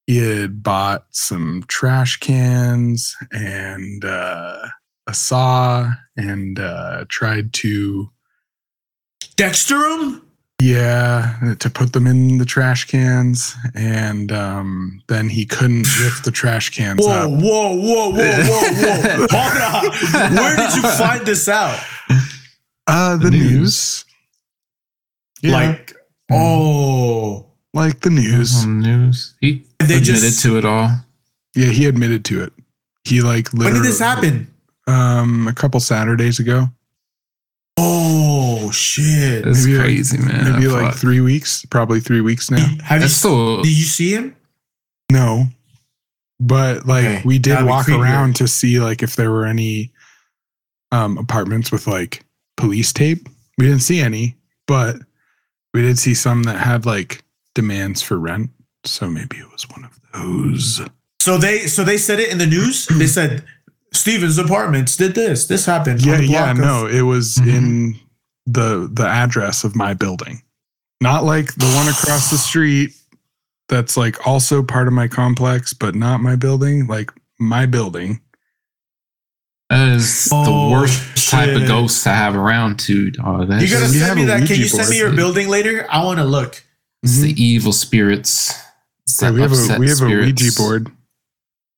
He 0.07 0.17
had 0.17 0.63
bought 0.63 1.05
some 1.11 1.63
trash 1.67 2.17
cans 2.17 3.15
and 3.31 4.03
uh, 4.05 4.67
a 5.07 5.13
saw 5.13 5.91
and 6.15 6.59
uh, 6.59 7.05
tried 7.09 7.53
to 7.53 8.09
Dexter 9.39 9.77
him? 9.77 10.21
yeah, 10.61 11.53
to 11.59 11.69
put 11.69 11.93
them 11.93 12.05
in 12.05 12.37
the 12.37 12.43
trash 12.45 12.85
cans, 12.85 13.55
and 13.75 14.29
um, 14.33 15.01
then 15.07 15.29
he 15.29 15.45
couldn't 15.45 15.87
lift 16.03 16.25
the 16.25 16.31
trash 16.31 16.69
cans 16.71 16.99
Whoa, 16.99 17.11
up. 17.11 17.29
whoa, 17.29 17.75
whoa, 17.75 18.09
whoa, 18.09 18.43
whoa, 18.43 18.47
whoa. 18.49 19.27
Hold 19.31 19.95
on. 20.21 20.35
Where 20.35 20.55
did 20.57 20.75
you 20.75 20.81
find 20.81 21.25
this 21.25 21.47
out? 21.47 21.79
Uh, 22.87 23.15
the 23.15 23.25
The 23.25 23.31
news. 23.31 23.49
news. 23.51 24.05
Yeah, 25.41 25.51
like, 25.53 25.69
Like, 25.69 25.95
oh. 26.31 27.45
Like 27.73 28.01
the 28.01 28.09
news. 28.09 28.63
On 28.65 28.81
the 28.81 28.87
news. 28.89 29.35
He 29.39 29.63
They 29.79 29.85
admitted 29.85 30.03
just- 30.03 30.41
to 30.43 30.57
it 30.57 30.65
all. 30.65 30.89
Yeah, 31.55 31.67
he 31.67 31.85
admitted 31.85 32.25
to 32.25 32.43
it. 32.43 32.53
He 33.05 33.21
like 33.21 33.47
When 33.53 33.73
did 33.73 33.83
this 33.83 33.99
happen? 33.99 34.53
Um, 34.87 35.47
a 35.47 35.53
couple 35.53 35.79
Saturdays 35.79 36.39
ago. 36.39 36.67
Oh, 37.81 38.69
shit. 38.71 39.47
It's 39.47 39.65
Maybe 39.65 39.77
like- 39.77 39.85
crazy, 39.85 40.17
man. 40.17 40.51
Maybe 40.53 40.67
like 40.67 40.91
Fuck. 40.91 40.95
three 41.01 41.21
weeks. 41.21 41.65
Probably 41.65 41.99
three 41.99 42.21
weeks 42.21 42.51
now. 42.51 42.65
Have 42.83 43.01
you, 43.01 43.07
still 43.07 43.61
did 43.61 43.71
you 43.71 43.83
see 43.85 44.13
him? 44.13 44.35
No, 45.11 45.45
but 46.39 46.85
like 46.85 47.05
Okay, 47.05 47.21
we 47.25 47.39
did 47.39 47.53
that'd 47.53 47.67
walk 47.67 47.89
around 47.89 48.35
to 48.37 48.47
see 48.47 48.79
like 48.79 49.01
if 49.01 49.15
there 49.15 49.31
were 49.31 49.45
any 49.45 49.91
um 50.91 51.17
apartments 51.17 51.71
with 51.71 51.87
like 51.87 52.23
police 52.57 52.93
tape. 52.93 53.27
We 53.57 53.65
didn't 53.65 53.81
see 53.81 53.99
any, 54.01 54.35
but 54.67 54.97
we 55.73 55.81
did 55.81 55.97
see 55.97 56.13
some 56.13 56.43
that 56.43 56.57
had 56.59 56.85
like 56.85 57.23
demands 57.55 58.01
for 58.01 58.17
rent. 58.19 58.51
So 58.85 59.09
maybe 59.09 59.37
it 59.37 59.51
was 59.51 59.67
one 59.69 59.83
of 59.85 59.99
those. 60.13 60.81
So 61.21 61.37
they 61.37 61.59
so 61.67 61.83
they 61.83 61.97
said 61.97 62.19
it 62.19 62.29
in 62.31 62.37
the 62.37 62.45
news. 62.47 62.85
They 62.87 63.07
said 63.07 63.43
Steven's 63.93 64.37
apartments 64.37 64.95
did 64.97 65.15
this. 65.15 65.45
This 65.47 65.65
happened. 65.65 66.05
Yeah, 66.05 66.19
yeah, 66.19 66.51
of- 66.51 66.57
no, 66.57 66.85
it 66.87 67.01
was 67.01 67.35
Mhm. 67.35 67.47
in 67.47 67.99
the 68.45 68.89
the 68.91 69.07
address 69.07 69.63
of 69.63 69.75
my 69.75 69.93
building. 69.93 70.41
Not 71.01 71.23
like 71.23 71.53
the 71.55 71.65
one 71.67 71.87
across 71.87 72.29
the 72.29 72.37
street 72.37 72.93
that's 73.67 73.95
like 73.97 74.25
also 74.27 74.61
part 74.63 74.87
of 74.87 74.93
my 74.93 75.07
complex, 75.07 75.73
but 75.73 75.95
not 75.95 76.21
my 76.21 76.35
building, 76.35 76.87
like 76.87 77.11
my 77.39 77.65
building. 77.65 78.19
that 79.69 79.89
is 79.89 80.27
Oh, 80.31 80.45
the 80.45 80.71
worst 80.73 81.29
type 81.29 81.49
of 81.49 81.59
shit. 81.59 81.67
ghost 81.67 82.01
to 82.03 82.09
have 82.09 82.35
around 82.35 82.79
too, 82.79 83.11
dog. 83.11 83.49
That's 83.49 83.61
You 83.61 83.69
gotta 83.69 83.85
We 83.85 83.91
just- 83.91 83.99
have 83.99 84.07
send 84.07 84.15
me 84.15 84.23
a 84.23 84.25
that. 84.39 84.47
Can 84.47 84.55
you 84.59 84.67
send 84.67 84.89
me 84.89 84.95
board. 84.95 84.97
your 84.97 85.11
building 85.15 85.47
later? 85.47 85.85
I 85.91 86.03
want 86.03 86.17
to 86.17 86.25
look. 86.25 86.63
it's 87.03 87.17
Mhm. 87.19 87.21
the 87.21 87.43
evil 87.43 87.71
spirits. 87.71 88.51
It's 89.03 89.21
Yeah, 89.21 89.29
we 89.31 89.41
have 89.41 89.51
a 89.53 89.77
we 89.79 89.87
have 89.89 90.01
a. 90.01 90.05
Ouija 90.07 90.51
board. 90.57 90.91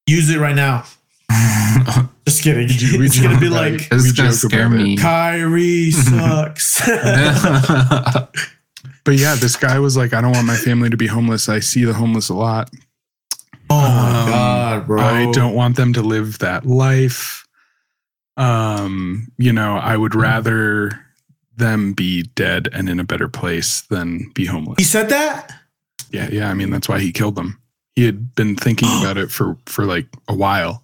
Use 0.07 0.29
it 0.29 0.39
right 0.39 0.55
now. 0.55 0.85
Just 1.31 2.05
Just 2.25 2.43
kidding. 2.43 2.67
We- 2.93 2.97
we 2.99 3.05
it's 3.07 3.19
gonna 3.19 3.39
be 3.39 3.47
about 3.47 3.61
like 3.61 3.73
it. 3.81 3.89
This 3.89 4.03
We 4.03 4.09
is 4.09 4.13
gonna 4.13 4.31
scare 4.33 4.65
about 4.67 4.79
it. 4.79 4.83
me. 4.83 4.97
Kyrie 4.97 5.91
sucks. 5.91 6.81
But 9.03 9.15
yeah, 9.17 9.33
this 9.33 9.55
guy 9.55 9.79
was 9.79 9.97
like, 9.97 10.13
I 10.13 10.21
don't 10.21 10.31
want 10.33 10.45
my 10.45 10.55
family 10.55 10.87
to 10.91 10.95
be 10.97 11.07
homeless. 11.07 11.49
I 11.49 11.59
see 11.59 11.83
the 11.85 11.93
homeless 11.93 12.29
a 12.29 12.35
lot. 12.35 12.69
oh 13.69 13.75
my 13.75 13.85
Um, 14.21 14.29
god, 14.29 14.85
bro! 14.87 15.01
I 15.01 15.31
don't 15.31 15.55
want 15.55 15.75
them 15.75 15.91
to 15.93 16.01
live 16.03 16.37
that 16.39 16.67
life. 16.67 17.47
Um, 18.37 19.27
you 19.37 19.51
know, 19.53 19.75
I 19.77 19.97
would 19.97 20.13
rather 20.13 21.03
them 21.57 21.93
be 21.93 22.23
dead 22.35 22.69
and 22.73 22.89
in 22.89 22.99
a 22.99 23.03
better 23.03 23.27
place 23.27 23.81
than 23.81 24.29
be 24.35 24.45
homeless. 24.45 24.75
He 24.77 24.83
said 24.83 25.09
that. 25.09 25.51
Yeah, 26.11 26.29
yeah. 26.31 26.49
I 26.49 26.53
mean, 26.53 26.69
that's 26.69 26.87
why 26.87 26.99
he 26.99 27.11
killed 27.11 27.35
them. 27.35 27.59
He 27.95 28.05
had 28.05 28.35
been 28.35 28.55
thinking 28.55 28.87
about 28.99 29.17
it 29.17 29.31
for 29.31 29.57
for 29.65 29.85
like 29.85 30.05
a 30.27 30.35
while. 30.35 30.83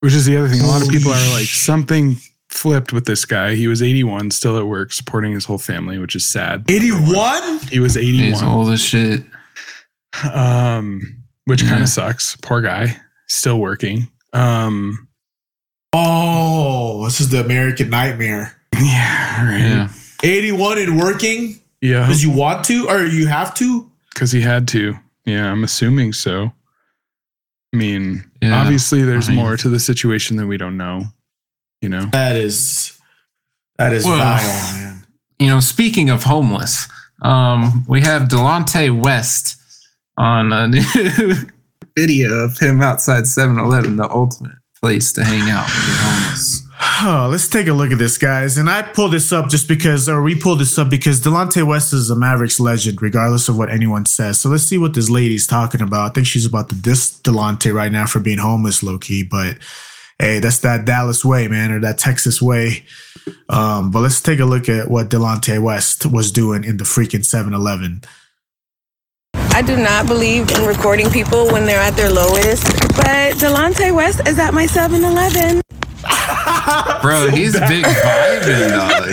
Which 0.00 0.12
is 0.14 0.24
the 0.26 0.36
other 0.36 0.48
thing. 0.48 0.60
A 0.60 0.66
lot 0.66 0.82
of 0.82 0.88
people 0.88 1.10
are 1.12 1.30
like 1.32 1.46
something 1.46 2.16
flipped 2.48 2.92
with 2.92 3.06
this 3.06 3.24
guy. 3.24 3.54
He 3.54 3.66
was 3.68 3.82
81, 3.82 4.30
still 4.30 4.56
at 4.58 4.66
work, 4.66 4.92
supporting 4.92 5.32
his 5.32 5.44
whole 5.44 5.58
family, 5.58 5.98
which 5.98 6.14
is 6.14 6.24
sad. 6.24 6.64
Eighty-one. 6.70 7.58
He 7.70 7.80
was 7.80 7.96
81. 7.96 8.22
He's 8.24 8.42
81, 8.42 8.44
old 8.54 8.70
as 8.72 8.80
shit. 8.82 9.24
um, 10.32 11.22
which 11.44 11.64
kind 11.64 11.82
of 11.82 11.88
sucks. 11.88 12.36
Poor 12.36 12.60
guy, 12.60 12.96
still 13.28 13.58
working. 13.58 14.08
Um, 14.32 15.08
Oh, 15.92 17.04
this 17.04 17.20
is 17.20 17.30
the 17.30 17.42
American 17.42 17.88
nightmare. 17.90 18.60
yeah, 18.74 19.46
right. 19.50 19.60
Yeah. 19.60 19.88
Eighty-one 20.22 20.78
and 20.78 20.98
working 20.98 21.58
Yeah, 21.80 22.02
because 22.02 22.22
you 22.22 22.30
want 22.30 22.64
to 22.66 22.88
or 22.88 23.04
you 23.04 23.26
have 23.28 23.54
to. 23.54 23.90
because 24.12 24.30
he 24.32 24.40
had 24.42 24.68
to. 24.68 24.94
Yeah, 25.24 25.50
I'm 25.50 25.64
assuming 25.64 26.12
so. 26.12 26.52
I 27.72 27.76
mean, 27.76 28.30
Yeah. 28.48 28.60
obviously, 28.62 29.02
there's 29.02 29.28
I 29.28 29.32
mean- 29.32 29.40
more 29.40 29.56
to 29.56 29.68
the 29.68 29.78
situation 29.80 30.36
that 30.36 30.46
we 30.46 30.56
don't 30.56 30.76
know. 30.76 31.04
You 31.82 31.88
know, 31.90 32.06
That 32.06 32.36
is 32.36 32.98
that 33.78 33.92
is 33.92 34.04
Well, 34.04 34.16
vile, 34.16 34.72
man. 34.74 35.06
You 35.38 35.48
know, 35.48 35.60
speaking 35.60 36.08
of 36.10 36.22
homeless, 36.24 36.88
um, 37.22 37.84
we 37.86 38.00
have 38.00 38.22
Delonte 38.28 38.98
West 39.02 39.56
on 40.16 40.52
a 40.52 40.66
new 40.68 40.82
video 41.96 42.32
of 42.44 42.58
him 42.58 42.80
outside 42.80 43.24
7-Eleven, 43.24 43.96
the 43.96 44.08
ultimate 44.10 44.56
place 44.80 45.12
to 45.12 45.24
hang 45.24 45.50
out 45.50 45.68
when 45.68 45.86
you're 45.86 45.96
homeless. 45.96 46.55
Oh, 46.98 47.28
let's 47.30 47.46
take 47.46 47.66
a 47.66 47.74
look 47.74 47.92
at 47.92 47.98
this, 47.98 48.16
guys. 48.16 48.56
And 48.56 48.70
I 48.70 48.80
pulled 48.80 49.12
this 49.12 49.30
up 49.30 49.50
just 49.50 49.68
because, 49.68 50.08
or 50.08 50.22
we 50.22 50.34
pulled 50.34 50.60
this 50.60 50.78
up 50.78 50.88
because 50.88 51.20
Delonte 51.20 51.66
West 51.66 51.92
is 51.92 52.08
a 52.08 52.16
Mavericks 52.16 52.58
legend, 52.58 53.02
regardless 53.02 53.50
of 53.50 53.58
what 53.58 53.70
anyone 53.70 54.06
says. 54.06 54.40
So 54.40 54.48
let's 54.48 54.64
see 54.64 54.78
what 54.78 54.94
this 54.94 55.10
lady's 55.10 55.46
talking 55.46 55.82
about. 55.82 56.10
I 56.10 56.14
think 56.14 56.26
she's 56.26 56.46
about 56.46 56.70
to 56.70 56.74
diss 56.74 57.20
Delonte 57.20 57.74
right 57.74 57.92
now 57.92 58.06
for 58.06 58.18
being 58.18 58.38
homeless, 58.38 58.82
low 58.82 58.96
key. 58.96 59.24
But 59.24 59.58
hey, 60.18 60.38
that's 60.38 60.60
that 60.60 60.86
Dallas 60.86 61.22
way, 61.22 61.48
man, 61.48 61.70
or 61.70 61.80
that 61.80 61.98
Texas 61.98 62.40
way. 62.40 62.84
Um, 63.50 63.90
but 63.90 64.00
let's 64.00 64.22
take 64.22 64.40
a 64.40 64.46
look 64.46 64.70
at 64.70 64.90
what 64.90 65.10
Delonte 65.10 65.62
West 65.62 66.06
was 66.06 66.32
doing 66.32 66.64
in 66.64 66.78
the 66.78 66.84
freaking 66.84 67.26
7 67.26 67.52
Eleven. 67.52 68.04
I 69.34 69.60
do 69.60 69.76
not 69.76 70.06
believe 70.06 70.50
in 70.50 70.64
recording 70.64 71.10
people 71.10 71.46
when 71.52 71.66
they're 71.66 71.80
at 71.80 71.94
their 71.94 72.10
lowest, 72.10 72.64
but 72.96 73.34
Delonte 73.36 73.94
West 73.94 74.26
is 74.26 74.38
at 74.38 74.54
my 74.54 74.64
7 74.64 75.04
Eleven. 75.04 75.60
Bro, 77.02 77.30
he's 77.30 77.52
big 77.60 77.84
vibing, 77.84 78.70
dog. 78.70 79.12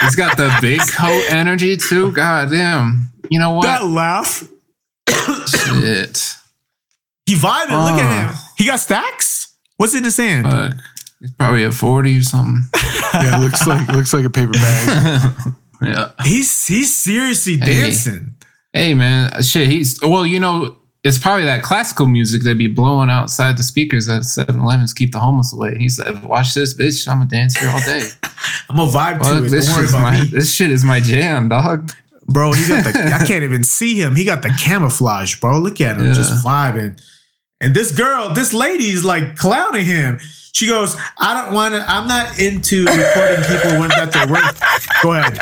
He's 0.00 0.14
got 0.16 0.36
the 0.36 0.54
big 0.60 0.80
coat 0.80 1.24
energy 1.30 1.76
too. 1.76 2.12
God 2.12 2.50
damn. 2.50 3.10
You 3.30 3.38
know 3.38 3.52
what? 3.52 3.62
That 3.64 3.84
laugh. 3.86 4.42
Shit. 5.08 6.34
He 7.26 7.34
vibing. 7.34 7.70
Look 7.70 8.00
at 8.00 8.26
him. 8.26 8.30
Ah. 8.34 8.52
He 8.56 8.66
got 8.66 8.80
stacks? 8.80 9.54
What's 9.76 9.94
in 9.94 10.04
his 10.04 10.16
hand? 10.16 10.46
Fuck. 10.50 10.72
He's 11.20 11.30
probably 11.32 11.64
at 11.64 11.74
40 11.74 12.18
or 12.18 12.22
something. 12.22 12.64
yeah, 13.14 13.38
looks 13.38 13.66
like 13.66 13.86
looks 13.88 14.12
like 14.12 14.24
a 14.24 14.30
paper 14.30 14.52
bag. 14.52 15.32
yeah. 15.82 16.10
he's 16.24 16.66
he's 16.66 16.94
seriously 16.94 17.56
Hey. 17.58 17.82
dancing. 17.82 18.34
Hey 18.72 18.94
man, 18.94 19.42
shit. 19.42 19.68
He's 19.68 20.00
well, 20.02 20.26
you 20.26 20.40
know, 20.40 20.76
it's 21.04 21.18
probably 21.18 21.44
that 21.44 21.62
classical 21.62 22.06
music 22.06 22.42
that 22.44 22.56
be 22.58 22.68
blowing 22.68 23.10
outside 23.10 23.56
the 23.56 23.62
speakers 23.62 24.08
at 24.08 24.22
7-Elevens 24.22 24.94
keep 24.94 25.12
the 25.12 25.18
homeless 25.18 25.52
away. 25.52 25.76
He 25.78 25.88
said, 25.88 26.22
"Watch 26.22 26.54
this, 26.54 26.74
bitch. 26.74 27.08
I'm 27.08 27.18
gonna 27.18 27.30
dance 27.30 27.56
here 27.56 27.68
all 27.70 27.80
day. 27.80 28.08
I'm 28.70 28.76
gonna 28.76 28.90
vibe 28.90 29.22
to 29.22 29.44
it. 29.44 29.48
this 29.50 29.66
Don't 29.66 30.00
my 30.02 30.20
me. 30.20 30.26
this 30.28 30.54
shit 30.54 30.70
is 30.70 30.84
my 30.84 31.00
jam, 31.00 31.48
dog. 31.48 31.92
Bro, 32.26 32.52
he 32.52 32.68
got 32.68 32.84
the 32.84 33.14
I 33.20 33.26
can't 33.26 33.42
even 33.42 33.64
see 33.64 34.00
him. 34.00 34.14
He 34.14 34.24
got 34.24 34.42
the 34.42 34.50
camouflage, 34.50 35.40
bro. 35.40 35.58
Look 35.58 35.80
at 35.80 35.96
him 35.98 36.06
Yeah. 36.06 36.12
just 36.14 36.44
vibing. 36.44 37.00
And 37.60 37.74
this 37.74 37.92
girl, 37.96 38.32
this 38.32 38.52
lady's 38.52 39.04
like 39.04 39.36
clowning 39.36 39.84
him. 39.84 40.18
She 40.52 40.66
goes, 40.66 40.96
I 41.18 41.32
don't 41.42 41.54
want 41.54 41.74
to, 41.74 41.84
I'm 41.88 42.06
not 42.06 42.38
into 42.38 42.84
recording 42.84 43.42
people 43.44 43.80
when 43.80 43.90
at 43.92 44.12
their 44.12 44.26
work. 44.28 44.54
Go 45.02 45.12
ahead. 45.14 45.38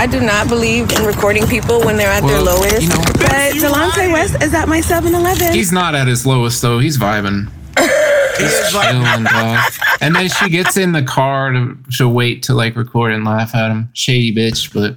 I 0.00 0.06
do 0.06 0.20
not 0.20 0.48
believe 0.48 0.90
in 0.92 1.04
recording 1.04 1.46
people 1.46 1.80
when 1.84 1.96
they're 1.98 2.08
at 2.10 2.22
their 2.22 2.40
lowest, 2.40 2.82
you 2.82 2.88
know- 2.88 3.02
but 3.18 3.52
Delonte. 3.52 4.10
West 4.12 4.42
is 4.42 4.54
at 4.54 4.66
my 4.66 4.80
7 4.80 5.14
Eleven. 5.14 5.52
He's 5.52 5.72
not 5.72 5.94
at 5.94 6.06
his 6.08 6.24
lowest 6.24 6.62
though. 6.62 6.78
He's 6.78 6.96
vibing, 6.96 7.50
He 7.78 8.44
is 8.44 8.74
like, 8.74 8.88
chilling, 8.90 9.24
dog. 9.24 9.72
And 10.00 10.14
then 10.16 10.28
she 10.30 10.48
gets 10.48 10.78
in 10.78 10.92
the 10.92 11.02
car 11.02 11.52
to 11.52 11.76
to 11.98 12.08
wait 12.08 12.42
to 12.44 12.54
like 12.54 12.76
record 12.76 13.12
and 13.12 13.24
laugh 13.26 13.54
at 13.54 13.70
him. 13.70 13.90
Shady 13.92 14.34
bitch, 14.34 14.72
but 14.72 14.96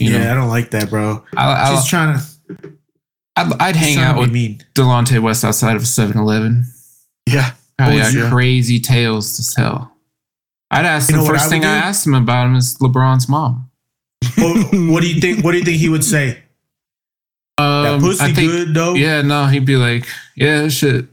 you 0.00 0.12
yeah, 0.12 0.24
know, 0.24 0.30
I 0.30 0.34
don't 0.34 0.48
like 0.48 0.70
that, 0.70 0.88
bro. 0.90 1.24
I, 1.36 1.74
She's 1.74 1.86
I, 1.86 1.88
trying 1.88 2.18
to, 2.18 2.72
I'd, 3.36 3.52
I'd 3.60 3.76
hang 3.76 3.98
out 3.98 4.16
with 4.18 4.30
mean. 4.30 4.62
Delonte 4.76 5.20
West 5.20 5.44
outside 5.44 5.74
of 5.74 5.82
7-Eleven. 5.82 6.64
yeah, 7.26 7.50
Probably 7.76 7.96
Would 7.96 8.02
got 8.02 8.12
you? 8.12 8.28
crazy 8.28 8.78
tales 8.78 9.36
to 9.38 9.54
tell. 9.54 9.92
I'd 10.70 10.86
ask 10.86 11.10
You 11.10 11.18
the 11.20 11.24
first 11.26 11.46
I 11.46 11.48
thing 11.48 11.64
I 11.64 11.80
do? 11.80 11.86
asked 11.86 12.06
him 12.06 12.14
about 12.14 12.46
him 12.46 12.54
is 12.54 12.78
LeBron's 12.78 13.28
mom. 13.28 13.69
What, 14.36 14.72
what 14.72 15.00
do 15.02 15.08
you 15.12 15.20
think? 15.20 15.44
What 15.44 15.52
do 15.52 15.58
you 15.58 15.64
think 15.64 15.78
he 15.78 15.88
would 15.88 16.04
say? 16.04 16.42
That 17.58 17.94
Um, 17.94 18.00
pussy 18.00 18.24
I 18.24 18.32
think, 18.32 18.50
good 18.50 18.74
though. 18.74 18.94
Yeah, 18.94 19.22
no, 19.22 19.46
he'd 19.46 19.66
be 19.66 19.76
like, 19.76 20.06
yeah, 20.36 20.68
shit. 20.68 21.06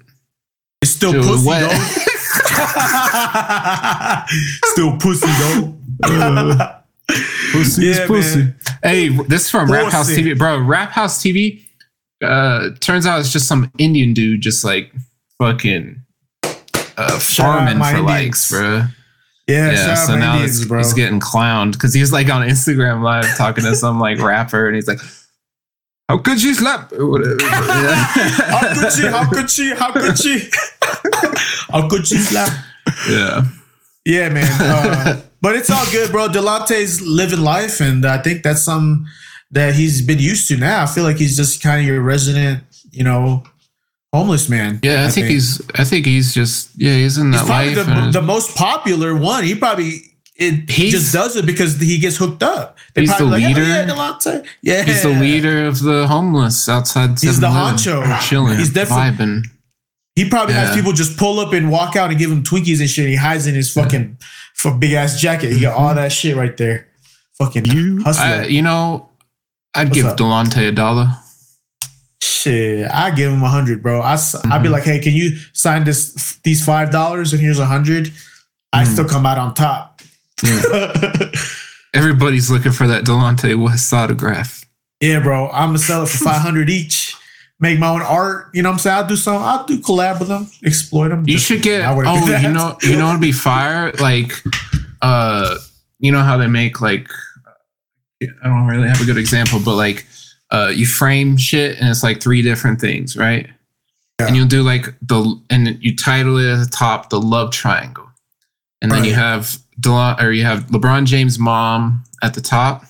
It's 0.82 0.92
still 0.92 1.12
Shit 1.14 1.24
pussy 1.24 1.48
wet. 1.48 1.70
though. 1.70 1.78
still 4.72 4.98
pussy 4.98 5.28
though. 5.28 5.74
Pussy 7.52 7.86
Yeah, 7.86 7.92
is 7.92 8.00
pussy. 8.08 8.38
man. 8.40 8.56
Hey, 8.84 9.10
this 9.10 9.44
is 9.46 9.50
from 9.50 9.72
Rap 9.72 9.92
House 9.92 10.10
TV, 10.12 10.38
bro. 10.38 10.60
Rap 10.60 10.92
House 10.92 11.22
TV. 11.24 11.64
Uh, 12.24 12.70
turns 12.80 13.06
out 13.06 13.20
it's 13.20 13.32
just 13.32 13.48
some 13.48 13.72
Indian 13.78 14.14
dude, 14.14 14.42
just 14.42 14.64
like 14.66 14.92
fucking 15.40 16.02
uh, 16.44 17.20
Shout 17.20 17.68
farming 17.68 17.78
for 17.80 17.86
Indians. 17.90 18.06
likes, 18.06 18.50
bro. 18.52 18.84
Yeah, 19.48 19.72
Yeah, 19.72 19.96
so 19.96 20.18
now 20.18 20.34
Indians, 20.34 20.60
it's, 20.60 20.68
bro. 20.68 20.80
it's 20.82 20.94
getting 20.94 21.20
clowned 21.22 21.74
because 21.74 21.94
he's 21.94 22.12
like 22.12 22.30
on 22.30 22.48
Instagram 22.48 23.02
live 23.02 23.26
talking 23.38 23.64
to 23.64 23.76
some 23.76 24.00
like 24.00 24.20
rapper, 24.20 24.68
and 24.68 24.76
he's 24.76 24.88
like, 24.88 25.00
"How 26.10 26.18
could 26.18 26.44
you 26.44 26.54
slap?" 26.54 26.92
How 26.92 28.74
could 28.74 28.92
she? 28.92 29.08
How 29.08 29.30
could 29.30 29.50
she? 29.50 29.74
How 29.74 29.92
could 29.94 30.18
she? 30.20 30.50
how 31.72 31.88
could 31.90 32.06
she 32.08 32.18
slap? 32.18 32.52
yeah. 33.10 33.44
Yeah, 34.06 34.30
man. 34.30 34.48
Uh, 34.62 35.22
but 35.42 35.56
it's 35.56 35.70
all 35.70 35.86
good, 35.92 36.12
bro. 36.12 36.28
Delonte's 36.30 37.02
living 37.02 37.42
life, 37.42 37.82
and 37.82 38.06
I 38.06 38.18
think 38.22 38.44
that's 38.44 38.64
some 38.64 39.06
that 39.52 39.76
he's 39.76 40.02
been 40.02 40.20
used 40.20 40.48
to 40.50 40.58
now. 40.58 40.84
I 40.84 40.86
feel 40.88 41.04
like 41.04 41.18
he's 41.18 41.36
just 41.38 41.62
kind 41.62 41.82
of 41.82 41.88
your 41.88 42.02
resident, 42.02 42.64
you 42.92 43.04
know, 43.04 43.44
homeless 44.18 44.50
man. 44.50 44.80
Yeah, 44.84 45.06
I, 45.06 45.10
think, 45.10 45.28
he's. 45.28 45.62
I 45.76 45.84
think 45.84 46.06
he's 46.06 46.34
just. 46.34 46.72
Yeah, 46.76 46.96
he's 46.96 47.18
in 47.18 47.32
that 47.32 47.46
probably 47.46 47.76
life. 47.76 47.86
the, 47.86 47.92
and 47.94 48.14
the 48.14 48.22
most 48.22 48.56
popular 48.56 49.16
one. 49.16 49.44
He 49.44 49.56
probably 49.56 50.02
it 50.38 50.70
he 50.70 50.84
He's- 50.84 50.94
just 50.94 51.14
does 51.14 51.36
it 51.36 51.46
because 51.46 51.80
he 51.80 51.98
gets 51.98 52.18
hooked 52.18 52.44
up. 52.44 52.78
They 52.94 53.02
He's 53.02 53.18
the 53.18 53.26
like, 53.26 53.44
"Oh, 53.44 53.48
leader. 53.48 53.64
yeah, 53.64 53.86
Delonte. 53.86 54.46
Yeah, 54.62 54.84
he's 54.84 55.04
the 55.04 55.10
leader 55.10 55.66
of 55.66 55.82
the 55.82 56.08
homeless 56.08 56.70
outside. 56.70 57.12
He's 57.20 57.40
the 57.40 57.48
7-Eleven, 57.48 57.78
honcho. 57.78 58.22
Chilling. 58.22 58.58
He's 58.58 58.72
definitely- 58.72 59.26
vibing. 59.26 59.44
He 60.16 60.28
probably 60.28 60.56
has 60.56 60.76
people 60.76 60.94
just 60.94 61.16
pull 61.16 61.40
up 61.40 61.54
and 61.54 61.70
walk 61.70 61.96
out 61.96 62.10
and 62.10 62.18
give 62.18 62.32
him 62.32 62.42
Twinkies 62.42 62.80
and 62.80 62.90
shit. 62.90 63.08
He 63.08 63.16
hides 63.16 63.46
in 63.46 63.54
his 63.54 63.72
fucking 63.72 64.18
for 64.56 64.74
big 64.76 64.94
ass 64.94 65.22
jacket. 65.22 65.52
He 65.52 65.62
got 65.62 65.76
all 65.76 65.90
mm-hmm. 65.90 65.98
that 65.98 66.12
shit 66.12 66.36
right 66.36 66.58
there. 66.58 66.88
Fucking 67.38 67.66
You- 67.66 68.02
hustler. 68.02 68.26
I, 68.26 68.46
you 68.46 68.64
know, 68.64 69.10
I'd 69.76 69.90
What's 69.90 69.96
give 69.96 70.06
up? 70.08 70.18
Delonte 70.18 70.68
a 70.68 70.72
dollar. 70.72 71.12
Shit, 72.28 72.90
I 72.92 73.12
give 73.12 73.32
him 73.32 73.42
a 73.42 73.50
hundred, 73.50 73.82
bro. 73.82 74.02
I, 74.02 74.16
Mm-hmm. 74.16 74.64
be 74.64 74.70
like, 74.70 74.84
hey, 74.84 75.00
can 75.00 75.14
you 75.14 75.38
sign 75.54 75.84
this 75.86 76.38
these 76.44 76.64
five 76.66 76.92
dollars 76.92 77.32
and 77.34 77.42
here's 77.42 77.60
a 77.60 77.66
hundred? 77.66 78.12
I 78.74 78.84
Mm. 78.84 78.88
still 78.88 79.06
come 79.08 79.26
out 79.26 79.38
on 79.38 79.54
top. 79.54 80.02
Everybody's 81.94 82.52
looking 82.52 82.72
for 82.74 82.86
that 82.88 83.06
Delonte 83.06 83.56
West 83.62 83.92
autograph. 83.94 84.66
yeah, 85.02 85.20
bro. 85.20 85.50
I'm 85.50 85.70
gonna 85.70 85.80
sell 85.80 86.04
it 86.04 86.10
for 86.10 86.18
five 86.18 86.42
hundred 86.42 86.70
each. 86.70 87.16
Make 87.60 87.80
my 87.80 87.88
own 87.90 88.02
art. 88.04 88.50
You 88.54 88.62
know 88.62 88.70
what 88.70 88.74
I'm 88.74 88.80
saying? 88.80 88.98
I'll 88.98 89.08
do 89.08 89.16
some. 89.16 89.42
I'll 89.42 89.66
do 89.66 89.80
collab 89.80 90.20
with 90.20 90.28
them, 90.28 90.48
exploit 90.64 91.10
them. 91.10 91.24
You 91.28 91.40
should 91.40 91.64
get. 91.64 91.82
Oh, 91.88 92.00
you 92.40 92.50
know, 92.50 92.78
you 92.84 92.96
know, 92.98 93.10
it'd 93.10 93.22
be 93.22 93.32
fire. 93.32 93.92
Like, 94.00 94.32
uh, 95.02 95.56
you 96.00 96.12
know 96.12 96.22
how 96.22 96.38
they 96.38 96.48
make 96.48 96.82
like. 96.82 97.08
I 98.22 98.28
don't 98.44 98.68
really 98.68 98.88
have 98.88 99.02
a 99.02 99.06
good 99.06 99.18
example, 99.18 99.60
but 99.64 99.76
like, 99.76 100.06
uh, 100.52 100.72
you 100.74 100.86
frame 100.86 101.38
shit 101.38 101.80
and 101.80 101.90
it's 101.90 102.04
like 102.04 102.22
three 102.22 102.42
different 102.42 102.80
things, 102.82 103.18
right? 103.18 103.48
and 104.20 104.36
you'll 104.36 104.48
do 104.48 104.64
like 104.64 104.88
the 105.02 105.40
and 105.50 105.78
you 105.82 105.96
title 105.96 106.38
it 106.38 106.52
at 106.52 106.60
the 106.60 106.70
top 106.72 107.10
the 107.10 107.22
love 107.22 107.52
triangle, 107.52 108.10
and 108.82 108.92
then 108.92 109.04
you 109.04 109.14
have 109.14 109.58
Delon 109.80 110.22
or 110.22 110.32
you 110.32 110.44
have 110.44 110.68
LeBron 110.68 111.06
James' 111.06 111.38
mom 111.38 112.04
at 112.24 112.34
the 112.34 112.42
top, 112.42 112.86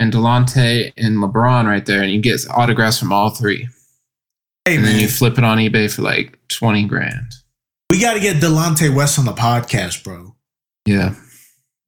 and 0.00 0.12
Delonte 0.12 0.92
and 0.96 1.18
LeBron 1.18 1.66
right 1.66 1.86
there, 1.86 2.02
and 2.02 2.10
you 2.10 2.20
get 2.20 2.44
autographs 2.50 2.98
from 2.98 3.12
all 3.12 3.30
three, 3.30 3.68
Hey 4.64 4.76
and 4.76 4.84
then 4.84 4.98
you 4.98 5.06
flip 5.08 5.38
it 5.38 5.44
on 5.44 5.58
eBay 5.58 5.94
for 5.94 6.02
like 6.02 6.38
twenty 6.48 6.84
grand. 6.86 7.34
we 7.90 8.00
got 8.00 8.14
to 8.14 8.20
get 8.20 8.42
Delonte 8.42 8.92
West 8.92 9.18
on 9.18 9.26
the 9.26 9.32
podcast, 9.32 10.02
bro. 10.02 10.34
Yeah, 10.86 11.14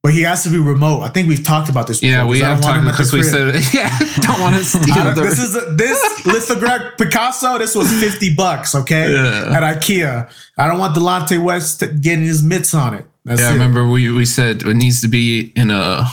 But 0.02 0.14
he 0.14 0.22
has 0.22 0.42
to 0.44 0.48
be 0.50 0.56
remote. 0.58 1.02
I 1.02 1.08
think 1.10 1.28
we've 1.28 1.44
talked 1.44 1.68
about 1.68 1.86
this. 1.86 2.02
yeah, 2.02 2.22
before, 2.22 2.30
we 2.30 2.38
'cause 2.40 2.46
I 2.46 2.48
have 2.50 2.60
don't 2.62 2.70
want 2.70 2.84
talked 2.86 2.96
because 2.96 3.12
we 3.12 3.22
said 3.22 3.54
yeah, 3.74 3.98
don't 4.22 4.40
want 4.40 4.56
to 4.56 4.64
steal 4.76 5.14
this 5.14 5.38
is 5.38 5.54
a, 5.54 5.60
this 5.74 6.26
lithograph 6.26 6.96
Picasso. 6.96 7.58
This 7.58 7.74
was 7.74 7.92
fifty 8.00 8.34
bucks, 8.34 8.74
okay, 8.74 9.12
Yeah. 9.12 9.54
at 9.56 9.62
IKEA. 9.62 10.30
I 10.56 10.66
don't 10.68 10.78
want 10.78 10.96
Delonte 10.96 11.42
West 11.42 11.80
getting 12.00 12.24
his 12.24 12.42
mitts 12.42 12.72
on 12.72 12.94
it. 12.94 13.04
That's 13.26 13.42
yeah, 13.42 13.50
I 13.50 13.52
remember 13.52 13.86
we 13.86 14.10
we 14.10 14.24
said 14.24 14.62
it 14.62 14.74
needs 14.74 15.02
to 15.02 15.08
be 15.08 15.52
in 15.54 15.70
a 15.70 16.06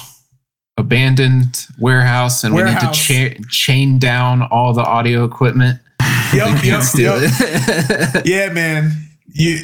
abandoned 0.78 1.66
warehouse, 1.80 2.44
and 2.44 2.54
we 2.54 2.64
Warehouse. 2.64 3.10
need 3.10 3.30
to 3.30 3.36
cha- 3.36 3.44
chain 3.50 4.00
down 4.00 4.42
all 4.44 4.74
the 4.74 4.84
audio 4.84 5.24
equipment. 5.24 5.80
Yep, 6.34 6.64
yep, 6.64 6.84
yep. 6.96 7.20
it. 7.24 8.26
Yeah, 8.26 8.52
man. 8.52 8.92
You 9.32 9.60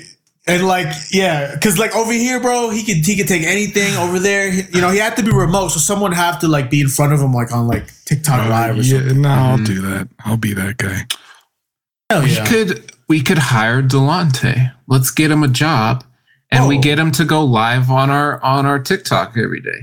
and 0.45 0.65
like 0.67 0.87
yeah, 1.11 1.53
because 1.53 1.77
like 1.77 1.95
over 1.95 2.11
here, 2.11 2.39
bro, 2.39 2.69
he 2.69 2.83
could 2.83 3.05
he 3.05 3.15
could 3.15 3.27
take 3.27 3.43
anything 3.43 3.95
over 3.95 4.19
there. 4.19 4.49
You 4.51 4.81
know, 4.81 4.89
he 4.89 4.97
had 4.99 5.15
to 5.17 5.23
be 5.23 5.31
remote, 5.31 5.69
so 5.69 5.79
someone 5.79 6.11
have 6.11 6.39
to 6.39 6.47
like 6.47 6.69
be 6.69 6.81
in 6.81 6.89
front 6.89 7.13
of 7.13 7.21
him, 7.21 7.33
like 7.33 7.51
on 7.53 7.67
like 7.67 7.85
TikTok 8.05 8.49
Live 8.49 8.77
or 8.77 8.81
yeah, 8.81 8.99
something. 8.99 9.21
no, 9.21 9.29
I'll 9.29 9.57
Mhm. 9.57 9.65
do 9.65 9.81
that. 9.81 10.07
I'll 10.25 10.37
be 10.37 10.53
that 10.53 10.77
guy. 10.77 11.05
Hell 12.09 12.23
we 12.23 12.33
yeah. 12.35 12.45
could 12.45 12.91
we 13.07 13.21
could 13.21 13.37
hire 13.37 13.81
Delonte. 13.81 14.73
Let's 14.87 15.11
get 15.11 15.31
him 15.31 15.43
a 15.43 15.47
job, 15.47 16.03
and 16.51 16.67
we 16.67 16.77
Oh. 16.77 16.81
get 16.81 16.99
him 16.99 17.11
to 17.13 17.23
go 17.25 17.43
live 17.43 17.89
on 17.89 18.09
our 18.09 18.43
on 18.43 18.65
our 18.65 18.79
TikTok 18.79 19.37
every 19.37 19.61
day. 19.61 19.79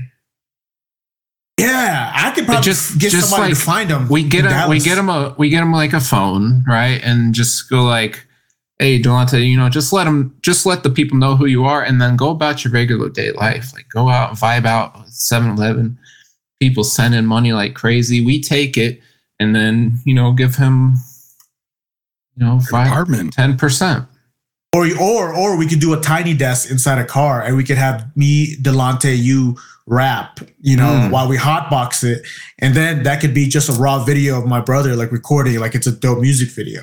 Yeah, 1.59 2.11
I 2.15 2.31
could 2.31 2.45
probably 2.45 2.63
just- 2.63 2.97
get 2.97 3.11
just 3.11 3.29
somebody 3.29 3.51
like, 3.51 3.59
to 3.59 3.65
find 3.65 3.89
him. 3.89 4.07
We 4.09 4.23
get 4.23 4.45
in 4.45 4.51
him. 4.51 4.69
We 4.69 4.79
get 4.79 4.97
him 4.97 5.09
a. 5.09 5.35
We 5.37 5.49
get 5.49 5.61
him 5.61 5.71
like 5.71 5.93
a 5.93 5.99
phone, 5.99 6.63
right? 6.67 6.99
And 7.03 7.33
just 7.35 7.69
go 7.69 7.83
like, 7.83 8.25
"Hey, 8.81 8.99
Delonte, 8.99 9.47
you 9.47 9.55
know, 9.57 9.69
just 9.69 9.93
let 9.93 10.05
them, 10.05 10.35
Just 10.41 10.65
let 10.65 10.81
the 10.83 10.89
people 10.89 11.17
know 11.17 11.35
who 11.35 11.45
you 11.45 11.63
are, 11.65 11.83
and 11.83 12.01
then 12.01 12.15
go 12.15 12.29
about 12.31 12.63
your 12.65 12.73
regular 12.73 13.09
day 13.09 13.31
life. 13.31 13.71
Like, 13.73 13.85
go 13.93 14.09
out, 14.09 14.33
vibe 14.33 14.65
out, 14.65 15.07
7-Eleven. 15.07 15.97
People 16.59 16.83
send 16.83 17.13
in 17.15 17.25
money 17.27 17.53
like 17.53 17.75
crazy. 17.75 18.25
We 18.25 18.41
take 18.41 18.77
it, 18.77 18.99
and 19.39 19.55
then 19.55 19.99
you 20.03 20.13
know, 20.15 20.31
give 20.33 20.55
him, 20.55 20.95
you 22.35 22.45
know, 22.45 22.59
five, 22.59 22.87
Apartment. 22.87 23.33
ten 23.33 23.57
percent. 23.57 24.05
Or 24.73 24.87
or 24.99 25.33
or 25.35 25.57
we 25.57 25.67
could 25.67 25.79
do 25.81 25.93
a 25.93 25.99
tiny 26.01 26.33
desk 26.33 26.71
inside 26.71 26.97
a 26.97 27.05
car, 27.05 27.41
and 27.43 27.55
we 27.57 27.63
could 27.63 27.77
have 27.77 28.05
me, 28.15 28.55
Delonte, 28.57 29.15
you 29.17 29.57
rap, 29.87 30.39
you 30.61 30.77
know, 30.77 30.91
Mm. 30.91 31.11
while 31.11 31.27
we 31.27 31.35
hotbox 31.37 32.03
it, 32.03 32.23
and 32.59 32.73
then 32.75 33.03
that 33.03 33.19
could 33.21 33.33
be 33.33 33.47
just 33.47 33.67
a 33.69 33.73
raw 33.73 34.03
video 34.03 34.39
of 34.39 34.47
my 34.47 34.61
brother 34.61 34.95
like 34.95 35.11
recording, 35.11 35.59
like 35.59 35.75
it's 35.75 35.87
a 35.87 35.91
dope 35.91 36.19
music 36.21 36.49
video, 36.51 36.81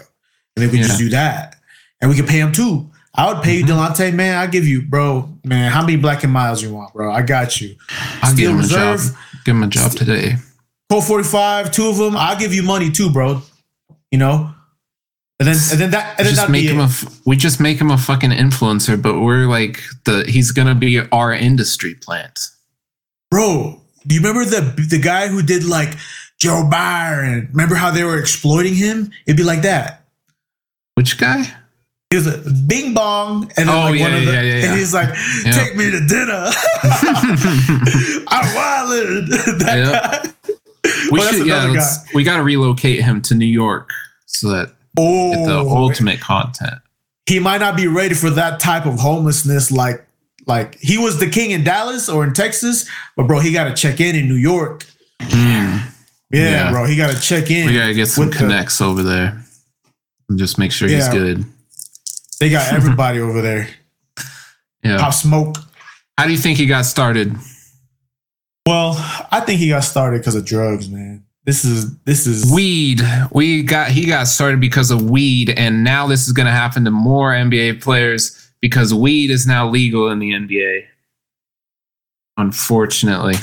and 0.54 0.62
then 0.64 0.70
we 0.70 0.78
just 0.78 0.98
do 0.98 1.08
that, 1.10 1.56
and 2.00 2.10
we 2.10 2.16
could 2.16 2.26
pay 2.26 2.40
him 2.40 2.52
too. 2.52 2.90
I 3.14 3.32
would 3.32 3.42
pay 3.42 3.56
you, 3.58 3.64
mm-hmm. 3.64 3.72
Delonte, 4.02 4.14
man. 4.14 4.36
I 4.36 4.46
give 4.46 4.66
you, 4.66 4.82
bro, 4.82 5.28
man. 5.44 5.72
How 5.72 5.80
many 5.82 5.96
Black 5.96 6.22
and 6.24 6.32
Milds 6.32 6.62
you 6.62 6.72
want, 6.72 6.92
bro? 6.92 7.10
I 7.12 7.22
got 7.22 7.60
you. 7.60 7.74
I'll 8.22 8.34
give 8.36 8.50
him 8.50 8.56
a 8.56 8.60
Reserve. 8.60 9.00
job. 9.00 9.16
Give 9.44 9.56
him 9.56 9.62
a 9.62 9.68
job 9.68 9.92
today. 9.92 10.34
Colt 10.90 11.04
45, 11.04 11.70
two 11.72 11.88
of 11.88 11.96
them. 11.96 12.16
I'll 12.16 12.38
give 12.38 12.54
you 12.54 12.62
money 12.62 12.90
too, 12.90 13.10
bro. 13.10 13.42
You 14.12 14.18
know, 14.18 14.54
and 15.40 15.48
then 15.48 15.56
and 15.72 15.80
then 15.80 15.90
that 15.90 16.18
and 16.18 16.26
then 16.26 16.34
just 16.34 16.36
that'd 16.36 16.50
make 16.52 16.62
be 16.62 16.68
him 16.72 16.78
it. 16.78 16.82
a. 16.82 16.86
f- 16.86 17.20
We 17.26 17.36
just 17.36 17.60
make 17.60 17.78
him 17.80 17.90
a 17.90 17.98
fucking 17.98 18.30
influencer, 18.30 19.00
but 19.00 19.20
we're 19.20 19.46
like 19.48 19.82
the. 20.04 20.24
He's 20.28 20.50
gonna 20.52 20.74
be 20.74 21.00
our 21.10 21.32
industry 21.32 21.94
plant. 21.94 22.38
Bro, 23.30 23.80
do 24.06 24.14
you 24.14 24.20
remember 24.22 24.44
the 24.48 24.60
the 24.88 24.98
guy 24.98 25.28
who 25.28 25.42
did 25.42 25.64
like 25.64 25.94
Joe 26.40 26.66
Byron? 26.70 27.48
Remember 27.50 27.74
how 27.74 27.90
they 27.90 28.04
were 28.04 28.18
exploiting 28.18 28.74
him? 28.74 29.10
It'd 29.26 29.36
be 29.36 29.42
like 29.44 29.62
that. 29.62 30.04
Which 30.94 31.18
guy? 31.18 31.52
He 32.10 32.16
was 32.16 32.26
a 32.26 32.38
bing 32.66 32.94
bong, 32.94 33.52
and 33.58 33.68
then 33.68 33.68
Oh, 33.68 33.90
like 33.90 33.98
yeah, 33.98 34.04
one 34.08 34.14
of 34.14 34.24
the, 34.24 34.32
yeah, 34.32 34.40
yeah, 34.40 34.64
and 34.70 34.78
he's 34.78 34.94
like. 34.94 35.10
"Take 35.52 35.76
me 35.76 35.90
to 35.90 36.00
dinner." 36.06 36.50
I'm 38.28 38.46
wildin'. 38.56 39.28
that 39.58 40.22
guy. 40.24 40.50
We 41.12 41.18
Well, 41.18 41.32
should. 41.32 41.46
Yeah, 41.46 41.74
we 42.14 42.24
got 42.24 42.38
to 42.38 42.42
relocate 42.42 43.02
him 43.04 43.20
to 43.22 43.34
New 43.34 43.44
York 43.46 43.90
so 44.26 44.48
that 44.48 44.68
get 44.96 45.44
the 45.46 45.58
Oh, 45.58 45.68
ultimate 45.76 46.18
content. 46.20 46.76
he 47.26 47.38
might 47.40 47.58
not 47.58 47.76
be 47.76 47.86
ready 47.88 48.14
for 48.14 48.30
that 48.30 48.58
type 48.58 48.86
of 48.86 48.98
homelessness. 48.98 49.70
Like, 49.70 50.06
like 50.46 50.78
he 50.80 50.96
was 50.96 51.20
the 51.20 51.28
king 51.28 51.50
in 51.50 51.62
Dallas 51.62 52.08
or 52.08 52.24
in 52.24 52.32
Texas, 52.32 52.88
but 53.16 53.26
bro, 53.26 53.38
he 53.38 53.52
got 53.52 53.64
to 53.64 53.74
check 53.74 54.00
in 54.00 54.16
in 54.16 54.28
New 54.28 54.34
York. 54.36 54.86
Mm. 55.20 55.82
Yeah, 56.30 56.40
Yeah. 56.40 56.70
bro, 56.70 56.84
he 56.86 56.96
got 56.96 57.14
to 57.14 57.20
check 57.20 57.50
in. 57.50 57.66
We 57.66 57.74
gotta 57.74 57.92
get 57.94 58.06
some 58.08 58.24
with 58.24 58.32
the- 58.32 58.38
connects 58.40 58.80
over 58.80 59.02
there 59.02 59.44
and 60.30 60.38
just 60.38 60.58
make 60.58 60.72
sure 60.72 60.88
he's 60.88 61.08
good. 61.08 61.44
They 62.40 62.50
got 62.50 62.72
everybody 62.72 63.20
over 63.20 63.40
there. 63.40 63.68
Yeah. 64.82 64.98
Pop 64.98 65.12
Smoke. 65.14 65.56
How 66.16 66.26
do 66.26 66.32
you 66.32 66.38
think 66.38 66.58
he 66.58 66.66
got 66.66 66.84
started? 66.84 67.34
Well, 68.66 68.94
I 69.30 69.40
think 69.40 69.60
he 69.60 69.68
got 69.68 69.84
started 69.84 70.18
because 70.18 70.34
of 70.34 70.44
drugs, 70.44 70.88
man. 70.90 71.24
This 71.44 71.64
is 71.64 71.96
this 72.00 72.26
is 72.26 72.52
Weed. 72.52 73.00
We 73.32 73.62
got 73.62 73.90
he 73.90 74.04
got 74.06 74.26
started 74.28 74.60
because 74.60 74.90
of 74.90 75.08
weed, 75.08 75.50
and 75.50 75.82
now 75.82 76.06
this 76.06 76.26
is 76.26 76.32
gonna 76.32 76.50
happen 76.50 76.84
to 76.84 76.90
more 76.90 77.32
NBA 77.32 77.80
players 77.80 78.50
because 78.60 78.92
weed 78.92 79.30
is 79.30 79.46
now 79.46 79.66
legal 79.66 80.10
in 80.10 80.18
the 80.18 80.32
NBA. 80.32 80.84
Unfortunately. 82.36 83.34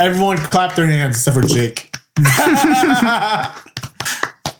everyone 0.00 0.38
clap 0.38 0.74
their 0.74 0.86
hands 0.86 1.16
except 1.16 1.36
for 1.36 1.46
Jake. 1.46 1.94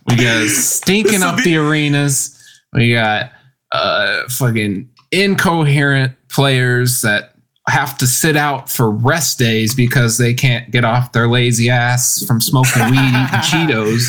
We 0.06 0.16
got 0.16 0.46
stinking 0.48 1.22
up 1.22 1.38
be- 1.38 1.44
the 1.44 1.56
arenas. 1.56 2.38
We 2.74 2.92
got 2.92 3.30
uh 3.72 4.28
fucking 4.28 4.88
incoherent 5.12 6.12
players 6.28 7.02
that 7.02 7.34
have 7.68 7.96
to 7.96 8.06
sit 8.06 8.36
out 8.36 8.68
for 8.68 8.90
rest 8.90 9.38
days 9.38 9.74
because 9.74 10.18
they 10.18 10.34
can't 10.34 10.70
get 10.70 10.84
off 10.84 11.12
their 11.12 11.28
lazy 11.28 11.70
ass 11.70 12.22
from 12.26 12.40
smoking 12.40 12.82
weed, 12.90 12.98
eating 12.98 13.14
Cheetos. 13.42 14.00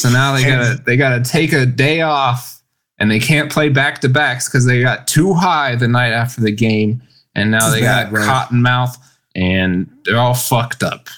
So 0.00 0.10
now 0.10 0.34
they 0.34 0.44
gotta 0.44 0.82
they 0.84 0.96
gotta 0.96 1.22
take 1.22 1.52
a 1.52 1.66
day 1.66 2.00
off 2.00 2.60
and 2.98 3.10
they 3.10 3.20
can't 3.20 3.52
play 3.52 3.68
back 3.68 4.00
to 4.00 4.08
backs 4.08 4.48
because 4.48 4.66
they 4.66 4.82
got 4.82 5.06
too 5.06 5.32
high 5.34 5.76
the 5.76 5.86
night 5.86 6.10
after 6.10 6.40
the 6.40 6.50
game, 6.50 7.00
and 7.34 7.50
now 7.50 7.70
they 7.70 7.80
bad, 7.80 8.04
got 8.04 8.12
bro. 8.12 8.24
cotton 8.24 8.62
mouth 8.62 8.96
and 9.34 9.88
they're 10.04 10.18
all 10.18 10.34
fucked 10.34 10.82
up. 10.82 11.08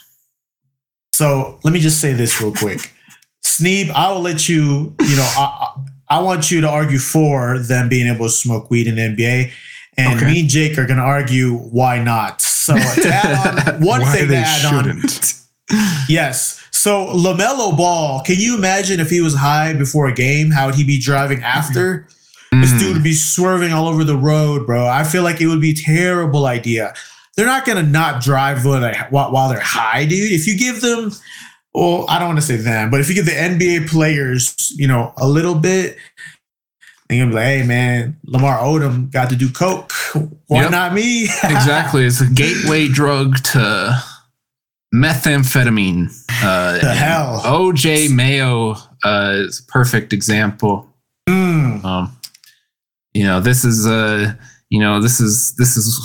So 1.15 1.59
let 1.65 1.73
me 1.73 1.81
just 1.81 2.01
say 2.01 2.13
this 2.13 2.41
real 2.41 2.53
quick. 2.53 2.93
Sneeb, 3.43 3.91
I 3.91 4.13
will 4.13 4.21
let 4.21 4.49
you, 4.49 4.95
you 5.01 5.17
know, 5.17 5.33
I, 5.37 5.73
I 6.11 6.19
want 6.21 6.51
you 6.51 6.61
to 6.61 6.69
argue 6.69 6.99
for 6.99 7.59
them 7.59 7.89
being 7.89 8.13
able 8.13 8.27
to 8.27 8.33
smoke 8.33 8.71
weed 8.71 8.87
in 8.89 8.97
the 8.97 9.03
NBA. 9.03 9.53
And 9.97 10.17
Okay. 10.17 10.27
me 10.33 10.41
and 10.41 10.49
Jake 10.49 10.77
are 10.79 10.87
going 10.87 10.99
to 10.99 11.03
argue 11.05 11.55
why 11.57 12.03
not. 12.03 12.41
So 12.43 12.75
to 12.75 13.09
add 13.09 13.69
on, 13.75 13.83
one 13.83 14.03
Why 14.03 14.13
thing 14.17 14.29
to 14.29 14.37
add 14.37 14.71
shouldn't. 14.71 15.35
Yes. 16.09 16.61
So 16.71 17.07
LaMelo 17.09 17.77
Ball, 17.77 18.23
can 18.23 18.37
you 18.39 18.57
imagine 18.57 19.01
if 19.01 19.11
he 19.11 19.21
was 19.21 19.35
high 19.35 19.73
before 19.75 20.07
a 20.09 20.13
game, 20.15 20.51
how 20.51 20.67
would 20.67 20.75
he 20.75 20.85
be 20.85 20.99
driving 20.99 21.43
after? 21.43 22.07
This 22.53 22.73
Mm. 22.73 22.79
dude 22.81 22.95
would 22.95 23.03
be 23.05 23.15
swerving 23.15 23.73
all 23.73 23.87
over 23.89 24.03
the 24.03 24.17
road, 24.17 24.67
bro. 24.67 24.87
I 24.89 25.05
feel 25.05 25.23
like 25.23 25.41
it 25.41 25.47
would 25.47 25.61
be 25.61 25.71
a 25.71 25.75
terrible 25.75 26.47
idea. 26.47 26.95
They're 27.37 27.47
not 27.47 27.65
gonna 27.65 27.83
not 27.85 28.23
drive 28.23 28.65
while 28.65 28.81
they- 28.81 28.99
while 29.11 29.31
while 29.31 29.49
they're 29.49 29.61
high, 29.61 30.05
dude. 30.05 30.33
If 30.33 30.47
you 30.49 30.59
give 30.59 30.81
them, 30.81 31.13
well, 31.75 32.05
I 32.09 32.19
don't 32.19 32.29
want 32.29 32.41
to 32.41 32.47
say 32.47 32.57
them, 32.57 32.91
but 32.91 33.01
if 33.01 33.09
you 33.09 33.15
give 33.15 33.27
the 33.27 33.33
NBA 33.33 33.89
players, 33.89 34.73
you 34.77 34.87
know, 34.89 35.13
a 35.17 35.29
little 35.29 35.55
bit, 35.55 35.97
they're 37.09 37.19
gonna 37.19 37.31
be 37.31 37.35
like, 37.37 37.45
"Hey, 37.45 37.63
man, 37.65 38.17
Lamar 38.25 38.59
Odom 38.59 39.11
got 39.11 39.31
to 39.31 39.37
do 39.37 39.49
coke. 39.51 39.93
Why 40.47 40.63
Yep. 40.63 40.71
not 40.71 40.95
me?" 40.95 41.25
exactly. 41.45 42.05
It's 42.07 42.21
a 42.21 42.27
gateway 42.27 42.89
drug 42.89 43.43
to 43.53 44.01
methamphetamine. 44.95 46.11
Uh, 46.43 46.79
The 46.81 46.95
hell? 46.95 47.41
OJ 47.45 48.09
Mayo 48.15 48.77
uh, 49.05 49.35
is 49.47 49.61
a 49.61 49.63
perfect 49.73 50.13
example. 50.13 50.87
Mm. 51.29 51.85
Um, 51.85 52.17
you 53.15 53.25
know, 53.25 53.41
this 53.41 53.65
is 53.65 53.87
uh, 53.87 54.35
you 54.69 54.81
know, 54.81 55.01
this 55.01 55.21
is 55.21 55.55
this 55.57 55.77
is 55.77 56.01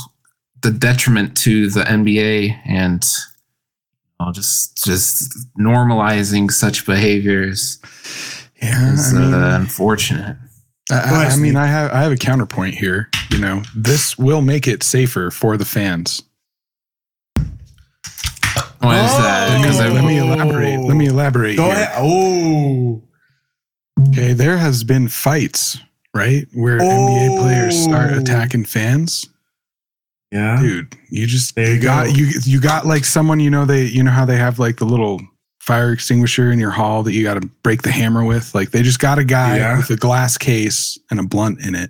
the 0.61 0.71
detriment 0.71 1.37
to 1.37 1.69
the 1.69 1.81
NBA 1.83 2.57
and 2.65 3.05
know, 4.25 4.31
just 4.31 4.83
just 4.83 5.33
normalizing 5.59 6.51
such 6.51 6.85
behaviors 6.85 7.79
Yeah, 8.61 8.93
is 8.93 9.13
I 9.13 9.19
mean, 9.19 9.33
uh, 9.33 9.57
unfortunate. 9.59 10.37
I, 10.91 10.95
I, 10.95 11.25
I 11.33 11.35
mean, 11.37 11.55
I 11.55 11.65
have 11.67 11.91
I 11.91 12.01
have 12.01 12.11
a 12.11 12.17
counterpoint 12.17 12.75
here. 12.75 13.09
You 13.31 13.39
know, 13.39 13.63
this 13.75 14.17
will 14.17 14.41
make 14.41 14.67
it 14.67 14.83
safer 14.83 15.31
for 15.31 15.57
the 15.57 15.65
fans. 15.65 16.21
Why 18.79 19.03
is 19.03 19.11
that? 19.17 19.57
Because 19.61 19.79
Oh. 19.81 19.89
let 19.93 20.03
me 20.03 20.19
elaborate. 20.19 20.79
Let 20.79 20.95
me 20.95 21.07
elaborate. 21.07 21.57
Go 21.57 21.63
here. 21.65 21.73
ahead. 21.73 21.93
Oh, 21.97 23.01
Okay, 24.09 24.33
there 24.33 24.57
has 24.57 24.83
been 24.83 25.07
fights, 25.07 25.77
right, 26.13 26.45
where 26.53 26.79
NBA 26.79 27.39
players 27.41 27.81
start 27.81 28.11
Oh. 28.13 28.19
attacking 28.19 28.65
fans. 28.65 29.27
Yeah. 30.35 30.59
Dude, 30.61 30.95
you 31.09 31.25
just 31.27 31.55
There 31.55 31.73
you 31.73 31.81
got 31.81 32.07
go. 32.07 32.11
you 32.13 32.27
you 32.43 32.59
got 32.59 32.85
like 32.85 33.05
someone 33.05 33.39
you 33.39 33.49
know 33.49 33.65
they 33.65 33.85
you 33.85 34.03
know 34.03 34.11
how 34.11 34.25
they 34.25 34.37
have 34.37 34.59
like 34.59 34.77
the 34.77 34.85
little 34.85 35.21
fire 35.61 35.91
extinguisher 35.93 36.51
in 36.51 36.59
your 36.59 36.71
hall 36.71 37.03
that 37.03 37.13
you 37.13 37.23
got 37.23 37.41
to 37.41 37.47
break 37.63 37.81
the 37.83 37.91
hammer 37.91 38.23
with. 38.23 38.53
Like 38.53 38.71
they 38.71 38.81
just 38.83 38.99
got 38.99 39.17
a 39.17 39.23
guy 39.23 39.57
Yeah. 39.57 39.77
with 39.77 39.89
a 39.89 39.95
glass 39.95 40.37
case 40.37 40.99
and 41.09 41.19
a 41.19 41.23
blunt 41.23 41.65
in 41.65 41.73
it, 41.73 41.89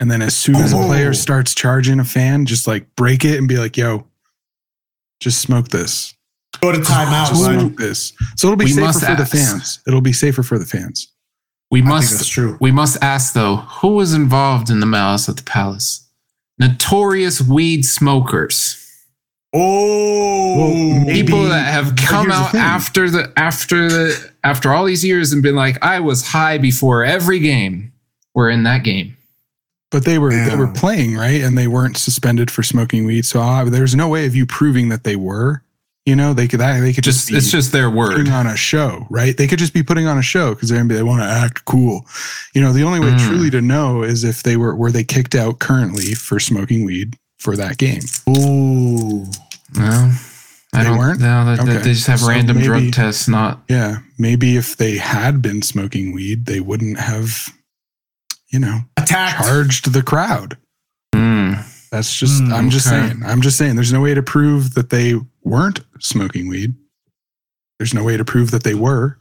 and 0.00 0.10
then 0.10 0.20
as 0.20 0.36
soon 0.36 0.56
as 0.56 0.72
a 0.72 0.76
Oh. 0.76 0.86
player 0.86 1.14
starts 1.14 1.54
charging 1.54 2.00
a 2.00 2.04
fan, 2.04 2.44
just 2.44 2.66
like 2.66 2.86
break 2.96 3.24
it 3.24 3.38
and 3.38 3.46
be 3.48 3.56
like, 3.58 3.76
"Yo, 3.76 4.06
just 5.20 5.40
smoke 5.40 5.68
this." 5.68 6.12
Go 6.60 6.72
to 6.72 6.78
timeout, 6.78 7.28
Just 7.28 7.44
smoke 7.44 7.76
this. 7.76 8.12
So 8.36 8.48
it'll 8.48 8.56
be 8.56 8.64
We 8.66 8.70
safer 8.72 8.86
must 8.86 9.04
for 9.04 9.14
the 9.16 9.26
fans. 9.26 9.80
It'll 9.86 10.00
be 10.00 10.12
safer 10.12 10.42
for 10.42 10.58
the 10.58 10.64
fans. 10.66 11.08
We 11.70 11.80
I 11.80 11.82
think 11.82 11.88
must 11.94 12.12
that's 12.12 12.28
true. 12.28 12.56
we 12.60 12.70
must 12.70 13.02
ask 13.02 13.32
though, 13.34 13.56
who 13.56 13.88
was 13.94 14.12
involved 14.14 14.70
in 14.70 14.80
the 14.80 14.86
malice 14.86 15.28
at 15.28 15.36
the 15.36 15.42
palace? 15.42 16.03
Notorious 16.58 17.40
weed 17.40 17.84
smokers. 17.84 18.80
Oh, 19.52 20.56
Well, 21.04 21.04
People 21.06 21.44
that 21.44 21.66
have 21.72 21.94
come 21.96 22.26
here's 22.26 22.36
the 22.36 22.42
out 22.42 22.54
after 22.56 23.08
the 23.10 23.32
after 23.36 23.88
the 23.88 24.32
after 24.42 24.72
all 24.72 24.84
these 24.84 25.04
years 25.04 25.32
and 25.32 25.42
been 25.42 25.54
like, 25.54 25.82
I 25.82 26.00
was 26.00 26.26
high 26.26 26.58
before 26.58 27.04
every 27.04 27.38
game. 27.38 27.92
We're 28.34 28.50
in 28.50 28.64
that 28.64 28.82
game. 28.82 29.16
But 29.92 30.04
they 30.04 30.18
were 30.18 30.32
they 30.32 30.56
were 30.56 30.66
playing 30.66 31.14
right, 31.16 31.40
and 31.40 31.56
they 31.56 31.68
weren't 31.68 31.96
suspended 31.96 32.50
for 32.50 32.64
smoking 32.64 33.04
weed. 33.04 33.24
So 33.24 33.40
uh, 33.40 33.64
there's 33.66 33.94
no 33.94 34.08
way 34.08 34.26
of 34.26 34.34
you 34.34 34.44
proving 34.44 34.88
that 34.88 35.04
they 35.04 35.14
were. 35.14 35.62
You 36.06 36.14
know, 36.16 36.34
they 36.34 36.46
could 36.48 36.60
that 36.60 36.80
they 36.80 36.92
could 36.92 37.02
just, 37.02 37.28
Just 37.28 37.32
it's 37.44 37.50
just 37.50 37.72
their 37.72 37.88
word. 37.88 38.16
putting 38.16 38.32
on 38.32 38.46
a 38.46 38.56
show, 38.56 39.06
right? 39.08 39.34
They 39.34 39.46
could 39.46 39.58
just 39.58 39.72
be 39.72 39.82
putting 39.82 40.06
on 40.06 40.18
a 40.18 40.22
show 40.22 40.54
because 40.54 40.68
they're 40.68 40.76
gonna 40.78 40.88
be, 40.88 40.96
they 40.96 41.02
want 41.02 41.22
to 41.22 41.26
act 41.28 41.64
cool. 41.64 42.04
You 42.54 42.60
know, 42.60 42.74
the 42.74 42.82
only 42.82 43.00
way 43.00 43.12
Mm. 43.12 43.26
truly 43.26 43.48
to 43.50 43.62
know 43.62 44.02
is 44.02 44.22
if 44.22 44.42
they 44.42 44.58
were 44.58 44.74
were 44.76 44.92
they 44.92 45.02
kicked 45.04 45.34
out 45.34 45.60
currently 45.60 46.12
for 46.14 46.38
smoking 46.38 46.84
weed 46.84 47.16
for 47.38 47.56
that 47.56 47.78
game. 47.78 48.02
Ooh. 48.28 49.24
No, 49.76 50.12
I 50.74 50.78
They 50.78 50.84
don't. 50.84 50.98
weren't? 50.98 51.20
No, 51.20 51.44
they, 51.56 51.62
Okay. 51.62 51.76
they 51.82 51.92
just 51.94 52.06
have 52.06 52.20
So 52.20 52.28
random 52.28 52.56
maybe- 52.56 52.66
drug 52.66 52.92
tests. 52.92 53.26
Not 53.26 53.62
Yeah, 53.70 53.98
maybe 54.18 54.58
if 54.58 54.76
they 54.76 54.98
had 54.98 55.40
been 55.40 55.62
smoking 55.62 56.12
weed, 56.12 56.44
they 56.44 56.60
wouldn't 56.60 56.98
have, 57.00 57.48
you 58.50 58.58
know, 58.58 58.82
Attacked. 58.98 59.42
charged 59.46 59.92
the 59.94 60.02
crowd. 60.02 60.58
Mm. 61.14 61.64
That's 61.94 62.12
just 62.12 62.42
Mm, 62.42 62.52
I'm 62.52 62.70
just 62.70 62.88
okay. 62.88 63.06
saying. 63.06 63.22
I'm 63.24 63.40
just 63.40 63.56
saying 63.56 63.76
there's 63.76 63.92
no 63.92 64.00
way 64.00 64.14
to 64.14 64.22
prove 64.22 64.74
that 64.74 64.90
they 64.90 65.14
weren't 65.44 65.78
smoking 66.00 66.48
weed. 66.48 66.74
There's 67.78 67.94
no 67.94 68.02
way 68.02 68.16
to 68.16 68.24
prove 68.24 68.50
that 68.50 68.64
they 68.64 68.74
were, 68.74 69.16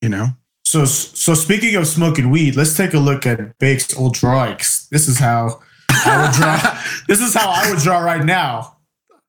you 0.00 0.08
know. 0.08 0.30
So, 0.64 0.86
so 0.86 1.34
speaking 1.34 1.76
of 1.76 1.86
smoking 1.86 2.28
weed, 2.30 2.56
let's 2.56 2.76
take 2.76 2.94
a 2.94 2.98
look 2.98 3.26
at 3.26 3.56
Bake's 3.60 3.96
old 3.96 4.14
drawings. 4.14 4.88
This 4.90 5.06
is 5.06 5.20
how 5.20 5.60
I 5.88 6.22
would 6.26 6.34
draw. 6.34 6.82
this 7.08 7.20
is 7.20 7.32
how 7.32 7.48
I 7.48 7.70
would 7.70 7.78
draw 7.78 8.00
right 8.00 8.24
now. 8.24 8.76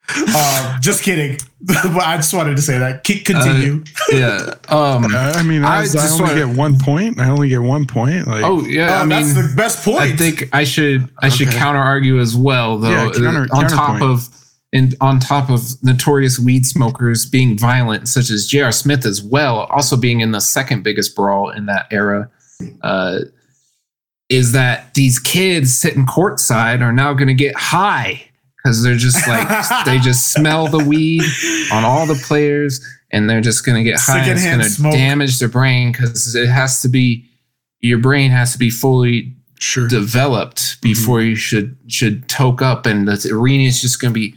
Um, 0.18 0.82
just 0.82 1.04
kidding. 1.04 1.38
I 1.70 2.18
just 2.18 2.34
wanted 2.34 2.56
to 2.58 2.62
say 2.62 2.78
that. 2.80 3.04
Keep 3.06 3.26
continue. 3.26 3.84
yeah. 4.12 4.56
Um. 4.68 5.06
Uh, 5.06 5.34
I 5.36 5.44
mean, 5.44 5.64
I, 5.64 5.78
I 5.78 5.82
was- 5.82 5.96
I 5.96 6.10
only 6.10 6.24
wanna- 6.24 6.36
get 6.48 6.58
one 6.58 6.78
point. 6.80 7.20
I 7.20 7.30
only 7.30 7.48
get 7.50 7.62
one 7.62 7.86
point. 7.86 8.28
Like, 8.28 8.44
oh 8.44 8.62
yeah. 8.66 9.00
Oh, 9.00 9.04
I 9.04 9.06
that's 9.06 9.36
mean, 9.36 9.48
the 9.48 9.54
best 9.56 9.86
point. 9.86 10.02
I 10.02 10.16
think 10.16 10.50
I 10.54 10.64
should 10.66 11.08
I 11.22 11.30
should 11.30 11.48
counter 11.50 11.80
argue 11.80 12.20
as 12.20 12.36
well 12.36 12.78
though. 12.78 12.90
Yeah, 12.90 13.12
counter- 13.14 13.48
uh, 13.54 13.58
on 13.58 13.70
top 13.70 14.02
of 14.02 14.28
and 14.74 14.96
on 15.02 15.20
top 15.20 15.50
of 15.50 15.62
notorious 15.84 16.38
weed 16.40 16.66
smokers 16.66 17.26
being 17.26 17.58
violent, 17.58 18.08
such 18.10 18.30
as 18.32 18.48
J.R. 18.48 18.72
Smith 18.72 19.06
as 19.06 19.22
well, 19.22 19.60
also 19.70 19.96
being 19.98 20.20
in 20.22 20.32
the 20.32 20.42
second 20.42 20.84
biggest 20.84 21.16
brawl 21.16 21.50
in 21.52 21.66
that 21.68 21.88
era, 21.92 22.30
uh, 22.82 23.20
is 24.30 24.52
that 24.54 24.94
these 24.94 25.20
kids 25.20 25.76
sitting 25.76 26.06
courtside 26.06 26.82
are 26.82 26.94
now 26.94 27.14
going 27.14 27.28
to 27.28 27.34
get 27.34 27.56
high 27.56 28.26
because 28.64 28.84
they're 28.84 28.96
just 28.96 29.28
like 29.28 29.48
they 29.86 30.00
just 30.00 30.32
smell 30.34 30.68
the 30.68 30.84
weed 30.84 31.24
on 31.72 31.84
all 31.84 32.06
the 32.06 32.16
players 32.26 32.86
and 33.12 33.30
they're 33.30 33.42
just 33.42 33.66
going 33.66 33.84
to 33.84 33.90
get 33.90 34.00
high 34.00 34.20
and 34.20 34.32
it's 34.32 34.46
going 34.46 34.60
to 34.60 34.70
smoke. 34.70 34.94
damage 34.94 35.40
their 35.40 35.50
brain 35.50 35.92
because 35.92 36.36
it 36.36 36.48
has 36.48 36.82
to 36.82 36.90
be 36.90 37.26
your 37.80 37.98
brain 37.98 38.30
has 38.32 38.52
to 38.54 38.60
be 38.60 38.70
fully 38.70 39.36
sure. 39.60 39.88
developed 39.88 40.58
Mm-hmm. 40.58 40.82
before 40.90 41.22
you 41.22 41.36
should 41.36 41.78
should 41.88 42.28
toke 42.30 42.62
up 42.62 42.86
and 42.86 43.08
the 43.08 43.30
arena 43.34 43.64
is 43.64 43.82
just 43.82 44.00
going 44.02 44.14
to 44.14 44.20
be 44.20 44.36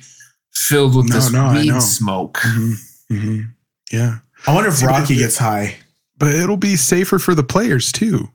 filled 0.53 0.97
with 0.97 1.09
No, 1.09 1.15
this 1.15 1.33
no, 1.33 1.53
weed 1.53 1.81
smoke 1.83 2.39
Mhm, 2.39 2.75
mhm. 3.13 3.51
Yeah, 3.93 4.19
I 4.47 4.55
wonder 4.55 4.71
if 4.71 4.83
Rocky 4.83 5.17
gets 5.17 5.37
high. 5.39 5.77
but 6.19 6.35
it'll 6.35 6.57
be 6.57 6.77
safer 6.77 7.19
for 7.19 7.35
the 7.35 7.43
players 7.45 7.93
too. 7.93 8.31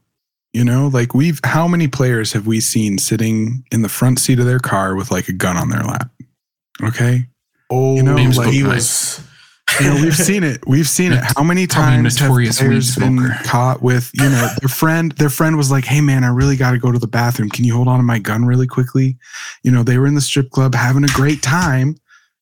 You 0.53 0.63
know, 0.63 0.87
like 0.87 1.13
we've 1.13 1.39
how 1.43 1.67
many 1.67 1.87
players 1.87 2.33
have 2.33 2.47
we 2.47 2.59
seen 2.59 2.97
sitting 2.97 3.63
in 3.71 3.83
the 3.83 3.89
front 3.89 4.17
seat 4.19 4.39
of 4.39 4.45
their 4.45 4.59
car 4.59 4.95
with 4.95 5.11
like 5.11 5.27
a 5.27 5.33
gun 5.33 5.57
on 5.57 5.69
their 5.69 5.83
lap? 5.83 6.09
Okay, 6.81 7.27
Oh, 7.69 7.95
You 7.95 8.03
know, 8.03 8.15
he 8.17 8.27
like- 8.63 8.73
was. 8.75 9.21
you 9.79 9.85
know 9.87 10.01
we've 10.01 10.15
seen 10.17 10.43
it. 10.43 10.65
We've 10.65 10.89
seen 10.89 11.11
it. 11.11 11.23
How 11.37 11.43
many 11.43 11.67
times 11.67 12.17
have 12.17 12.31
players 12.31 12.95
been 12.95 13.29
caught 13.43 13.83
with 13.83 14.09
you 14.15 14.23
know 14.27 14.49
their 14.59 14.69
friend? 14.69 15.11
Their 15.13 15.29
friend 15.29 15.55
was 15.55 15.69
like, 15.69 15.85
"Hey 15.85 16.01
man, 16.01 16.23
I 16.23 16.29
really 16.29 16.55
got 16.55 16.71
to 16.71 16.79
go 16.79 16.91
to 16.91 16.97
the 16.97 17.05
bathroom. 17.07 17.49
Can 17.51 17.63
you 17.65 17.75
hold 17.75 17.87
on 17.87 17.97
to 17.99 18.03
my 18.03 18.17
gun 18.17 18.45
really 18.45 18.65
quickly?" 18.65 19.17
You 19.63 19.69
know, 19.71 19.83
they 19.83 19.99
were 19.99 20.07
in 20.07 20.15
the 20.15 20.21
strip 20.21 20.49
club 20.49 20.73
having 20.73 21.03
a 21.03 21.07
great 21.13 21.43
time, 21.43 21.95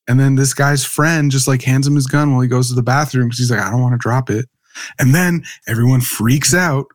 and 0.08 0.18
then 0.18 0.36
this 0.36 0.54
guy's 0.54 0.82
friend 0.82 1.30
just 1.30 1.46
like 1.46 1.60
hands 1.62 1.86
him 1.86 1.94
his 1.96 2.06
gun 2.06 2.32
while 2.32 2.40
he 2.40 2.48
goes 2.48 2.70
to 2.70 2.74
the 2.74 2.82
bathroom 2.82 3.26
because 3.26 3.38
he's 3.40 3.50
like, 3.50 3.60
"I 3.60 3.70
don't 3.70 3.82
want 3.82 3.92
to 3.92 3.98
drop 3.98 4.30
it," 4.30 4.46
and 4.98 5.14
then 5.14 5.44
everyone 5.66 6.00
freaks 6.00 6.54
out, 6.54 6.86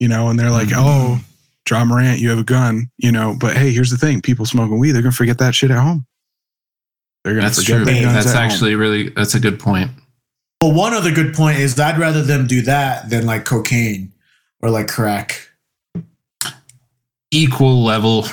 you 0.00 0.08
know, 0.08 0.28
and 0.28 0.38
they're 0.38 0.50
like, 0.50 0.68
Mhm. 0.68 0.74
"Oh." 0.78 1.20
Ja 1.68 1.84
Morant, 1.84 2.18
you 2.18 2.30
have 2.30 2.38
a 2.40 2.42
gun, 2.42 2.90
you 2.98 3.12
know, 3.12 3.36
but 3.38 3.56
hey, 3.56 3.70
here's 3.72 3.90
the 3.90 3.96
thing: 3.98 4.20
people 4.20 4.44
smoking 4.44 4.80
weed, 4.80 4.90
they're 4.90 5.02
gonna 5.02 5.12
forget 5.12 5.38
that 5.38 5.54
shit 5.54 5.70
at 5.70 5.78
home. 5.78 6.04
They're 7.22 7.34
gonna 7.34 7.46
that's 7.46 7.62
forget 7.62 7.76
true 7.76 7.84
their 7.84 8.02
guns 8.02 8.14
that's 8.24 8.26
at 8.34 8.34
home. 8.34 8.50
actually 8.50 8.74
really 8.74 9.10
that's 9.10 9.34
a 9.34 9.40
good 9.40 9.60
point 9.60 9.90
Well, 10.62 10.72
one 10.72 10.94
other 10.94 11.12
good 11.12 11.32
point 11.34 11.58
is 11.58 11.78
I'd 11.78 11.98
rather 11.98 12.22
them 12.22 12.46
do 12.48 12.62
that 12.62 13.08
than 13.10 13.24
like 13.26 13.44
cocaine 13.44 14.12
or 14.62 14.70
like 14.70 14.88
crack. 14.88 15.48
equal 17.30 17.84
level 17.84 18.26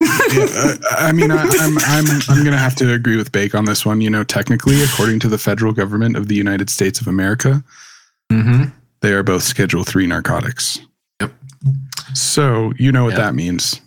Yeah, 0.00 0.46
uh, 0.54 0.74
I 0.98 1.12
mean, 1.12 1.30
I, 1.30 1.42
I'm 1.42 1.78
I'm 1.78 2.06
I'm 2.28 2.44
gonna 2.44 2.58
have 2.58 2.74
to 2.76 2.92
agree 2.92 3.16
with 3.16 3.32
Bake 3.32 3.54
on 3.54 3.64
this 3.64 3.86
one. 3.86 4.00
You 4.02 4.10
know, 4.10 4.24
technically, 4.24 4.82
according 4.82 5.20
to 5.20 5.28
the 5.28 5.38
federal 5.38 5.72
government 5.72 6.16
of 6.16 6.28
the 6.28 6.34
United 6.34 6.68
States 6.70 7.00
of 7.00 7.06
America, 7.08 7.64
hmm 8.30 8.64
they 9.00 9.12
are 9.12 9.22
both 9.22 9.42
Schedule 9.42 9.84
Three 9.84 10.06
narcotics. 10.06 10.80
Yep. 11.20 11.32
So 12.14 12.72
you 12.78 12.92
know 12.92 13.04
what 13.04 13.10
Yep. 13.14 13.18
that 13.18 13.34
means. 13.34 13.80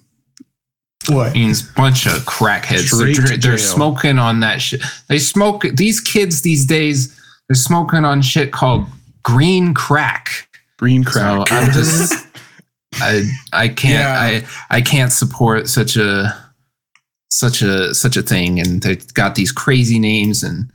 What? 1.09 1.33
means 1.33 1.63
bunch 1.63 2.05
of 2.05 2.13
crackheads 2.25 2.93
Straight 2.93 3.17
they're, 3.17 3.35
they're 3.37 3.57
smoking 3.57 4.19
on 4.19 4.41
that 4.41 4.61
shit 4.61 4.83
they 5.09 5.17
smoke 5.17 5.65
these 5.73 5.99
kids 5.99 6.43
these 6.43 6.63
days 6.63 7.19
they're 7.49 7.55
smoking 7.55 8.05
on 8.05 8.21
shit 8.21 8.51
called 8.53 8.85
green 9.23 9.73
crack 9.73 10.47
Green 10.77 11.03
crack. 11.03 11.47
So 11.47 11.55
I'm 11.55 11.71
just, 11.71 12.13
I, 12.95 13.23
I 13.51 13.67
can't, 13.69 13.93
Yeah. 13.93 14.45
I, 14.71 14.77
I 14.77 14.81
can't 14.81 15.11
support 15.11 15.67
such 15.67 15.95
a, 15.95 16.35
such 17.31 17.61
a, 17.61 17.93
such 17.95 18.15
a 18.17 18.21
thing. 18.23 18.59
And 18.59 18.81
they've 18.81 19.13
got 19.13 19.35
these 19.35 19.51
crazy 19.51 19.99
names 19.99 20.41
and 20.43 20.71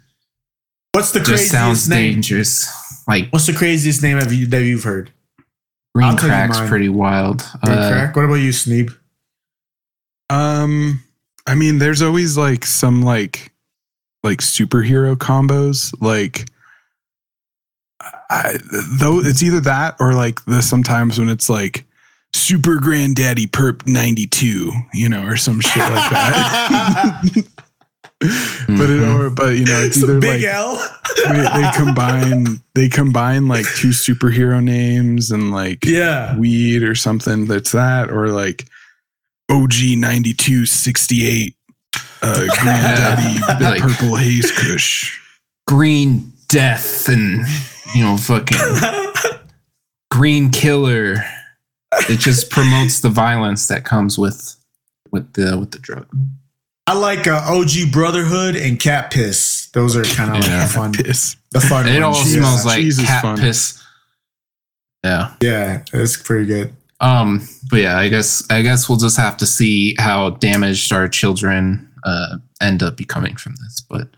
What's 0.92 1.10
the 1.12 1.18
just 1.18 1.28
craziest 1.30 1.50
sounds 1.52 1.88
name? 1.88 2.14
dangerous. 2.14 2.72
Like 3.06 3.30
What's 3.30 3.46
the 3.46 3.52
craziest 3.52 4.02
name 4.02 4.18
have 4.18 4.32
you 4.32 4.46
that 4.46 4.62
you've 4.62 4.84
heard? 4.84 5.10
green 5.94 6.08
I'll 6.08 6.16
crack's 6.16 6.60
pretty 6.68 6.88
wild. 6.88 7.38
Green 7.64 7.78
Uh, 7.78 7.90
crack. 7.90 8.16
What 8.16 8.26
about 8.26 8.34
you, 8.34 8.50
Sneeb? 8.50 8.94
Um, 10.28 11.02
I 11.46 11.54
mean, 11.54 11.78
there's 11.78 12.02
always 12.02 12.36
like 12.36 12.66
some 12.66 13.02
like 13.02 13.52
like 14.22 14.38
superhero 14.38 15.16
combos. 15.16 15.94
Like, 16.00 16.46
I 18.28 18.56
though 18.98 19.20
it's 19.20 19.42
either 19.42 19.60
that 19.60 19.96
or 20.00 20.12
like 20.14 20.44
the 20.44 20.60
sometimes 20.60 21.18
when 21.18 21.28
it's 21.28 21.48
like 21.48 21.84
super 22.32 22.76
granddaddy 22.76 23.46
perp 23.46 23.86
92 23.86 24.70
you 24.92 25.08
know 25.08 25.24
or 25.24 25.36
some 25.38 25.58
shit 25.60 25.78
like 25.78 26.10
that 26.10 27.46
but 28.20 28.88
it 28.90 29.02
or 29.02 29.30
but 29.30 29.56
you 29.56 29.64
know 29.66 29.78
it's 29.80 29.96
It's 29.98 30.04
a 30.04 30.10
either 30.10 30.20
big 30.20 30.42
like 30.42 30.52
L. 30.54 30.76
they, 31.28 31.62
they 31.62 31.70
combine 31.74 32.60
they 32.74 32.88
combine 32.88 33.46
like 33.48 33.66
two 33.76 33.88
superhero 33.90 34.62
names 34.62 35.30
and 35.30 35.50
like 35.52 35.84
Yeah. 35.84 36.36
weed 36.38 36.82
or 36.82 36.94
something 36.94 37.44
that's 37.46 37.72
that 37.72 38.10
or 38.10 38.28
like 38.28 38.66
OG 39.50 39.74
9268 39.98 41.54
uh 42.22 42.46
granddaddy 42.62 43.38
Yeah, 43.38 43.70
like- 43.70 43.82
purple 43.82 44.16
haze 44.16 44.50
kush 44.50 45.20
green 45.66 46.32
death 46.48 47.08
and, 47.08 47.44
you 47.94 48.02
know, 48.04 48.16
fucking 48.16 48.58
green 50.12 50.50
killer. 50.50 51.16
It 52.08 52.18
just 52.20 52.50
promotes 52.50 53.00
the 53.00 53.08
violence 53.08 53.66
that 53.68 53.84
comes 53.84 54.16
with, 54.16 54.54
with 55.10 55.32
the, 55.32 55.58
with 55.58 55.72
the 55.72 55.78
drug. 55.80 56.06
I 56.86 56.94
like 56.94 57.26
uh, 57.26 57.42
OG 57.46 57.90
Brotherhood 57.92 58.54
and 58.56 58.78
Cat 58.78 59.10
Piss. 59.10 59.68
Those 59.72 59.96
are 59.96 60.04
kind 60.04 60.30
of 60.36 60.36
like 60.48 60.60
the 60.62 60.72
fun, 60.72 60.92
piss 60.92 61.36
the 61.50 61.60
fun 61.60 61.88
It 61.88 62.02
all 62.02 62.12
ones. 62.12 62.32
smells 62.32 62.64
like 62.64 62.76
cheese 62.78 62.98
is 62.98 63.06
cat 63.06 63.22
fun. 63.22 63.38
piss. 63.38 63.82
Yeah. 65.04 65.34
Yeah, 65.42 65.82
it's 65.92 66.16
pretty 66.16 66.46
good. 66.46 66.72
Um, 67.00 67.46
but 67.70 67.80
yeah, 67.80 67.98
I 67.98 68.08
guess 68.08 68.44
I 68.50 68.62
guess 68.62 68.88
we'll 68.88 68.98
just 68.98 69.16
have 69.16 69.36
to 69.38 69.46
see 69.46 69.94
how 69.98 70.30
damaged 70.30 70.92
our 70.92 71.08
children 71.08 71.90
uh, 72.04 72.38
end 72.60 72.82
up 72.82 72.96
becoming 72.96 73.36
from 73.36 73.54
this. 73.62 73.82
But 73.88 74.08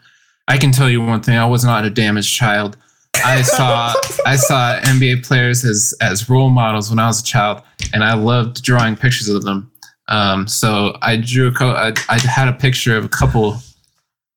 I 0.47 0.59
can 0.59 0.71
tell 0.71 0.89
you 0.89 1.01
one 1.03 1.23
thing: 1.23 1.37
I 1.37 1.47
was 1.47 1.65
not 1.65 1.85
a 1.85 1.91
damaged 1.91 2.33
child. 2.35 2.77
I 3.25 3.43
saw 3.57 3.93
I 4.27 4.37
saw 4.37 4.79
NBA 4.81 5.27
players 5.27 5.65
as 5.65 5.93
as 6.01 6.29
role 6.31 6.51
models 6.51 6.89
when 6.91 6.99
I 7.01 7.07
was 7.09 7.21
a 7.21 7.25
child, 7.25 7.63
and 7.93 8.05
I 8.05 8.15
loved 8.15 8.63
drawing 8.63 8.95
pictures 8.95 9.29
of 9.29 9.43
them. 9.43 9.73
Um, 10.09 10.47
so 10.49 10.97
I 11.03 11.17
drew 11.17 11.49
a 11.49 11.53
co- 11.53 11.73
I, 11.73 11.93
I 12.09 12.19
had 12.19 12.49
a 12.49 12.53
picture 12.53 12.97
of 12.97 13.05
a 13.05 13.09
couple. 13.09 13.59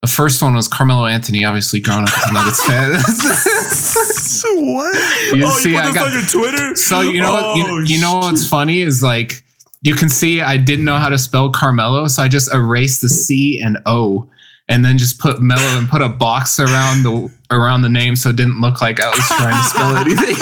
The 0.02 0.08
first 0.08 0.42
one 0.42 0.56
was 0.56 0.68
Carmelo 0.68 1.06
Anthony, 1.06 1.46
obviously 1.46 1.80
growing 1.80 2.04
up 2.04 2.18
as 2.18 2.30
a 2.30 2.34
Nuggets 2.34 2.66
fan. 2.66 2.92
what? 4.74 4.96
You 5.36 5.46
oh, 5.46 5.50
see, 5.60 5.70
you 5.72 5.76
put 5.76 5.84
I 5.84 5.88
this 5.88 5.96
got- 5.96 6.08
on 6.08 6.14
your 6.14 6.24
Twitter? 6.24 6.76
So 6.76 7.02
you 7.02 7.22
know 7.22 7.32
what 7.34 7.58
you, 7.58 7.66
Oh, 7.68 7.80
you 7.80 8.02
know 8.02 8.18
what's 8.18 8.48
funny 8.48 8.82
is 8.82 9.02
like 9.04 9.44
you 9.84 9.96
can 9.96 10.10
see 10.10 10.42
I 10.42 10.58
didn't 10.58 10.86
know 10.86 10.98
how 10.98 11.10
to 11.10 11.18
spell 11.18 11.50
Carmelo, 11.52 12.08
so 12.08 12.24
I 12.24 12.28
just 12.28 12.54
erased 12.54 13.02
the 13.02 13.10
C 13.10 13.62
and 13.62 13.78
O 13.86 14.28
and 14.70 14.84
then 14.86 14.98
just 14.98 15.20
put 15.20 15.42
Mello 15.42 15.78
and 15.78 15.88
put 15.90 16.02
a 16.02 16.10
box 16.10 16.60
around 16.60 17.04
the 17.04 17.32
around 17.52 17.82
the 17.82 17.90
name 17.90 18.16
so 18.16 18.30
it 18.30 18.36
didn't 18.36 18.60
look 18.62 18.82
like 18.82 19.00
I 19.00 19.10
was 19.10 19.28
trying 19.28 19.56
to 19.56 19.70
spell 19.70 19.96
anything. 19.98 20.36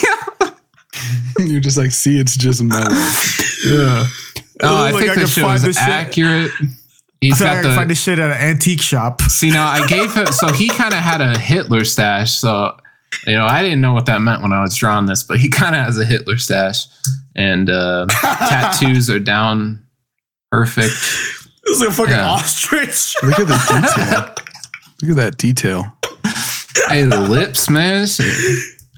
You're 1.51 1.61
just 1.61 1.77
like, 1.77 1.91
see, 1.91 2.19
it's 2.19 2.35
just 2.37 2.61
mellow. 2.61 2.89
yeah. 3.65 4.05
Oh, 4.61 4.83
I 4.85 4.91
Look, 4.91 4.99
think 5.01 5.11
I 5.11 5.15
the 5.15 5.19
can 5.21 5.29
shit 5.29 5.41
find 5.43 5.53
was 5.53 5.63
this 5.63 5.77
shit. 5.77 5.87
accurate. 5.87 6.51
I 6.61 6.65
He's 7.21 7.37
thought 7.37 7.47
I 7.47 7.55
got 7.55 7.63
could 7.63 7.75
find 7.75 7.89
the 7.89 7.93
this 7.93 8.01
shit 8.01 8.17
at 8.19 8.31
an 8.31 8.37
antique 8.37 8.81
shop. 8.81 9.21
see 9.23 9.51
now. 9.51 9.67
I 9.67 9.85
gave 9.87 10.13
him 10.13 10.27
so 10.27 10.51
he 10.53 10.69
kind 10.69 10.93
of 10.93 10.99
had 11.01 11.19
a 11.21 11.37
Hitler 11.37 11.83
stash. 11.83 12.31
So 12.31 12.77
you 13.27 13.33
know 13.33 13.45
I 13.45 13.61
didn't 13.61 13.81
know 13.81 13.93
what 13.93 14.05
that 14.05 14.21
meant 14.21 14.41
when 14.41 14.53
I 14.53 14.61
was 14.61 14.75
drawing 14.75 15.05
this, 15.05 15.23
but 15.23 15.39
he 15.39 15.49
kind 15.49 15.75
of 15.75 15.83
has 15.83 15.97
a 15.97 16.05
Hitler 16.05 16.37
stash, 16.37 16.85
and 17.35 17.69
uh, 17.69 18.05
tattoos 18.21 19.09
are 19.09 19.19
down 19.19 19.85
perfect. 20.51 20.93
This 21.65 21.75
is 21.75 21.81
a 21.81 21.91
fucking 21.91 22.13
Yeah. 22.13 22.29
ostrich. 22.29 23.15
Look 23.21 23.39
at 23.39 23.47
the 23.47 23.81
detail. 23.81 24.35
Look 25.01 25.11
at 25.11 25.15
that 25.17 25.37
detail. 25.37 25.93
Hey, 26.87 27.03
the 27.03 27.19
lips, 27.19 27.69
man. 27.69 28.07
Shit. 28.07 28.25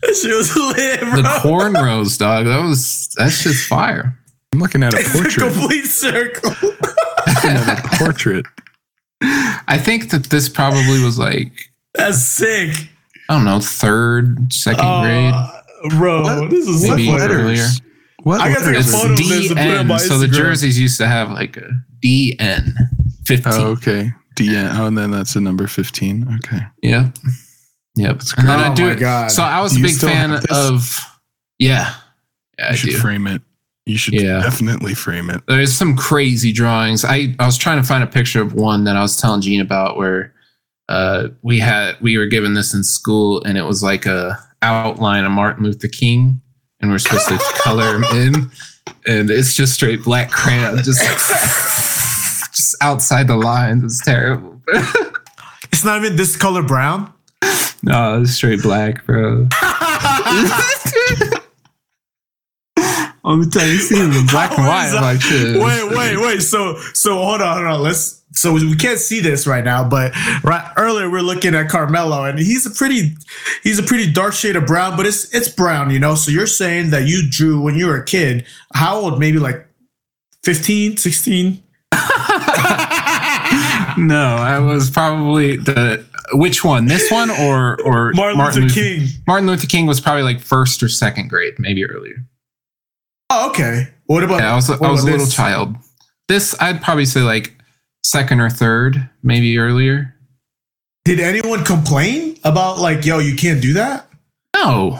That 0.02 0.16
shit 0.16 0.36
was 0.36 0.56
lit, 0.56 1.00
bro. 1.02 1.16
The 1.18 1.40
cornrows, 1.44 2.18
dog. 2.18 2.46
That 2.46 2.62
was 2.64 3.10
that's 3.18 3.44
just 3.44 3.68
fire. 3.68 4.18
I'm 4.54 4.60
looking 4.60 4.84
at 4.84 4.94
a 4.94 4.98
It's 5.00 5.10
a 5.10 5.12
portrait. 5.18 5.52
complete 5.54 5.86
circle. 5.86 6.50
looking 6.62 7.52
at 7.52 7.86
a 7.86 7.98
portrait. 7.98 8.46
I 9.22 9.78
think 9.78 10.10
that 10.12 10.26
this 10.26 10.50
probably 10.50 11.02
was 11.04 11.18
like 11.20 11.52
That's 11.94 12.22
sick. 12.24 12.90
I 13.30 13.36
don't 13.36 13.46
know, 13.46 13.60
third, 13.60 14.52
second 14.52 14.84
grade. 15.02 15.34
Uh, 15.34 15.52
bro, 15.98 16.24
What? 16.24 16.50
this 16.50 16.68
is 16.68 16.84
Maybe 16.90 17.06
so 17.06 17.12
funny. 17.12 17.20
letters. 17.20 17.38
earlier. 17.42 17.68
What? 18.24 18.42
I 18.42 18.50
gotta 18.54 18.66
take 18.66 18.76
a? 18.76 18.80
It's 18.80 18.92
photo 18.92 19.12
of 19.14 19.18
this 19.18 19.50
and 19.50 19.58
put 19.58 19.68
it 19.68 19.78
on 19.78 19.86
DN. 19.86 19.88
my 19.88 19.98
So 19.98 20.18
the 20.18 20.28
jerseys 20.28 20.80
used 20.80 20.98
to 20.98 21.08
have 21.08 21.32
like 21.32 21.58
a 21.58 21.70
DN 22.04 22.74
fifteen. 23.26 23.54
Oh, 23.54 23.68
okay. 23.72 24.12
DN. 24.36 24.78
Oh, 24.78 24.86
and 24.88 24.98
then 24.98 25.12
that's 25.12 25.36
a 25.36 25.42
number 25.42 25.68
15. 25.68 26.40
Okay. 26.46 26.60
Yep. 26.84 27.18
Yep. 27.96 28.22
And 28.38 28.48
then 28.48 28.60
Oh 28.60 28.64
I 28.64 28.74
do 28.74 28.86
my 28.86 28.92
it. 28.94 29.00
God. 29.00 29.32
So 29.32 29.44
I 29.44 29.60
was 29.62 29.74
Do 29.74 29.80
a 29.80 29.82
big 29.84 29.96
fan 29.96 30.40
of 30.50 31.00
yeah. 31.60 31.94
Yeah, 32.58 32.70
I 32.70 32.76
should 32.76 32.92
do. 32.92 32.98
frame 32.98 33.28
it. 33.28 33.42
You 33.86 33.98
should 33.98 34.14
Yeah. 34.14 34.42
definitely 34.42 34.94
frame 34.94 35.30
it. 35.30 35.42
there's 35.48 35.74
some 35.74 35.96
crazy 35.98 36.52
drawings. 36.54 37.04
I, 37.04 37.36
I 37.40 37.46
was 37.46 37.58
trying 37.58 37.82
to 37.82 37.88
find 37.88 38.04
a 38.04 38.08
picture 38.08 38.42
of 38.42 38.54
one 38.54 38.84
that 38.84 38.96
I 38.96 39.02
was 39.02 39.18
telling 39.18 39.42
Gene 39.42 39.62
about 39.62 39.98
where 39.98 40.34
uh, 40.90 41.30
we 41.42 41.58
had 41.60 41.96
we 42.02 42.18
were 42.18 42.28
given 42.28 42.54
this 42.54 42.74
in 42.74 42.84
school 42.84 43.44
and 43.44 43.58
it 43.58 43.64
was 43.64 43.82
like 43.82 44.06
a 44.06 44.38
outline 44.62 45.24
of 45.26 45.32
Martin 45.32 45.64
Luther 45.64 45.88
King 45.88 46.42
and 46.80 46.92
we're 46.92 47.00
supposed 47.00 47.28
to 47.30 47.38
color 47.56 47.96
him 47.96 48.04
in 48.16 48.52
and 49.08 49.32
it's 49.32 49.56
just 49.56 49.74
straight 49.74 50.04
black 50.04 50.30
crayon 50.32 50.78
just 50.84 51.02
just 52.54 52.76
outside 52.82 53.28
the 53.28 53.36
lines. 53.38 53.84
It's 53.84 54.04
terrible. 54.06 54.62
It's 55.74 55.86
not 55.86 56.04
even 56.04 56.18
this 56.18 56.36
color 56.36 56.62
brown. 56.62 57.12
no, 57.82 58.22
it's 58.22 58.32
straight 58.34 58.62
black, 58.62 59.04
bro. 59.06 59.48
Let 63.24 63.38
me 63.38 63.46
tell 63.48 63.68
you, 63.68 63.78
see 63.78 63.96
the 63.96 64.28
black 64.32 64.58
and 64.58 64.68
white 64.68 64.90
that? 64.92 65.02
like 65.02 65.22
shit. 65.22 65.62
Wait, 65.62 65.96
wait, 65.96 66.18
wait. 66.18 66.42
So, 66.42 66.78
so 66.94 67.16
hold 67.16 67.42
on, 67.42 67.58
hold 67.58 67.68
on. 67.68 67.82
Let's. 67.82 68.20
So 68.34 68.54
we 68.54 68.76
can't 68.78 68.98
see 68.98 69.20
this 69.20 69.46
right 69.46 69.64
now, 69.64 69.88
but 69.88 70.14
right 70.44 70.72
earlier 70.78 71.10
we're 71.10 71.22
looking 71.22 71.54
at 71.54 71.68
Carmelo, 71.68 72.24
and 72.24 72.40
he's 72.40 72.66
a 72.66 72.72
pretty, 72.72 73.14
he's 73.62 73.78
a 73.78 73.84
pretty 73.84 74.10
dark 74.10 74.34
shade 74.34 74.56
of 74.56 74.66
brown, 74.66 74.96
but 74.96 75.06
it's 75.06 75.34
it's 75.36 75.50
brown, 75.50 75.92
you 75.92 76.00
know. 76.00 76.16
So 76.16 76.32
you're 76.32 76.48
saying 76.48 76.92
that 76.92 77.08
you 77.08 77.30
drew 77.30 77.62
when 77.62 77.76
you 77.76 77.88
were 77.88 77.98
a 77.98 78.06
kid. 78.06 78.46
How 78.74 78.96
old? 78.96 79.20
Maybe 79.20 79.38
like 79.38 79.68
15, 80.44 80.96
16? 80.98 81.62
No, 83.98 84.36
I 84.36 84.60
was 84.60 84.90
probably 84.90 85.58
the 85.58 86.06
which 86.34 86.64
one? 86.64 86.86
This 86.86 87.12
one 87.12 87.30
or 87.30 87.80
or 87.82 88.14
Martin 88.14 88.64
Luther 88.64 88.74
King. 88.74 89.08
Martin 89.28 89.48
Luther 89.48 89.68
King 89.68 89.86
was 89.86 90.00
probably 90.00 90.24
like 90.24 90.40
first 90.40 90.82
or 90.82 90.88
second 90.88 91.30
grade, 91.30 91.56
maybe 91.60 91.86
earlier. 91.86 92.24
Oh, 93.34 93.50
okay. 93.50 93.88
What 94.08 94.24
about? 94.24 94.42
Yeah, 94.42 94.52
I 94.52 94.56
was 94.56 94.70
I 94.70 94.92
was 94.92 95.04
a 95.04 95.06
little 95.06 95.26
this? 95.26 95.34
child. 95.34 95.76
This 96.28 96.54
I'd 96.60 96.82
probably 96.82 97.06
say 97.06 97.22
like 97.22 97.56
second 98.04 98.42
or 98.42 98.50
third, 98.50 99.10
maybe 99.24 99.58
earlier. 99.58 100.14
Did 101.06 101.22
anyone 101.22 101.64
complain 101.64 102.38
about 102.44 102.80
like, 102.80 103.06
yo, 103.06 103.20
you 103.20 103.36
can't 103.36 103.62
do 103.62 103.74
that? 103.74 104.08
No. 104.56 105.00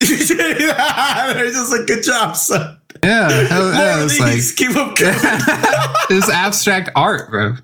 They're 0.00 0.08
just 0.16 1.72
like, 1.72 1.86
good 1.86 2.02
job, 2.02 2.36
son. 2.36 2.80
Yeah, 3.04 3.28
hell, 3.30 3.70
yeah, 3.72 3.92
More 3.94 4.00
it 4.00 4.02
was 4.04 4.18
like 4.18 4.56
keep 4.56 4.74
up 4.76 4.96
going. 4.96 5.14
it 5.14 6.14
was 6.14 6.30
abstract 6.30 6.88
art, 6.96 7.30
bro. 7.30 7.54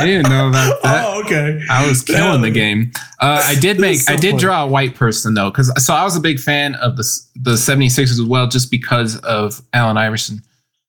I 0.00 0.04
didn't 0.04 0.28
know 0.30 0.48
about 0.48 0.78
that. 0.82 1.04
oh, 1.06 1.22
okay. 1.24 1.60
I 1.70 1.86
was 1.88 2.02
killing 2.02 2.42
the 2.42 2.50
game. 2.50 2.92
Uh, 3.20 3.42
I 3.46 3.54
did 3.54 3.80
make, 3.86 4.00
so 4.00 4.12
I 4.12 4.16
did 4.16 4.32
funny. 4.32 4.40
draw 4.40 4.64
a 4.64 4.66
white 4.66 4.94
person 4.94 5.34
though, 5.34 5.50
because 5.50 5.72
so 5.84 5.94
I 5.94 6.04
was 6.04 6.16
a 6.16 6.20
big 6.20 6.38
fan 6.38 6.74
of 6.76 6.96
the 6.96 7.04
the 7.36 7.52
76ers 7.52 8.10
as 8.10 8.22
well, 8.22 8.46
just 8.46 8.70
because 8.70 9.16
of 9.20 9.62
Allen 9.72 9.96
Iverson. 9.96 10.42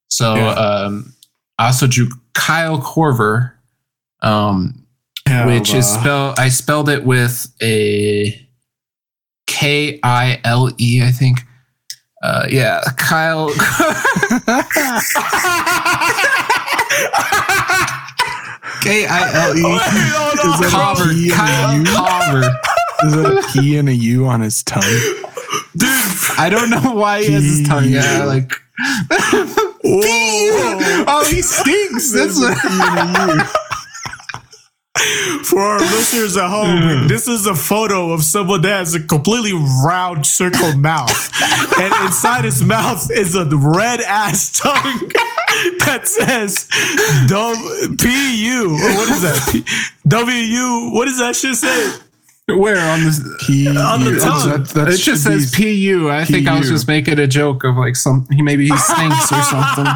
So 0.10 0.36
Yeah. 0.36 0.50
um, 0.50 1.14
I 1.58 1.68
also 1.68 1.88
drew 1.88 2.10
Kyle 2.34 2.80
Korver, 2.82 3.54
um, 4.22 4.86
which 5.46 5.74
is 5.74 5.88
spelled. 5.88 6.38
I 6.40 6.50
spelled 6.50 6.90
it 6.90 7.06
with 7.06 7.48
a 7.62 8.48
K 9.48 10.00
I 10.04 10.42
L 10.44 10.70
E, 10.78 11.02
I 11.04 11.12
think. 11.12 11.42
Uh, 12.22 12.46
yeah, 12.50 12.82
Kyle. 12.98 13.50
K 18.82 19.06
I 19.06 19.48
L 19.48 19.58
E. 19.58 19.62
Is 19.62 20.42
that 20.42 20.66
a 20.66 20.70
Cover. 20.70 21.14
P 21.14 21.32
and 21.32 21.32
a 21.32 21.36
Kyle 21.36 21.78
U? 21.78 21.84
Cover. 21.86 22.60
Is 23.06 23.14
that 23.16 23.26
a 23.38 23.48
P 23.54 23.78
and 23.78 23.90
a 23.90 23.94
U 23.94 24.26
on 24.26 24.42
his 24.42 24.64
tongue? 24.64 24.84
Dude, 25.76 25.90
I 26.38 26.50
don't 26.50 26.70
know 26.70 26.94
why 26.94 27.24
he 27.24 27.32
has 27.32 27.44
his 27.44 27.68
tongue. 27.68 27.86
Yeah, 27.86 28.24
like. 28.26 28.54
oh, 29.86 31.26
he 31.30 31.42
stinks. 31.42 32.12
That's 32.14 32.40
what. 32.40 32.58
For 35.46 35.60
our 35.60 35.80
listeners 35.80 36.36
at 36.38 36.50
home, 36.50 37.08
this 37.08 37.28
is 37.28 37.46
a 37.46 37.56
photo 37.56 38.12
of 38.12 38.24
someone 38.24 38.62
that 38.64 38.78
has 38.78 38.96
a 38.96 39.00
completely 39.02 39.54
round 39.86 40.26
circle 40.26 40.74
mouth. 40.76 41.32
and 41.80 41.94
inside 42.06 42.44
his 42.46 42.62
mouth 42.64 43.10
is 43.12 43.36
a 43.36 43.46
red 43.46 44.02
ass 44.02 44.60
tongue 44.60 45.10
that 45.86 46.02
says 46.08 46.68
W 47.28 47.96
P 47.98 48.46
U. 48.46 48.72
What 48.74 49.10
is 49.10 49.22
that? 49.22 49.50
P- 49.52 49.66
W 50.08 50.36
U. 50.38 50.92
What 50.94 51.06
does 51.06 51.18
that 51.20 51.36
shit 51.36 51.56
say? 51.56 51.94
Where 52.48 52.80
on 52.80 53.04
this? 53.04 53.20
P 53.46 53.68
On 53.68 54.04
the 54.04 54.20
tongue. 54.20 54.50
That, 54.64 54.68
that 54.70 54.88
It 54.90 54.98
just 54.98 55.24
says 55.24 55.54
PU. 55.56 56.10
I 56.10 56.26
think 56.26 56.48
I 56.48 56.58
was 56.58 56.68
just 56.70 56.88
making 56.88 57.20
a 57.20 57.28
joke 57.28 57.64
of 57.64 57.78
like 57.78 57.96
some. 57.96 58.28
He 58.32 58.42
maybe 58.42 58.66
he 58.68 58.76
stinks 58.78 59.32
or 59.32 59.42
something. 59.44 59.86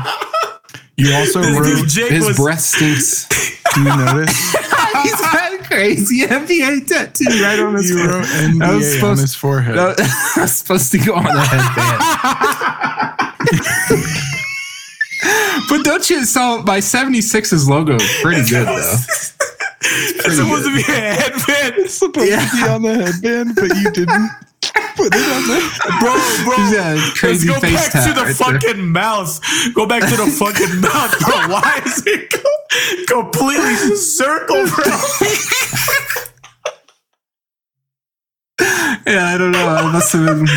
You 0.95 1.11
also 1.15 1.41
This 1.41 1.57
wrote. 1.59 1.87
Jake 1.87 2.11
His 2.11 2.27
was 2.27 2.37
breath 2.37 2.59
stinks. 2.59 3.27
Do 3.73 3.81
you 3.81 3.87
notice? 3.97 4.51
He's 5.01 5.19
got 5.21 5.51
a 5.59 5.63
crazy 5.63 6.21
NBA 6.21 6.85
tattoo 6.85 7.25
right 7.41 7.59
on 7.59 7.73
his 7.73 7.89
You 7.89 7.97
forehead. 7.97 8.53
wrote 8.53 8.61
I 8.61 8.75
was 8.75 8.85
NBA 8.97 9.03
on 9.03 9.17
his 9.17 9.33
forehead. 9.33 9.75
I 9.79 9.95
was 10.37 10.51
supposed 10.51 10.91
to 10.91 10.99
go 10.99 11.15
on 11.15 11.23
the 11.23 11.41
headband. 13.89 14.29
but 15.69 15.83
don't 15.83 16.09
you? 16.09 16.25
So 16.25 16.61
my 16.63 16.79
76's 16.79 17.67
logo 17.69 17.95
is 17.95 18.19
pretty 18.21 18.47
good 18.49 18.67
though. 18.67 18.73
it's 19.81 20.35
supposed 20.37 20.65
to 20.65 20.75
be 20.75 20.81
a 20.81 21.13
headband. 21.13 21.75
It's 21.77 21.93
supposed 21.95 22.31
to 22.31 22.57
be 22.57 22.67
on 22.69 22.81
the 22.81 22.93
headband, 23.05 23.55
but 23.55 23.75
you 23.77 23.91
didn't 23.91 24.29
put 24.95 25.07
it 25.13 25.27
on 25.35 25.43
the. 25.47 25.59
Bro, 25.99 26.13
bro. 26.45 26.95
He's 26.95 27.19
crazy 27.19 27.49
Let's 27.49 27.61
go 27.61 27.67
face 27.67 27.93
back 27.93 28.05
to 28.07 28.13
the 28.13 28.21
right 28.25 28.35
there. 28.37 28.59
fucking 28.61 28.87
mouth. 28.91 29.39
Go 29.73 29.85
back 29.85 30.01
to 30.03 30.15
the 30.15 30.27
fucking 30.27 30.81
mouth, 30.81 31.19
bro. 31.19 31.53
Why 31.53 31.81
is 31.85 32.03
it 32.05 32.31
co- 32.31 33.21
completely 33.21 33.95
circle, 33.95 34.65
bro? 34.67 34.83
Yeah, 39.05 39.33
I 39.33 39.37
don't 39.37 39.51
know. 39.51 39.67
I 39.67 39.91
must 39.91 40.13
have 40.13 40.25
been. 40.25 40.47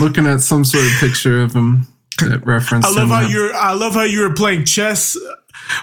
looking 0.00 0.26
at 0.26 0.40
some 0.40 0.64
sort 0.64 0.84
of 0.84 0.90
picture 0.98 1.40
of 1.42 1.52
him 1.54 1.86
reference. 2.22 2.86
I 2.86 2.90
love 2.90 3.08
how 3.08 3.20
you're. 3.20 3.54
I 3.54 3.72
love 3.72 3.94
how 3.94 4.02
you 4.02 4.20
were 4.20 4.34
playing 4.34 4.64
chess 4.64 5.16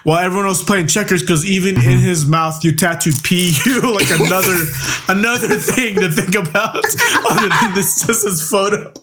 while 0.03 0.19
everyone 0.19 0.45
else 0.47 0.63
playing 0.63 0.87
checkers. 0.87 1.21
Because 1.21 1.45
even 1.45 1.75
in 1.75 1.81
mm-hmm. 1.81 1.99
his 1.99 2.25
mouth, 2.25 2.63
you 2.63 2.75
tattooed 2.75 3.23
"pu" 3.23 3.51
like 3.93 4.09
another 4.11 4.65
another 5.07 5.55
thing 5.55 5.95
to 5.95 6.09
think 6.09 6.35
about. 6.35 6.75
Other 7.29 7.49
than 7.49 7.73
this, 7.75 8.05
just 8.05 8.25
his 8.25 8.49
photo. 8.49 8.93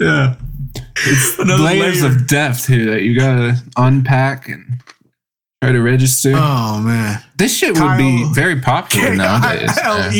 yeah. 0.00 0.36
It's 0.96 1.38
Another 1.38 1.62
layers 1.62 2.02
layer. 2.02 2.12
of 2.12 2.26
depth 2.26 2.66
here 2.66 2.86
that 2.92 3.02
you 3.02 3.18
gotta 3.18 3.62
unpack 3.76 4.48
and 4.48 4.80
try 5.62 5.72
to 5.72 5.80
register. 5.80 6.32
Oh 6.34 6.80
man, 6.80 7.22
this 7.36 7.56
shit 7.56 7.78
would 7.78 7.98
be 7.98 8.24
very 8.32 8.60
popular 8.60 9.14
nowadays. 9.14 9.76
man. 9.76 10.12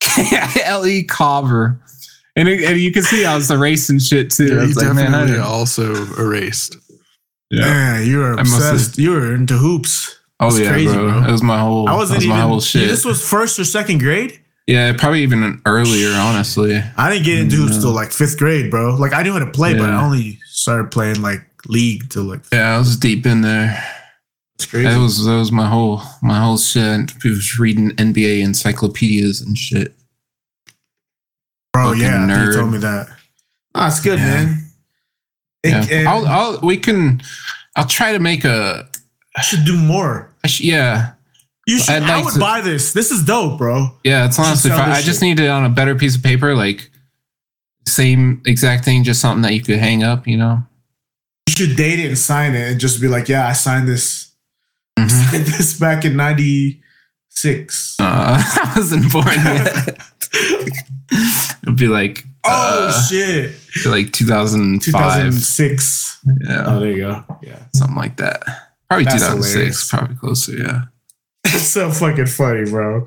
K-I-L-E. 0.00 0.62
L.E. 0.64 1.04
Cover. 1.04 1.80
And, 2.36 2.48
it, 2.48 2.62
and 2.64 2.78
you 2.78 2.92
can 2.92 3.02
see 3.02 3.24
I 3.24 3.34
was 3.34 3.50
erasing 3.50 3.98
shit 3.98 4.30
too. 4.30 4.58
I 4.58 4.62
you 4.62 4.68
was 4.68 4.76
like, 4.76 4.86
man, 4.94 4.98
I 4.98 5.02
definitely 5.02 5.26
didn't- 5.32 5.42
also 5.46 5.94
erased. 6.22 6.76
yeah. 7.50 7.60
Man, 7.62 8.06
you 8.06 8.18
were 8.18 8.34
I 8.34 8.42
must 8.42 8.62
have- 8.62 8.74
obsessed. 8.74 8.98
You 8.98 9.10
were 9.12 9.34
into 9.34 9.54
hoops. 9.56 10.14
Oh 10.38 10.50
That's 10.50 10.60
yeah, 10.64 10.70
crazy, 10.72 10.92
bro. 10.94 11.08
bro. 11.10 11.20
That 11.22 11.30
was 11.30 11.42
my 11.42 11.58
whole. 11.58 11.88
I 11.88 11.94
wasn't 11.94 12.18
was 12.18 12.26
my 12.26 12.36
even. 12.36 12.48
whole 12.48 12.60
shit. 12.60 12.88
This 12.88 13.06
was 13.06 13.26
first 13.26 13.58
or 13.58 13.64
second 13.64 14.00
grade. 14.00 14.38
yeah, 14.66 14.92
probably 14.92 15.22
even 15.22 15.62
earlier, 15.64 16.10
honestly. 16.12 16.82
I 16.98 17.08
didn't 17.10 17.24
get 17.24 17.38
into 17.38 17.56
hoops 17.56 17.78
till 17.78 17.92
like 17.92 18.12
fifth 18.12 18.36
grade, 18.36 18.70
bro. 18.70 18.96
Like 18.96 19.14
I 19.14 19.22
knew 19.22 19.32
how 19.32 19.38
to 19.38 19.50
play, 19.50 19.72
but 19.72 19.88
I 19.88 20.04
only 20.04 20.38
started 20.44 20.90
playing 20.90 21.22
like 21.22 21.40
league 21.68 22.10
till 22.10 22.24
like 22.24 22.40
Yeah, 22.52 22.74
I 22.74 22.78
was 22.78 22.98
deep 22.98 23.24
in 23.24 23.40
there. 23.40 23.82
it's 24.56 24.66
crazy. 24.66 24.88
That 24.88 24.98
was 25.00 25.24
that 25.24 25.36
was 25.36 25.50
my 25.50 25.66
whole 25.68 26.02
my 26.20 26.38
whole 26.38 26.58
shit. 26.58 27.14
People 27.14 27.30
was 27.36 27.58
reading 27.58 27.92
NBA 27.92 28.42
encyclopedias 28.42 29.40
and 29.40 29.56
shit. 29.56 29.94
Bro, 31.84 31.92
yeah, 31.92 32.16
nerd. 32.26 32.46
you 32.46 32.52
told 32.60 32.72
me 32.72 32.78
that. 32.78 33.08
Ah, 33.74 33.88
it's 33.88 34.00
good, 34.00 34.18
Yeah. 34.18 34.24
man. 34.26 34.62
It- 35.62 35.70
Yeah, 35.70 35.84
it- 36.00 36.06
I'll, 36.06 36.26
I'll 36.26 36.60
we 36.62 36.76
can. 36.76 37.20
I'll 37.76 37.86
try 37.86 38.12
to 38.12 38.18
make 38.18 38.44
a. 38.44 38.88
I 39.36 39.42
should 39.42 39.64
do 39.64 39.76
more. 39.76 40.30
I 40.44 40.48
sh- 40.48 40.60
yeah, 40.62 41.12
You 41.66 41.78
should. 41.78 41.90
I'd 42.02 42.02
I 42.04 42.22
would 42.22 42.34
to- 42.34 42.40
buy 42.40 42.60
this. 42.62 42.92
This 42.92 43.10
is 43.10 43.22
dope, 43.24 43.58
bro. 43.58 43.90
yeah. 44.04 44.24
It's 44.26 44.38
honestly. 44.38 44.70
sell 44.70 44.78
fine. 44.78 44.90
I 44.90 45.02
just 45.02 45.20
need 45.20 45.38
it 45.40 45.48
on 45.48 45.64
a 45.64 45.68
better 45.68 45.94
piece 45.94 46.16
of 46.16 46.22
paper, 46.22 46.54
like 46.54 46.90
same 47.86 48.40
exact 48.46 48.84
thing, 48.84 49.04
just 49.04 49.20
something 49.20 49.42
that 49.42 49.52
you 49.54 49.62
could 49.62 49.78
hang 49.78 50.02
up. 50.02 50.26
You 50.26 50.36
know. 50.38 50.62
You 51.48 51.54
should 51.54 51.76
date 51.76 51.98
it 52.00 52.06
and 52.08 52.18
sign 52.18 52.54
it, 52.54 52.70
and 52.72 52.80
just 52.80 53.00
be 53.00 53.08
like, 53.08 53.28
"Yeah, 53.28 53.46
I 53.46 53.52
signed 53.52 53.86
this. 53.88 54.32
Mhm. 54.98 55.10
Signed 55.10 55.46
this 55.46 55.78
back 55.78 56.04
in 56.06 56.16
'96." 56.16 57.96
Uh, 57.98 58.42
I 58.64 58.72
wasn't 58.76 59.12
born 59.12 59.26
yet. 59.26 59.98
It'd 61.62 61.76
be 61.76 61.88
like 61.88 62.24
oh 62.44 62.88
uh, 62.88 63.02
shit! 63.08 63.54
like 63.86 64.12
2005. 64.12 64.82
2006. 64.84 66.20
Yeah, 66.40 66.64
Oh, 66.66 66.80
there 66.80 66.90
you 66.90 66.96
go. 66.98 67.24
Yeah, 67.42 67.58
something 67.74 67.96
like 67.96 68.16
that. 68.16 68.42
Probably 68.88 69.04
That's 69.04 69.16
2006. 69.22 69.52
hilarious. 69.52 69.90
Probably 69.90 70.16
closer. 70.16 70.56
Yeah. 70.56 70.82
it's 71.44 71.62
so 71.68 71.90
fucking 71.90 72.26
funny, 72.26 72.70
bro. 72.70 73.06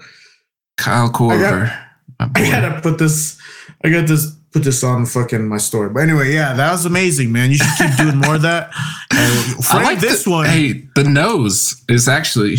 Kyle 0.78 1.10
Korver. 1.12 1.78
my 2.20 2.26
boy. 2.28 2.42
I 2.42 2.50
gotta 2.50 2.82
put 2.82 2.98
this. 2.98 3.38
I 3.84 3.90
got 3.90 4.08
this. 4.08 4.36
Put 4.52 4.64
this 4.64 4.84
on 4.84 5.06
fucking 5.06 5.48
my 5.48 5.58
story. 5.58 5.90
But 5.90 6.00
anyway, 6.02 6.34
yeah, 6.34 6.54
that 6.54 6.72
was 6.72 6.84
amazing, 6.84 7.32
man. 7.32 7.52
You 7.52 7.58
should 7.58 7.78
keep 7.78 7.98
doing 7.98 8.18
more 8.18 8.36
of 8.36 8.42
that. 8.42 8.72
And 9.12 9.66
I 9.72 9.84
like 9.84 10.00
this 10.00 10.24
the, 10.24 10.30
one. 10.30 10.46
Hey, 10.46 10.88
the 10.96 11.04
nose 11.04 11.84
is 11.90 12.08
actually 12.08 12.56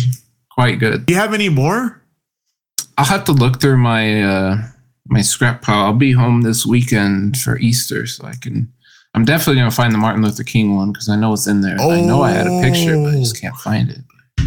quite 0.51 0.77
good. 0.77 1.07
Do 1.07 1.13
you 1.13 1.19
have 1.19 1.33
any 1.33 1.49
more? 1.49 2.00
I'll 3.01 3.07
have 3.17 3.23
to 3.25 3.31
look 3.31 3.59
through 3.59 3.77
my 3.77 4.21
uh 4.23 4.57
my 5.07 5.21
scrap 5.21 5.63
pile. 5.63 5.85
I'll 5.85 5.93
be 5.93 6.11
home 6.11 6.43
this 6.43 6.65
weekend 6.67 7.37
for 7.37 7.57
Easter, 7.57 8.05
so 8.05 8.25
I 8.27 8.33
can. 8.39 8.71
I'm 9.15 9.25
definitely 9.25 9.55
gonna 9.59 9.71
find 9.71 9.91
the 9.93 9.97
Martin 9.97 10.21
Luther 10.21 10.43
King 10.43 10.75
one 10.75 10.91
because 10.91 11.09
I 11.09 11.15
know 11.15 11.33
it's 11.33 11.47
in 11.47 11.61
there. 11.61 11.79
I 11.81 12.01
know 12.01 12.21
I 12.21 12.29
had 12.29 12.45
a 12.45 12.61
picture, 12.61 12.95
but 12.95 13.15
I 13.15 13.17
just 13.19 13.41
can't 13.41 13.55
find 13.55 13.89
it. 13.89 13.97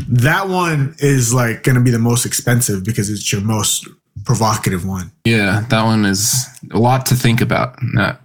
That 0.09 0.49
one 0.49 0.95
is 1.01 1.35
like 1.35 1.65
going 1.65 1.75
to 1.77 1.81
be 1.83 1.91
the 1.91 1.99
most 1.99 2.25
expensive 2.27 2.85
because 2.85 3.11
it's 3.11 3.31
your 3.33 3.43
most 3.43 3.89
provocative 4.25 4.87
one. 4.87 5.11
Yeah, 5.25 5.65
that 5.69 5.83
one 5.85 6.05
is 6.05 6.47
a 6.73 6.79
lot 6.79 7.07
to 7.07 7.15
think 7.15 7.41
about. 7.41 7.77
Not, 7.83 8.21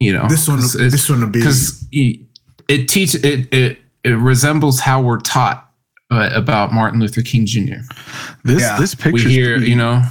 you 0.00 0.12
know, 0.12 0.28
This 0.28 0.46
one, 0.48 0.58
this 0.60 1.08
one 1.08 1.20
will 1.20 1.28
be. 1.28 1.38
because 1.40 1.86
it 1.92 2.88
teach 2.88 3.14
it 3.14 3.52
it 3.52 3.78
it 4.04 4.10
resembles 4.10 4.80
how 4.80 5.00
we're 5.00 5.20
taught 5.20 5.63
uh, 6.14 6.30
about 6.34 6.72
Martin 6.72 7.00
Luther 7.00 7.22
King 7.22 7.46
Jr. 7.46 7.82
This 8.44 8.60
Yeah. 8.62 8.78
this 8.78 8.96
We 8.96 9.12
picture 9.12 9.28
hear, 9.28 9.56
you 9.58 9.76
know, 9.76 10.02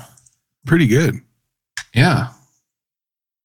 pretty 0.65 0.87
good. 0.87 1.19
yeah. 1.93 2.29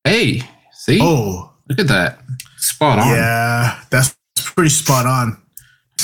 Hey, 0.04 0.42
see, 0.72 0.98
Oh, 1.02 1.52
look 1.68 1.78
at 1.78 1.88
that, 1.88 2.20
spot 2.56 2.98
on. 2.98 3.08
yeah, 3.08 3.80
that's 3.90 4.16
pretty 4.36 4.70
spot 4.70 5.06
on. 5.06 5.40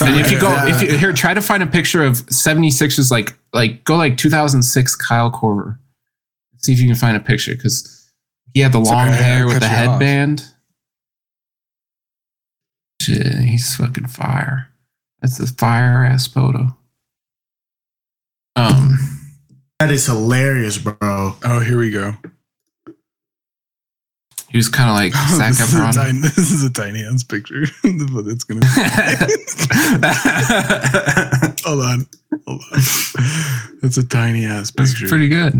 And 0.00 0.16
if 0.20 0.30
you 0.32 0.40
go, 0.40 0.50
Yeah. 0.50 0.74
if 0.74 0.82
you 0.82 0.98
here, 0.98 1.12
try 1.12 1.32
to 1.34 1.40
find 1.40 1.62
a 1.62 1.66
picture 1.66 2.02
of 2.04 2.16
76ers, 2.26 3.10
like 3.10 3.38
like 3.52 3.84
go 3.84 3.96
like 3.96 4.16
2006 4.16 4.96
Kyle 4.96 5.30
Korver. 5.30 5.78
See 6.58 6.72
if 6.72 6.80
you 6.80 6.86
can 6.88 6.96
find 6.96 7.16
a 7.16 7.20
picture 7.20 7.54
because 7.54 8.10
he 8.52 8.60
had 8.60 8.72
the 8.72 8.78
long 8.78 9.06
Sorry, 9.06 9.12
hair 9.12 9.46
with 9.46 9.60
the 9.60 9.66
you 9.66 9.72
off. 9.72 9.78
headband. 9.78 10.44
Shit, 13.00 13.26
he's 13.38 13.76
fucking 13.76 14.08
fire. 14.08 14.68
That's 15.24 15.40
a 15.40 15.46
fire 15.46 16.04
ass 16.04 16.26
photo. 16.26 16.76
Um, 18.56 18.98
That 19.80 19.90
is 19.90 20.04
hilarious, 20.04 20.76
bro. 20.76 20.94
Oh, 21.00 21.60
here 21.64 21.78
we 21.78 21.90
go. 21.90 22.14
he 24.50 24.58
was 24.58 24.68
kind 24.68 24.90
of 24.90 24.96
like 24.96 25.12
Zac 25.30 25.48
this, 25.54 25.60
is 25.60 25.74
Efron. 25.74 25.94
tiny, 25.94 26.18
this 26.22 26.38
is 26.50 26.62
a 26.62 26.70
tiny 26.70 27.02
ass 27.06 27.22
picture, 27.24 27.62
but 27.82 28.26
it's 28.26 28.44
gonna. 28.44 28.66
hold 31.64 31.80
on, 31.80 32.06
hold 32.46 32.62
on. 32.70 32.80
That's 33.80 33.96
a 33.96 34.06
tiny 34.06 34.44
ass 34.44 34.70
That's 34.72 34.92
picture. 34.92 35.08
pretty 35.08 35.28
good. 35.28 35.54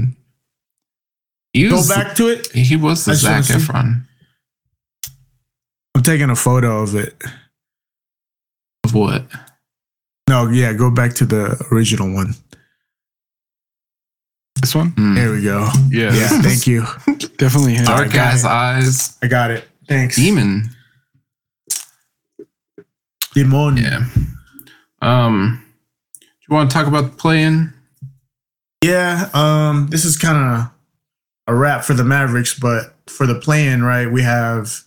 He 1.54 1.68
Go 1.70 1.86
back 1.88 2.14
to 2.16 2.28
it. 2.28 2.48
He 2.52 2.76
was 2.76 3.06
the 3.06 3.12
I 3.12 3.14
just 3.14 3.24
wanna 3.26 3.42
Zac. 3.42 3.60
Efron 3.62 4.06
I'm 5.96 6.02
taking 6.02 6.28
a 6.28 6.36
photo 6.36 6.82
of 6.82 6.94
it. 6.96 7.14
of 8.84 8.92
what? 8.94 9.24
No, 10.28 10.48
yeah, 10.48 10.72
go 10.72 10.90
back 10.90 11.14
to 11.14 11.24
the 11.26 11.62
original 11.70 12.12
one. 12.12 12.34
this 14.60 14.74
one, 14.74 14.92
Mm. 14.92 15.14
There 15.14 15.30
we 15.32 15.42
go. 15.42 15.68
yeah, 15.90 16.12
Yeah, 16.14 16.40
thank 16.40 16.66
you. 16.66 16.80
definitely 17.36 17.74
him. 17.74 17.84
Dark 17.84 18.08
got 18.08 18.16
ass 18.34 18.44
eyes, 18.44 19.18
I 19.22 19.26
got 19.26 19.50
it. 19.50 19.68
Thanks. 19.88 20.16
demon. 20.16 20.70
Demon. 23.34 23.76
Yeah. 23.76 24.06
Um, 25.02 25.62
do 26.20 26.26
you 26.48 26.54
want 26.54 26.70
to 26.70 26.74
talk 26.74 26.86
about 26.86 27.10
the 27.10 27.16
play-in? 27.16 27.72
Yeah, 28.82 29.28
um, 29.34 29.88
this 29.90 30.04
is 30.04 30.16
kind 30.16 30.36
of 30.38 30.70
a 31.46 31.54
wrap 31.54 31.84
for 31.84 31.94
the 31.94 32.04
Mavericks, 32.04 32.58
but 32.58 32.94
for 33.08 33.26
the 33.26 33.34
play-in, 33.34 33.82
right, 33.82 34.10
we 34.10 34.22
have 34.22 34.80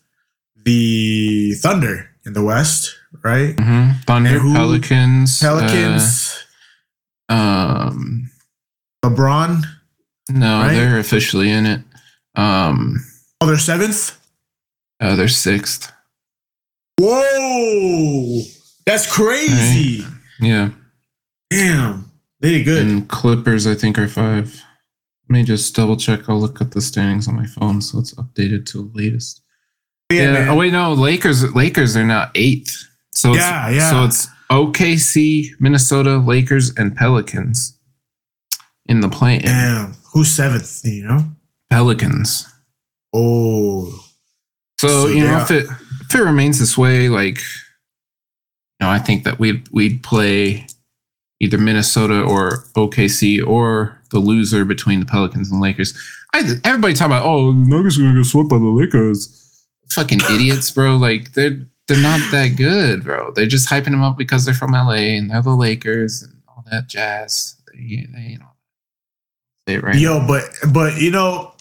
the 0.55 1.53
Thunder 1.55 2.09
in 2.25 2.33
the 2.33 2.43
West, 2.43 2.95
right? 3.27 3.55
Mm-hmm. 3.55 3.99
Thunder, 4.07 4.39
who- 4.39 4.53
Pelicans, 4.53 5.39
Pelicans, 5.41 6.43
uh, 7.29 7.33
um, 7.91 8.31
LeBron. 9.03 9.63
no, 10.29 10.59
Right? 10.61 10.73
they're 10.73 10.99
officially 10.99 11.51
in 11.51 11.65
it. 11.65 11.81
Um, 12.35 13.03
Oh, 13.41 13.45
they're 13.47 13.57
seventh. 13.59 14.17
uh, 15.01 15.15
they're 15.15 15.27
sixth. 15.27 15.91
Whoa, 16.99 18.41
that's 18.85 19.11
crazy. 19.11 20.05
Yeah, 20.39 20.69
Damn, 21.49 22.11
they 22.41 22.51
did 22.57 22.65
good. 22.65 22.85
and 22.87 23.07
Clippers, 23.07 23.65
I 23.67 23.75
think, 23.75 23.97
are 23.99 24.07
five. 24.07 24.63
Let 25.29 25.33
me 25.33 25.43
just 25.43 25.75
double 25.75 25.97
check. 25.97 26.27
I'll 26.29 26.39
look 26.39 26.61
at 26.61 26.71
the 26.71 26.81
standings 26.81 27.27
on 27.27 27.35
my 27.35 27.45
phone, 27.45 27.81
so 27.81 27.99
it's 27.99 28.13
updated 28.15 28.65
to 28.67 28.77
the 28.83 28.91
latest. 28.93 29.41
Yeah. 30.11 30.31
man. 30.33 30.49
Oh 30.49 30.55
wait, 30.55 30.71
no, 30.71 30.93
Lakers. 30.93 31.53
Lakers 31.55 31.95
are 31.97 32.03
now 32.05 32.31
eighth. 32.35 32.86
So 33.17 33.29
it's, 33.29 33.39
Yeah, 33.39 33.69
yeah. 33.69 33.89
So 33.89 34.03
it's 34.03 34.27
OKC, 34.51 35.59
Minnesota, 35.59 36.17
Lakers, 36.17 36.71
and 36.77 36.95
Pelicans 36.95 37.77
in 38.85 38.99
the 38.99 39.09
play. 39.09 39.39
Damn, 39.39 39.95
who's 40.13 40.29
seventh? 40.29 40.81
You 40.83 41.07
know? 41.07 41.25
Pelicans. 41.69 42.47
Oh, 43.13 44.05
So, 44.79 44.87
So 44.87 45.07
you 45.07 45.23
know, 45.23 45.39
if 45.39 45.49
it 45.49 45.65
if 46.01 46.15
it 46.15 46.21
remains 46.21 46.59
this 46.59 46.77
way, 46.77 47.09
like, 47.09 47.39
you 47.39 48.81
know, 48.81 48.89
I 48.89 48.99
think 48.99 49.23
that 49.23 49.39
we'd 49.39 49.67
we'd 49.71 50.03
play 50.03 50.67
either 51.39 51.57
Minnesota 51.57 52.21
or 52.21 52.65
OKC 52.75 53.45
or 53.45 53.99
the 54.11 54.19
loser 54.19 54.63
between 54.63 54.99
the 54.99 55.05
Pelicans 55.07 55.51
and 55.51 55.59
Lakers. 55.59 55.97
I, 56.33 56.43
everybody 56.63 56.93
talk 56.93 57.07
about 57.07 57.25
oh 57.25 57.51
Nuggets 57.51 57.97
are 57.97 58.01
gonna 58.03 58.19
get 58.19 58.25
swept 58.25 58.49
by 58.49 58.59
the 58.59 58.65
Lakers. 58.65 59.33
Fucking 59.89 60.19
idiots, 60.29 60.69
bro. 60.69 60.97
Like 60.97 61.33
they're 61.33 61.65
they're 61.87 62.01
not 62.01 62.19
that 62.31 62.55
good, 62.57 63.03
bro. 63.03 63.31
They're 63.31 63.45
just 63.45 63.69
hyping 63.69 63.85
them 63.85 64.03
up 64.03 64.17
because 64.17 64.45
they're 64.45 64.53
from 64.53 64.71
LA 64.71 65.15
and 65.15 65.31
they're 65.31 65.41
the 65.41 65.51
Lakers 65.51 66.21
and 66.21 66.33
all 66.47 66.63
that 66.69 66.87
jazz. 66.87 67.55
They, 67.73 68.07
they 68.13 68.21
you 68.21 68.39
know, 68.39 68.51
they 69.65 69.77
right. 69.77 69.95
yo, 69.95 70.25
but 70.27 70.49
but 70.73 71.01
you 71.01 71.11
know, 71.11 71.53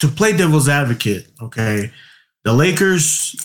to 0.00 0.08
play 0.08 0.36
devil's 0.36 0.68
advocate, 0.68 1.26
okay, 1.40 1.90
the 2.44 2.52
Lakers. 2.52 3.36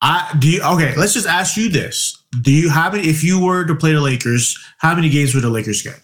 I 0.00 0.32
do 0.38 0.48
you 0.48 0.62
okay? 0.62 0.94
Let's 0.96 1.14
just 1.14 1.26
ask 1.26 1.56
you 1.56 1.68
this: 1.68 2.22
Do 2.42 2.52
you 2.52 2.70
have 2.70 2.94
it? 2.94 3.04
If 3.04 3.24
you 3.24 3.44
were 3.44 3.64
to 3.64 3.74
play 3.74 3.92
the 3.92 4.00
Lakers, 4.00 4.56
how 4.78 4.94
many 4.94 5.08
games 5.08 5.34
would 5.34 5.42
the 5.42 5.50
Lakers 5.50 5.82
get? 5.82 6.00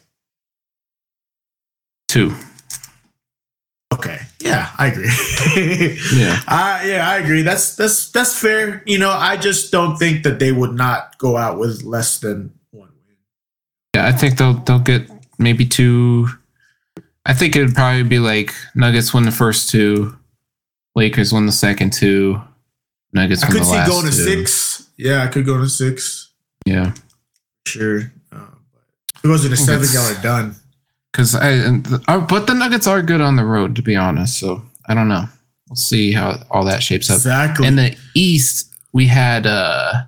Two. 2.09 2.35
Okay, 3.95 4.19
yeah, 4.41 4.71
I 4.79 4.87
agree. 4.89 5.11
Yeah. 6.15 6.41
Uh, 6.49 6.81
yeah, 6.85 7.09
I 7.09 7.19
agree. 7.19 7.43
That's 7.43 7.77
that's 7.77 8.11
that's 8.11 8.39
fair. 8.39 8.83
You 8.87 8.99
know, 8.99 9.11
I 9.11 9.37
just 9.37 9.71
don't 9.73 9.97
think 9.97 10.23
that 10.25 10.39
they 10.39 10.53
would 10.53 10.75
not 10.75 11.17
go 11.19 11.37
out 11.37 11.59
with 11.59 11.83
less 11.83 12.19
than 12.19 12.53
one 12.71 12.89
win. 13.07 13.17
Yeah, 13.95 14.07
I 14.07 14.13
think 14.13 14.39
they'll 14.39 14.55
they'll 14.55 14.79
get 14.79 15.11
maybe 15.39 15.65
two. 15.67 16.29
I 17.27 17.35
think 17.35 17.57
it 17.57 17.65
would 17.65 17.75
probably 17.75 18.03
be 18.03 18.19
like 18.19 18.53
Nuggets 18.75 19.15
win 19.15 19.25
the 19.25 19.31
first 19.31 19.71
two, 19.71 20.17
Lakers 20.95 21.33
win 21.33 21.47
the 21.47 21.53
second 21.53 21.93
two, 21.93 22.41
Nuggets 23.13 23.43
I 23.43 23.49
win 23.49 23.53
could 23.53 23.63
the 23.63 23.67
see 23.67 23.73
last 23.73 23.89
going 23.91 24.07
to 24.07 24.13
six. 24.13 24.91
Yeah, 24.97 25.23
I 25.25 25.29
could 25.29 25.47
go 25.47 25.59
to 25.59 25.69
six. 25.69 26.31
Yeah, 26.67 26.95
Sure. 27.67 28.13
Uh, 28.33 28.47
it 29.23 29.27
goes 29.27 29.43
to 29.43 29.49
the 29.49 29.57
seven, 29.57 29.87
y'all 29.93 30.05
are 30.05 30.23
done. 30.23 30.57
Because 31.15 31.35
I 31.37 31.59
uh, 32.09 32.21
but 32.27 32.47
the 32.49 32.55
Nuggets 32.55 32.89
are 32.89 33.01
good 33.03 33.21
on 33.21 33.37
the 33.37 33.45
road 33.45 33.77
to 33.77 33.83
be 33.83 33.95
honest. 33.95 34.39
So 34.41 34.63
I 34.89 34.95
don't 34.95 35.07
know. 35.09 35.27
We'll 35.69 35.77
see 35.77 36.13
how 36.13 36.43
all 36.51 36.65
that 36.65 36.83
shapes 36.83 37.09
up. 37.09 37.17
Exactly. 37.17 37.67
In 37.69 37.77
the 37.77 37.97
East, 38.15 38.75
we 38.93 39.07
had 39.07 39.47
uh, 39.47 40.03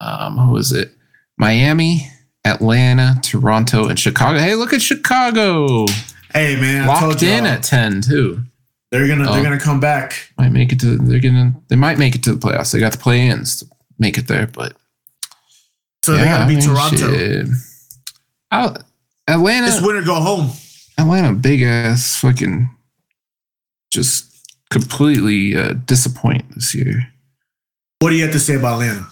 um, 0.00 0.36
who 0.38 0.50
was 0.52 0.72
it? 0.72 0.90
Miami, 1.38 2.08
Atlanta, 2.44 3.14
Toronto, 3.22 3.86
and 3.88 3.98
Chicago. 3.98 4.38
Hey, 4.40 4.54
look 4.56 4.72
at 4.72 4.82
Chicago 4.82 5.86
hey 6.34 6.56
man, 6.58 6.88
I 6.88 6.98
told 6.98 7.10
locked 7.12 7.22
in 7.22 7.44
at 7.46 7.62
ten 7.62 8.00
too. 8.00 8.42
they're 8.90 9.06
gonna 9.06 9.28
Oh. 9.30 9.34
they're 9.34 9.42
gonna 9.44 9.60
come 9.60 9.80
back. 9.80 10.32
might 10.38 10.50
make 10.50 10.72
it 10.72 10.80
to 10.80 10.96
they're 10.98 11.20
gonna 11.20 11.54
they 11.68 11.76
might 11.76 11.98
make 11.98 12.14
it 12.14 12.22
to 12.24 12.34
the 12.34 12.38
playoffs. 12.40 12.72
They 12.72 12.80
got 12.80 12.92
the 12.92 12.98
play-ins 12.98 13.60
to 13.60 13.66
make 13.98 14.16
it 14.18 14.26
there, 14.28 14.46
but 14.48 14.74
So 16.04 16.12
they 16.16 16.24
gotta 16.24 16.44
I 16.44 16.48
beat 16.48 16.56
mean, 16.58 16.66
Toronto. 16.68 16.96
shit. 17.14 17.46
Out 18.50 18.82
Atlanta 19.28 19.66
This 19.66 19.80
winner 19.80 20.02
go 20.02 20.14
home. 20.14 20.50
Atlanta 20.98 21.32
big 21.32 21.62
ass 21.62 22.16
fucking 22.16 22.68
just 23.92 24.28
completely 24.70 25.56
uh, 25.56 25.74
disappoint 25.84 26.44
this 26.54 26.74
year. 26.74 27.08
What 28.00 28.10
do 28.10 28.16
you 28.16 28.24
have 28.24 28.32
to 28.32 28.40
say 28.40 28.56
about 28.56 28.74
Atlanta? 28.74 29.06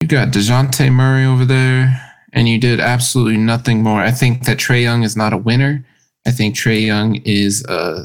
You 0.00 0.08
got 0.08 0.28
Dejounte 0.28 0.90
Murray 0.90 1.26
over 1.26 1.44
there, 1.44 2.00
and 2.32 2.48
you 2.48 2.58
did 2.58 2.80
absolutely 2.80 3.36
nothing 3.36 3.82
more. 3.82 4.00
I 4.00 4.10
think 4.10 4.44
that 4.44 4.58
Trae 4.58 4.82
Young 4.82 5.02
is 5.02 5.16
not 5.16 5.32
a 5.32 5.36
winner. 5.36 5.84
I 6.26 6.30
think 6.30 6.54
Trae 6.54 6.86
Young 6.86 7.16
is 7.24 7.64
a, 7.66 8.04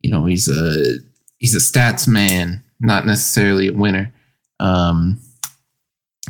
you 0.00 0.10
know, 0.10 0.24
he's 0.24 0.48
a 0.48 0.98
he's 1.38 1.54
a 1.54 1.58
stats 1.58 2.08
man, 2.08 2.62
not 2.80 3.06
necessarily 3.06 3.68
a 3.68 3.72
winner. 3.72 4.12
Um, 4.58 5.20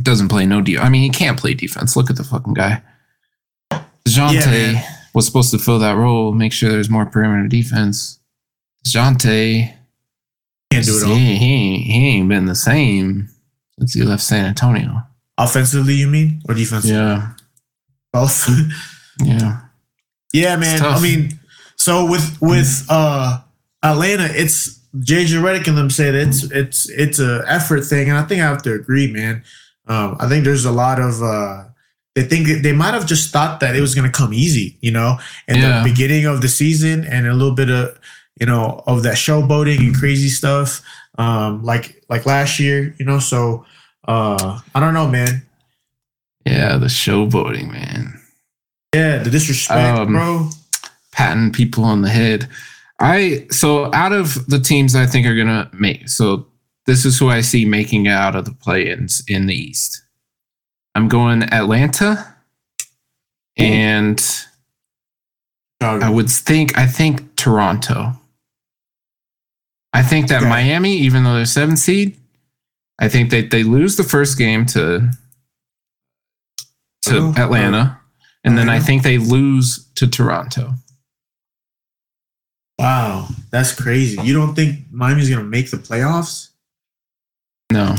doesn't 0.03 0.29
play 0.29 0.45
no 0.47 0.61
de- 0.61 0.79
I 0.79 0.89
mean, 0.89 1.03
he 1.03 1.11
can't 1.11 1.39
play 1.39 1.55
defense. 1.55 1.97
Look 1.97 2.11
at 2.11 2.17
the 2.17 2.25
fucking 2.25 2.55
guy. 2.55 2.83
Dejounte 4.07 4.73
Yeah, 4.75 4.87
was 5.15 5.27
supposed 5.27 5.51
to 5.53 5.59
fill 5.59 5.79
that 5.81 5.97
role, 5.97 6.33
make 6.33 6.53
sure 6.53 6.71
there's 6.71 6.91
more 6.91 7.07
perimeter 7.07 7.49
defense. 7.49 8.19
Dejounte, 8.87 9.75
Can't 10.71 10.85
do 10.85 10.97
it 10.97 11.07
he, 11.07 11.11
all. 11.13 11.17
he, 11.19 11.53
ain't, 11.55 11.85
he 11.85 12.09
ain't 12.09 12.29
been 12.29 12.47
the 12.47 12.55
same 12.55 13.29
since 13.79 13.95
he 13.95 14.03
left 14.03 14.23
San 14.23 14.47
Antonio. 14.47 15.03
Offensively, 15.39 15.95
you 15.95 16.09
mean, 16.09 16.43
or 16.49 16.55
defensively? 16.55 16.97
Yeah, 16.97 17.33
Both. 18.13 18.49
yeah. 19.25 19.61
yeah, 20.33 20.57
man. 20.57 20.83
I 20.83 21.01
mean, 21.01 21.39
so 21.77 22.05
with 22.09 22.39
with 22.41 22.87
uh 22.89 23.41
Atlanta, 23.83 24.29
it's 24.31 24.79
JJ 24.99 25.41
Redick 25.43 25.67
and 25.69 25.77
them 25.79 25.91
say 25.91 26.11
that 26.11 26.29
it's 26.29 26.45
it's 26.51 26.89
it's 26.91 27.19
a 27.19 27.43
effort 27.47 27.81
thing, 27.83 28.09
and 28.09 28.19
I 28.19 28.23
think 28.25 28.43
I 28.43 28.45
have 28.45 28.63
to 28.63 28.75
agree, 28.75 29.11
man. 29.11 29.43
Um, 29.87 30.17
I 30.21 30.29
think 30.29 30.45
there's 30.45 30.65
a 30.65 30.71
lot 30.73 31.01
of 31.01 31.23
uh 31.23 31.65
they 32.15 32.23
think 32.25 32.63
they 32.63 32.73
might 32.73 32.93
have 32.95 33.07
just 33.07 33.33
thought 33.33 33.61
that 33.61 33.75
it 33.75 33.81
was 33.81 33.95
going 33.95 34.11
to 34.11 34.13
come 34.17 34.35
easy, 34.35 34.77
you 34.81 34.91
know, 34.91 35.19
in 35.49 35.57
Yeah. 35.57 35.79
the 35.83 35.89
beginning 35.91 36.27
of 36.27 36.41
the 36.43 36.49
season, 36.49 37.05
and 37.05 37.27
a 37.27 37.33
little 37.35 37.55
bit 37.55 37.71
of 37.71 37.99
you 38.41 38.47
know 38.47 38.83
of 38.87 39.03
that 39.05 39.15
showboating 39.15 39.79
and 39.79 39.95
crazy 39.95 40.29
stuff, 40.29 40.81
um, 41.19 41.63
like 41.65 42.03
like 42.09 42.27
last 42.27 42.59
year, 42.61 42.95
you 42.99 43.05
know. 43.05 43.19
So 43.19 43.65
uh, 44.09 44.61
I 44.75 44.81
don't 44.81 44.95
know, 44.95 45.09
man. 45.09 45.47
Yeah, 46.45 46.77
the 46.77 46.87
showboating, 46.87 47.71
man. 47.71 48.21
Yeah, 48.95 49.19
the 49.19 49.31
disrespect, 49.31 49.99
Um, 49.99 50.09
bro. 50.13 50.51
Patting 51.13 51.53
people 51.53 51.85
on 51.85 52.03
the 52.03 52.09
head. 52.11 52.49
I 52.99 53.47
so 53.51 53.93
out 53.95 54.13
of 54.13 54.47
the 54.49 54.59
teams 54.61 54.95
I 54.95 55.07
think 55.07 55.27
are 55.27 55.37
gonna 55.37 55.69
make 55.73 56.09
so 56.09 56.47
this 56.87 57.05
is 57.05 57.19
who 57.19 57.29
I 57.31 57.41
see 57.43 57.65
making 57.65 58.07
it 58.07 58.11
out 58.13 58.35
of 58.37 58.45
the 58.45 58.53
play-ins 58.53 59.23
in 59.29 59.47
the 59.47 59.55
East. 59.55 60.03
I'm 60.95 61.09
going 61.09 61.43
Atlanta, 61.43 62.35
and 63.57 64.23
I 65.81 66.11
would 66.11 66.31
think 66.31 66.77
I 66.79 66.87
think 66.87 67.37
Toronto. 67.37 68.13
I 69.93 70.03
think 70.03 70.29
that 70.29 70.41
Okay. 70.43 70.49
Miami, 70.49 70.97
even 70.99 71.25
though 71.25 71.35
they're 71.35 71.45
seven 71.45 71.77
seed, 71.77 72.17
I 72.99 73.09
think 73.09 73.31
that 73.31 73.51
they 73.51 73.63
lose 73.63 73.97
the 73.97 74.05
first 74.05 74.39
game 74.39 74.65
to 74.67 75.11
to 77.03 77.17
Oh, 77.17 77.35
Atlanta, 77.37 77.99
and 78.45 78.57
then 78.57 78.69
I 78.69 78.79
think 78.79 79.03
they 79.03 79.19
lose 79.19 79.85
to 79.97 80.07
Toronto. 80.07 80.75
Wow, 82.79 83.29
that's 83.51 83.73
crazy. 83.79 84.21
You 84.23 84.35
don't 84.35 84.55
think 84.55 84.81
Miami's 84.91 85.29
gonna 85.31 85.45
make 85.45 85.71
the 85.71 85.77
playoffs? 85.79 86.51
No, 87.73 87.97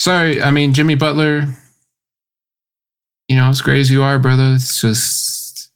sorry. 0.00 0.42
I 0.42 0.50
mean 0.50 0.72
Jimmy 0.72 0.94
Butler. 0.94 1.46
You 3.28 3.36
know, 3.36 3.48
as 3.48 3.60
great 3.60 3.80
as 3.80 3.90
you 3.90 4.02
are, 4.02 4.18
brother, 4.18 4.52
it's 4.54 4.80
just 4.80 5.70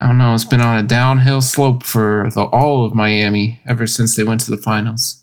I 0.00 0.06
don't 0.06 0.18
know. 0.18 0.34
It's 0.34 0.44
been 0.44 0.62
on 0.62 0.82
a 0.82 0.86
downhill 0.86 1.42
slope 1.42 1.82
for 1.82 2.30
the 2.34 2.42
all 2.44 2.84
of 2.84 2.94
Miami 2.94 3.60
ever 3.66 3.86
since 3.86 4.16
they 4.16 4.24
went 4.24 4.40
to 4.42 4.50
the 4.50 4.56
finals. 4.56 5.22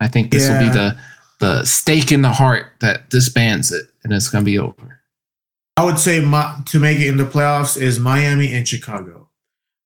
I 0.00 0.08
think 0.08 0.30
this 0.30 0.48
will 0.48 0.58
be 0.58 0.68
the 0.68 0.98
the 1.38 1.64
stake 1.64 2.10
in 2.10 2.22
the 2.22 2.32
heart 2.32 2.66
that 2.80 3.10
disbands 3.10 3.72
it, 3.72 3.86
and 4.02 4.12
it's 4.12 4.28
gonna 4.28 4.44
be 4.44 4.58
over. 4.58 5.00
I 5.76 5.84
would 5.84 5.98
say 5.98 6.20
my, 6.20 6.60
to 6.66 6.80
make 6.80 6.98
it 6.98 7.06
in 7.06 7.16
the 7.16 7.24
playoffs 7.24 7.80
is 7.80 7.98
Miami 7.98 8.52
and 8.52 8.66
Chicago. 8.66 9.28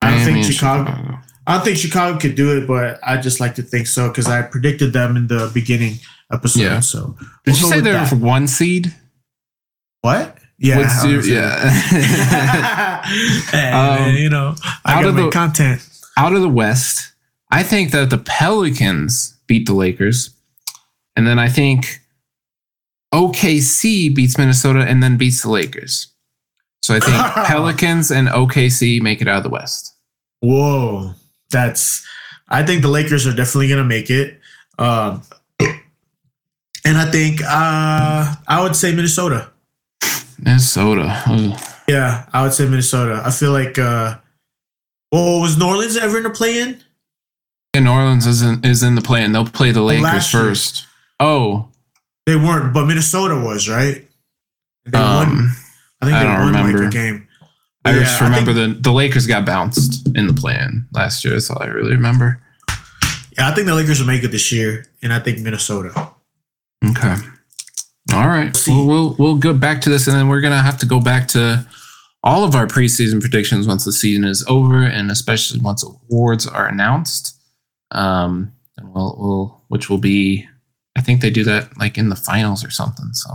I 0.03 0.11
don't 0.11 0.25
think 0.25 0.37
and 0.39 0.47
Chicago, 0.47 1.19
I 1.47 1.55
don't 1.55 1.65
think 1.65 1.77
Chicago 1.77 2.19
could 2.19 2.35
do 2.35 2.57
it, 2.59 2.67
but 2.67 2.99
I 3.07 3.19
just 3.19 3.39
like 3.39 3.55
to 3.57 3.63
think 3.63 3.87
so 3.87 4.09
because 4.09 4.27
I 4.27 4.43
predicted 4.43 4.93
them 4.93 5.17
in 5.17 5.27
the 5.27 5.51
beginning 5.53 5.99
episode. 6.33 6.61
Yeah. 6.61 6.81
So 6.81 7.17
Did 7.45 7.55
we'll 7.55 7.57
you 7.57 7.69
say 7.69 7.81
they're 7.81 8.05
that. 8.05 8.13
one 8.15 8.49
seed? 8.49 8.95
What? 10.05 10.37
Yeah, 10.59 11.01
zero- 11.01 11.23
yeah. 11.23 13.03
Hey, 13.51 13.71
Um, 13.73 14.15
you 14.15 14.29
know, 14.29 14.55
I 14.85 14.95
out 14.99 15.03
got 15.03 15.09
of 15.09 15.17
the- 15.17 15.31
content. 15.31 15.89
out 16.17 16.35
of 16.35 16.43
the 16.43 16.49
West, 16.49 17.13
I 17.51 17.63
think 17.63 17.91
that 17.93 18.11
the 18.11 18.19
Pelicans 18.19 19.37
beat 19.47 19.67
the 19.67 19.73
Lakers. 19.75 20.31
And 21.17 21.27
then 21.27 21.39
I 21.39 21.49
think 21.49 22.01
OKC 23.15 24.15
beats 24.15 24.37
Minnesota 24.39 24.81
and 24.81 25.03
then 25.03 25.17
beats 25.17 25.43
the 25.43 25.51
Lakers. 25.51 26.09
So 26.83 26.95
I 26.95 27.01
think 27.01 27.17
Pelicans 27.47 28.11
and 28.11 28.29
OKC 28.29 29.01
make 29.01 29.23
it 29.23 29.29
out 29.29 29.39
of 29.39 29.43
the 29.43 29.49
West. 29.49 29.95
Whoa, 30.41 31.15
that's. 31.51 32.07
I 32.49 32.63
think 32.63 32.83
the 32.83 32.89
Lakers 32.89 33.27
are 33.27 33.35
definitely 33.35 33.69
gonna 33.69 33.85
make 33.85 34.11
it, 34.11 34.39
um, 34.79 35.23
and 36.85 36.99
I 36.99 37.11
think 37.11 37.41
uh, 37.43 38.35
I 38.47 38.61
would 38.63 38.77
say 38.77 38.93
Minnesota. 38.95 39.51
Minnesota. 40.39 41.23
Ugh. 41.27 41.61
Yeah, 41.89 42.27
I 42.33 42.43
would 42.43 42.53
say 42.53 42.65
Minnesota. 42.69 43.23
I 43.25 43.31
feel 43.31 43.53
like. 43.53 43.79
Uh, 43.79 44.19
well, 45.13 45.41
was 45.41 45.57
New 45.57 45.67
Orleans 45.67 45.97
ever 45.97 46.19
in 46.19 46.27
a 46.27 46.31
play-in? 46.31 46.83
And 47.75 47.85
New 47.85 47.91
Orleans 47.93 48.27
is 48.27 48.43
in, 48.43 48.65
is 48.65 48.83
in 48.83 48.95
the 48.97 49.01
play, 49.03 49.23
and 49.25 49.35
they'll 49.35 49.45
play 49.47 49.71
the 49.71 49.83
Lakers 49.83 50.03
last 50.05 50.35
year. 50.35 50.43
first. 50.45 50.87
Oh, 51.21 51.69
They 52.27 52.37
weren't, 52.37 52.73
but 52.75 52.87
Minnesota 52.87 53.37
was 53.37 53.69
right. 53.69 54.07
They 54.87 54.99
won. 54.99 55.29
um, 55.29 55.57
I 56.01 56.07
think 56.07 56.17
I 56.17 56.23
they 56.25 56.29
won 56.31 56.47
remember. 56.47 56.79
like 56.79 56.89
a 56.89 56.91
game. 56.91 57.29
I 57.85 57.93
Yeah, 57.93 57.99
just 58.01 58.21
I 58.23 58.25
remember 58.25 58.53
think- 58.55 58.77
the 58.77 58.83
the 58.83 58.93
Lakers 58.93 59.27
got 59.27 59.45
bounced 59.47 60.07
in 60.17 60.27
the 60.27 60.33
plan 60.35 60.89
last 60.93 61.25
year. 61.25 61.35
That's 61.35 61.51
all 61.51 61.63
I 61.63 61.67
really 61.67 61.93
remember. 61.93 62.41
Yeah, 63.37 63.49
I 63.49 63.55
think 63.55 63.67
the 63.67 63.75
Lakers 63.75 64.01
will 64.01 64.07
make 64.07 64.25
it 64.25 64.29
this 64.33 64.51
year, 64.53 64.87
and 65.03 65.13
I 65.13 65.19
think 65.21 65.39
Minnesota. 65.41 66.11
Okay. 66.85 67.17
All 68.15 68.29
right. 68.29 68.55
See. 68.55 68.71
Well, 68.71 68.87
we'll 68.87 69.17
we'll 69.19 69.37
go 69.37 69.53
back 69.53 69.81
to 69.83 69.91
this, 69.91 70.07
and 70.07 70.17
then 70.17 70.29
we're 70.29 70.41
gonna 70.41 70.63
have 70.63 70.79
to 70.79 70.87
go 70.87 71.01
back 71.01 71.27
to 71.29 71.67
all 72.23 72.45
of 72.45 72.55
our 72.55 72.67
preseason 72.67 73.21
predictions 73.21 73.67
once 73.67 73.85
the 73.85 73.93
season 73.93 74.25
is 74.25 74.45
over, 74.49 74.83
and 74.83 75.11
especially 75.11 75.61
once 75.61 75.83
awards 75.83 76.47
are 76.47 76.67
announced. 76.69 77.37
Um, 77.91 78.53
and 78.77 78.95
we'll 78.95 79.17
we'll 79.19 79.65
which 79.69 79.91
will 79.91 79.99
be, 79.99 80.49
I 80.97 81.01
think 81.01 81.21
they 81.21 81.31
do 81.31 81.45
that 81.45 81.77
like 81.77 81.99
in 81.99 82.09
the 82.09 82.17
finals 82.17 82.65
or 82.65 82.71
something. 82.71 83.13
So 83.13 83.31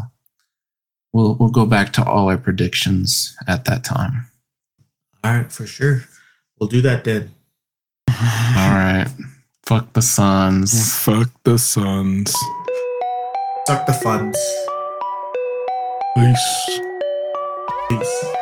we'll 1.12 1.36
we'll 1.36 1.50
go 1.50 1.66
back 1.66 1.92
to 1.94 2.04
all 2.06 2.30
our 2.30 2.38
predictions 2.38 3.36
at 3.48 3.66
that 3.66 3.84
time. 3.84 4.28
All 5.24 5.34
right, 5.34 5.52
for 5.52 5.68
sure. 5.68 6.06
We'll 6.58 6.70
do 6.70 6.82
that 6.82 7.04
then. 7.04 7.32
All 8.08 8.16
right. 8.74 9.08
Fuck 9.66 9.94
the 9.94 10.02
Suns. 10.02 10.96
Fuck 11.04 11.30
the 11.44 11.60
Suns. 11.60 12.34
Suck 13.68 13.86
the 13.86 13.94
funds. 13.94 14.40
Peace. 16.16 16.80
Peace. 17.90 18.39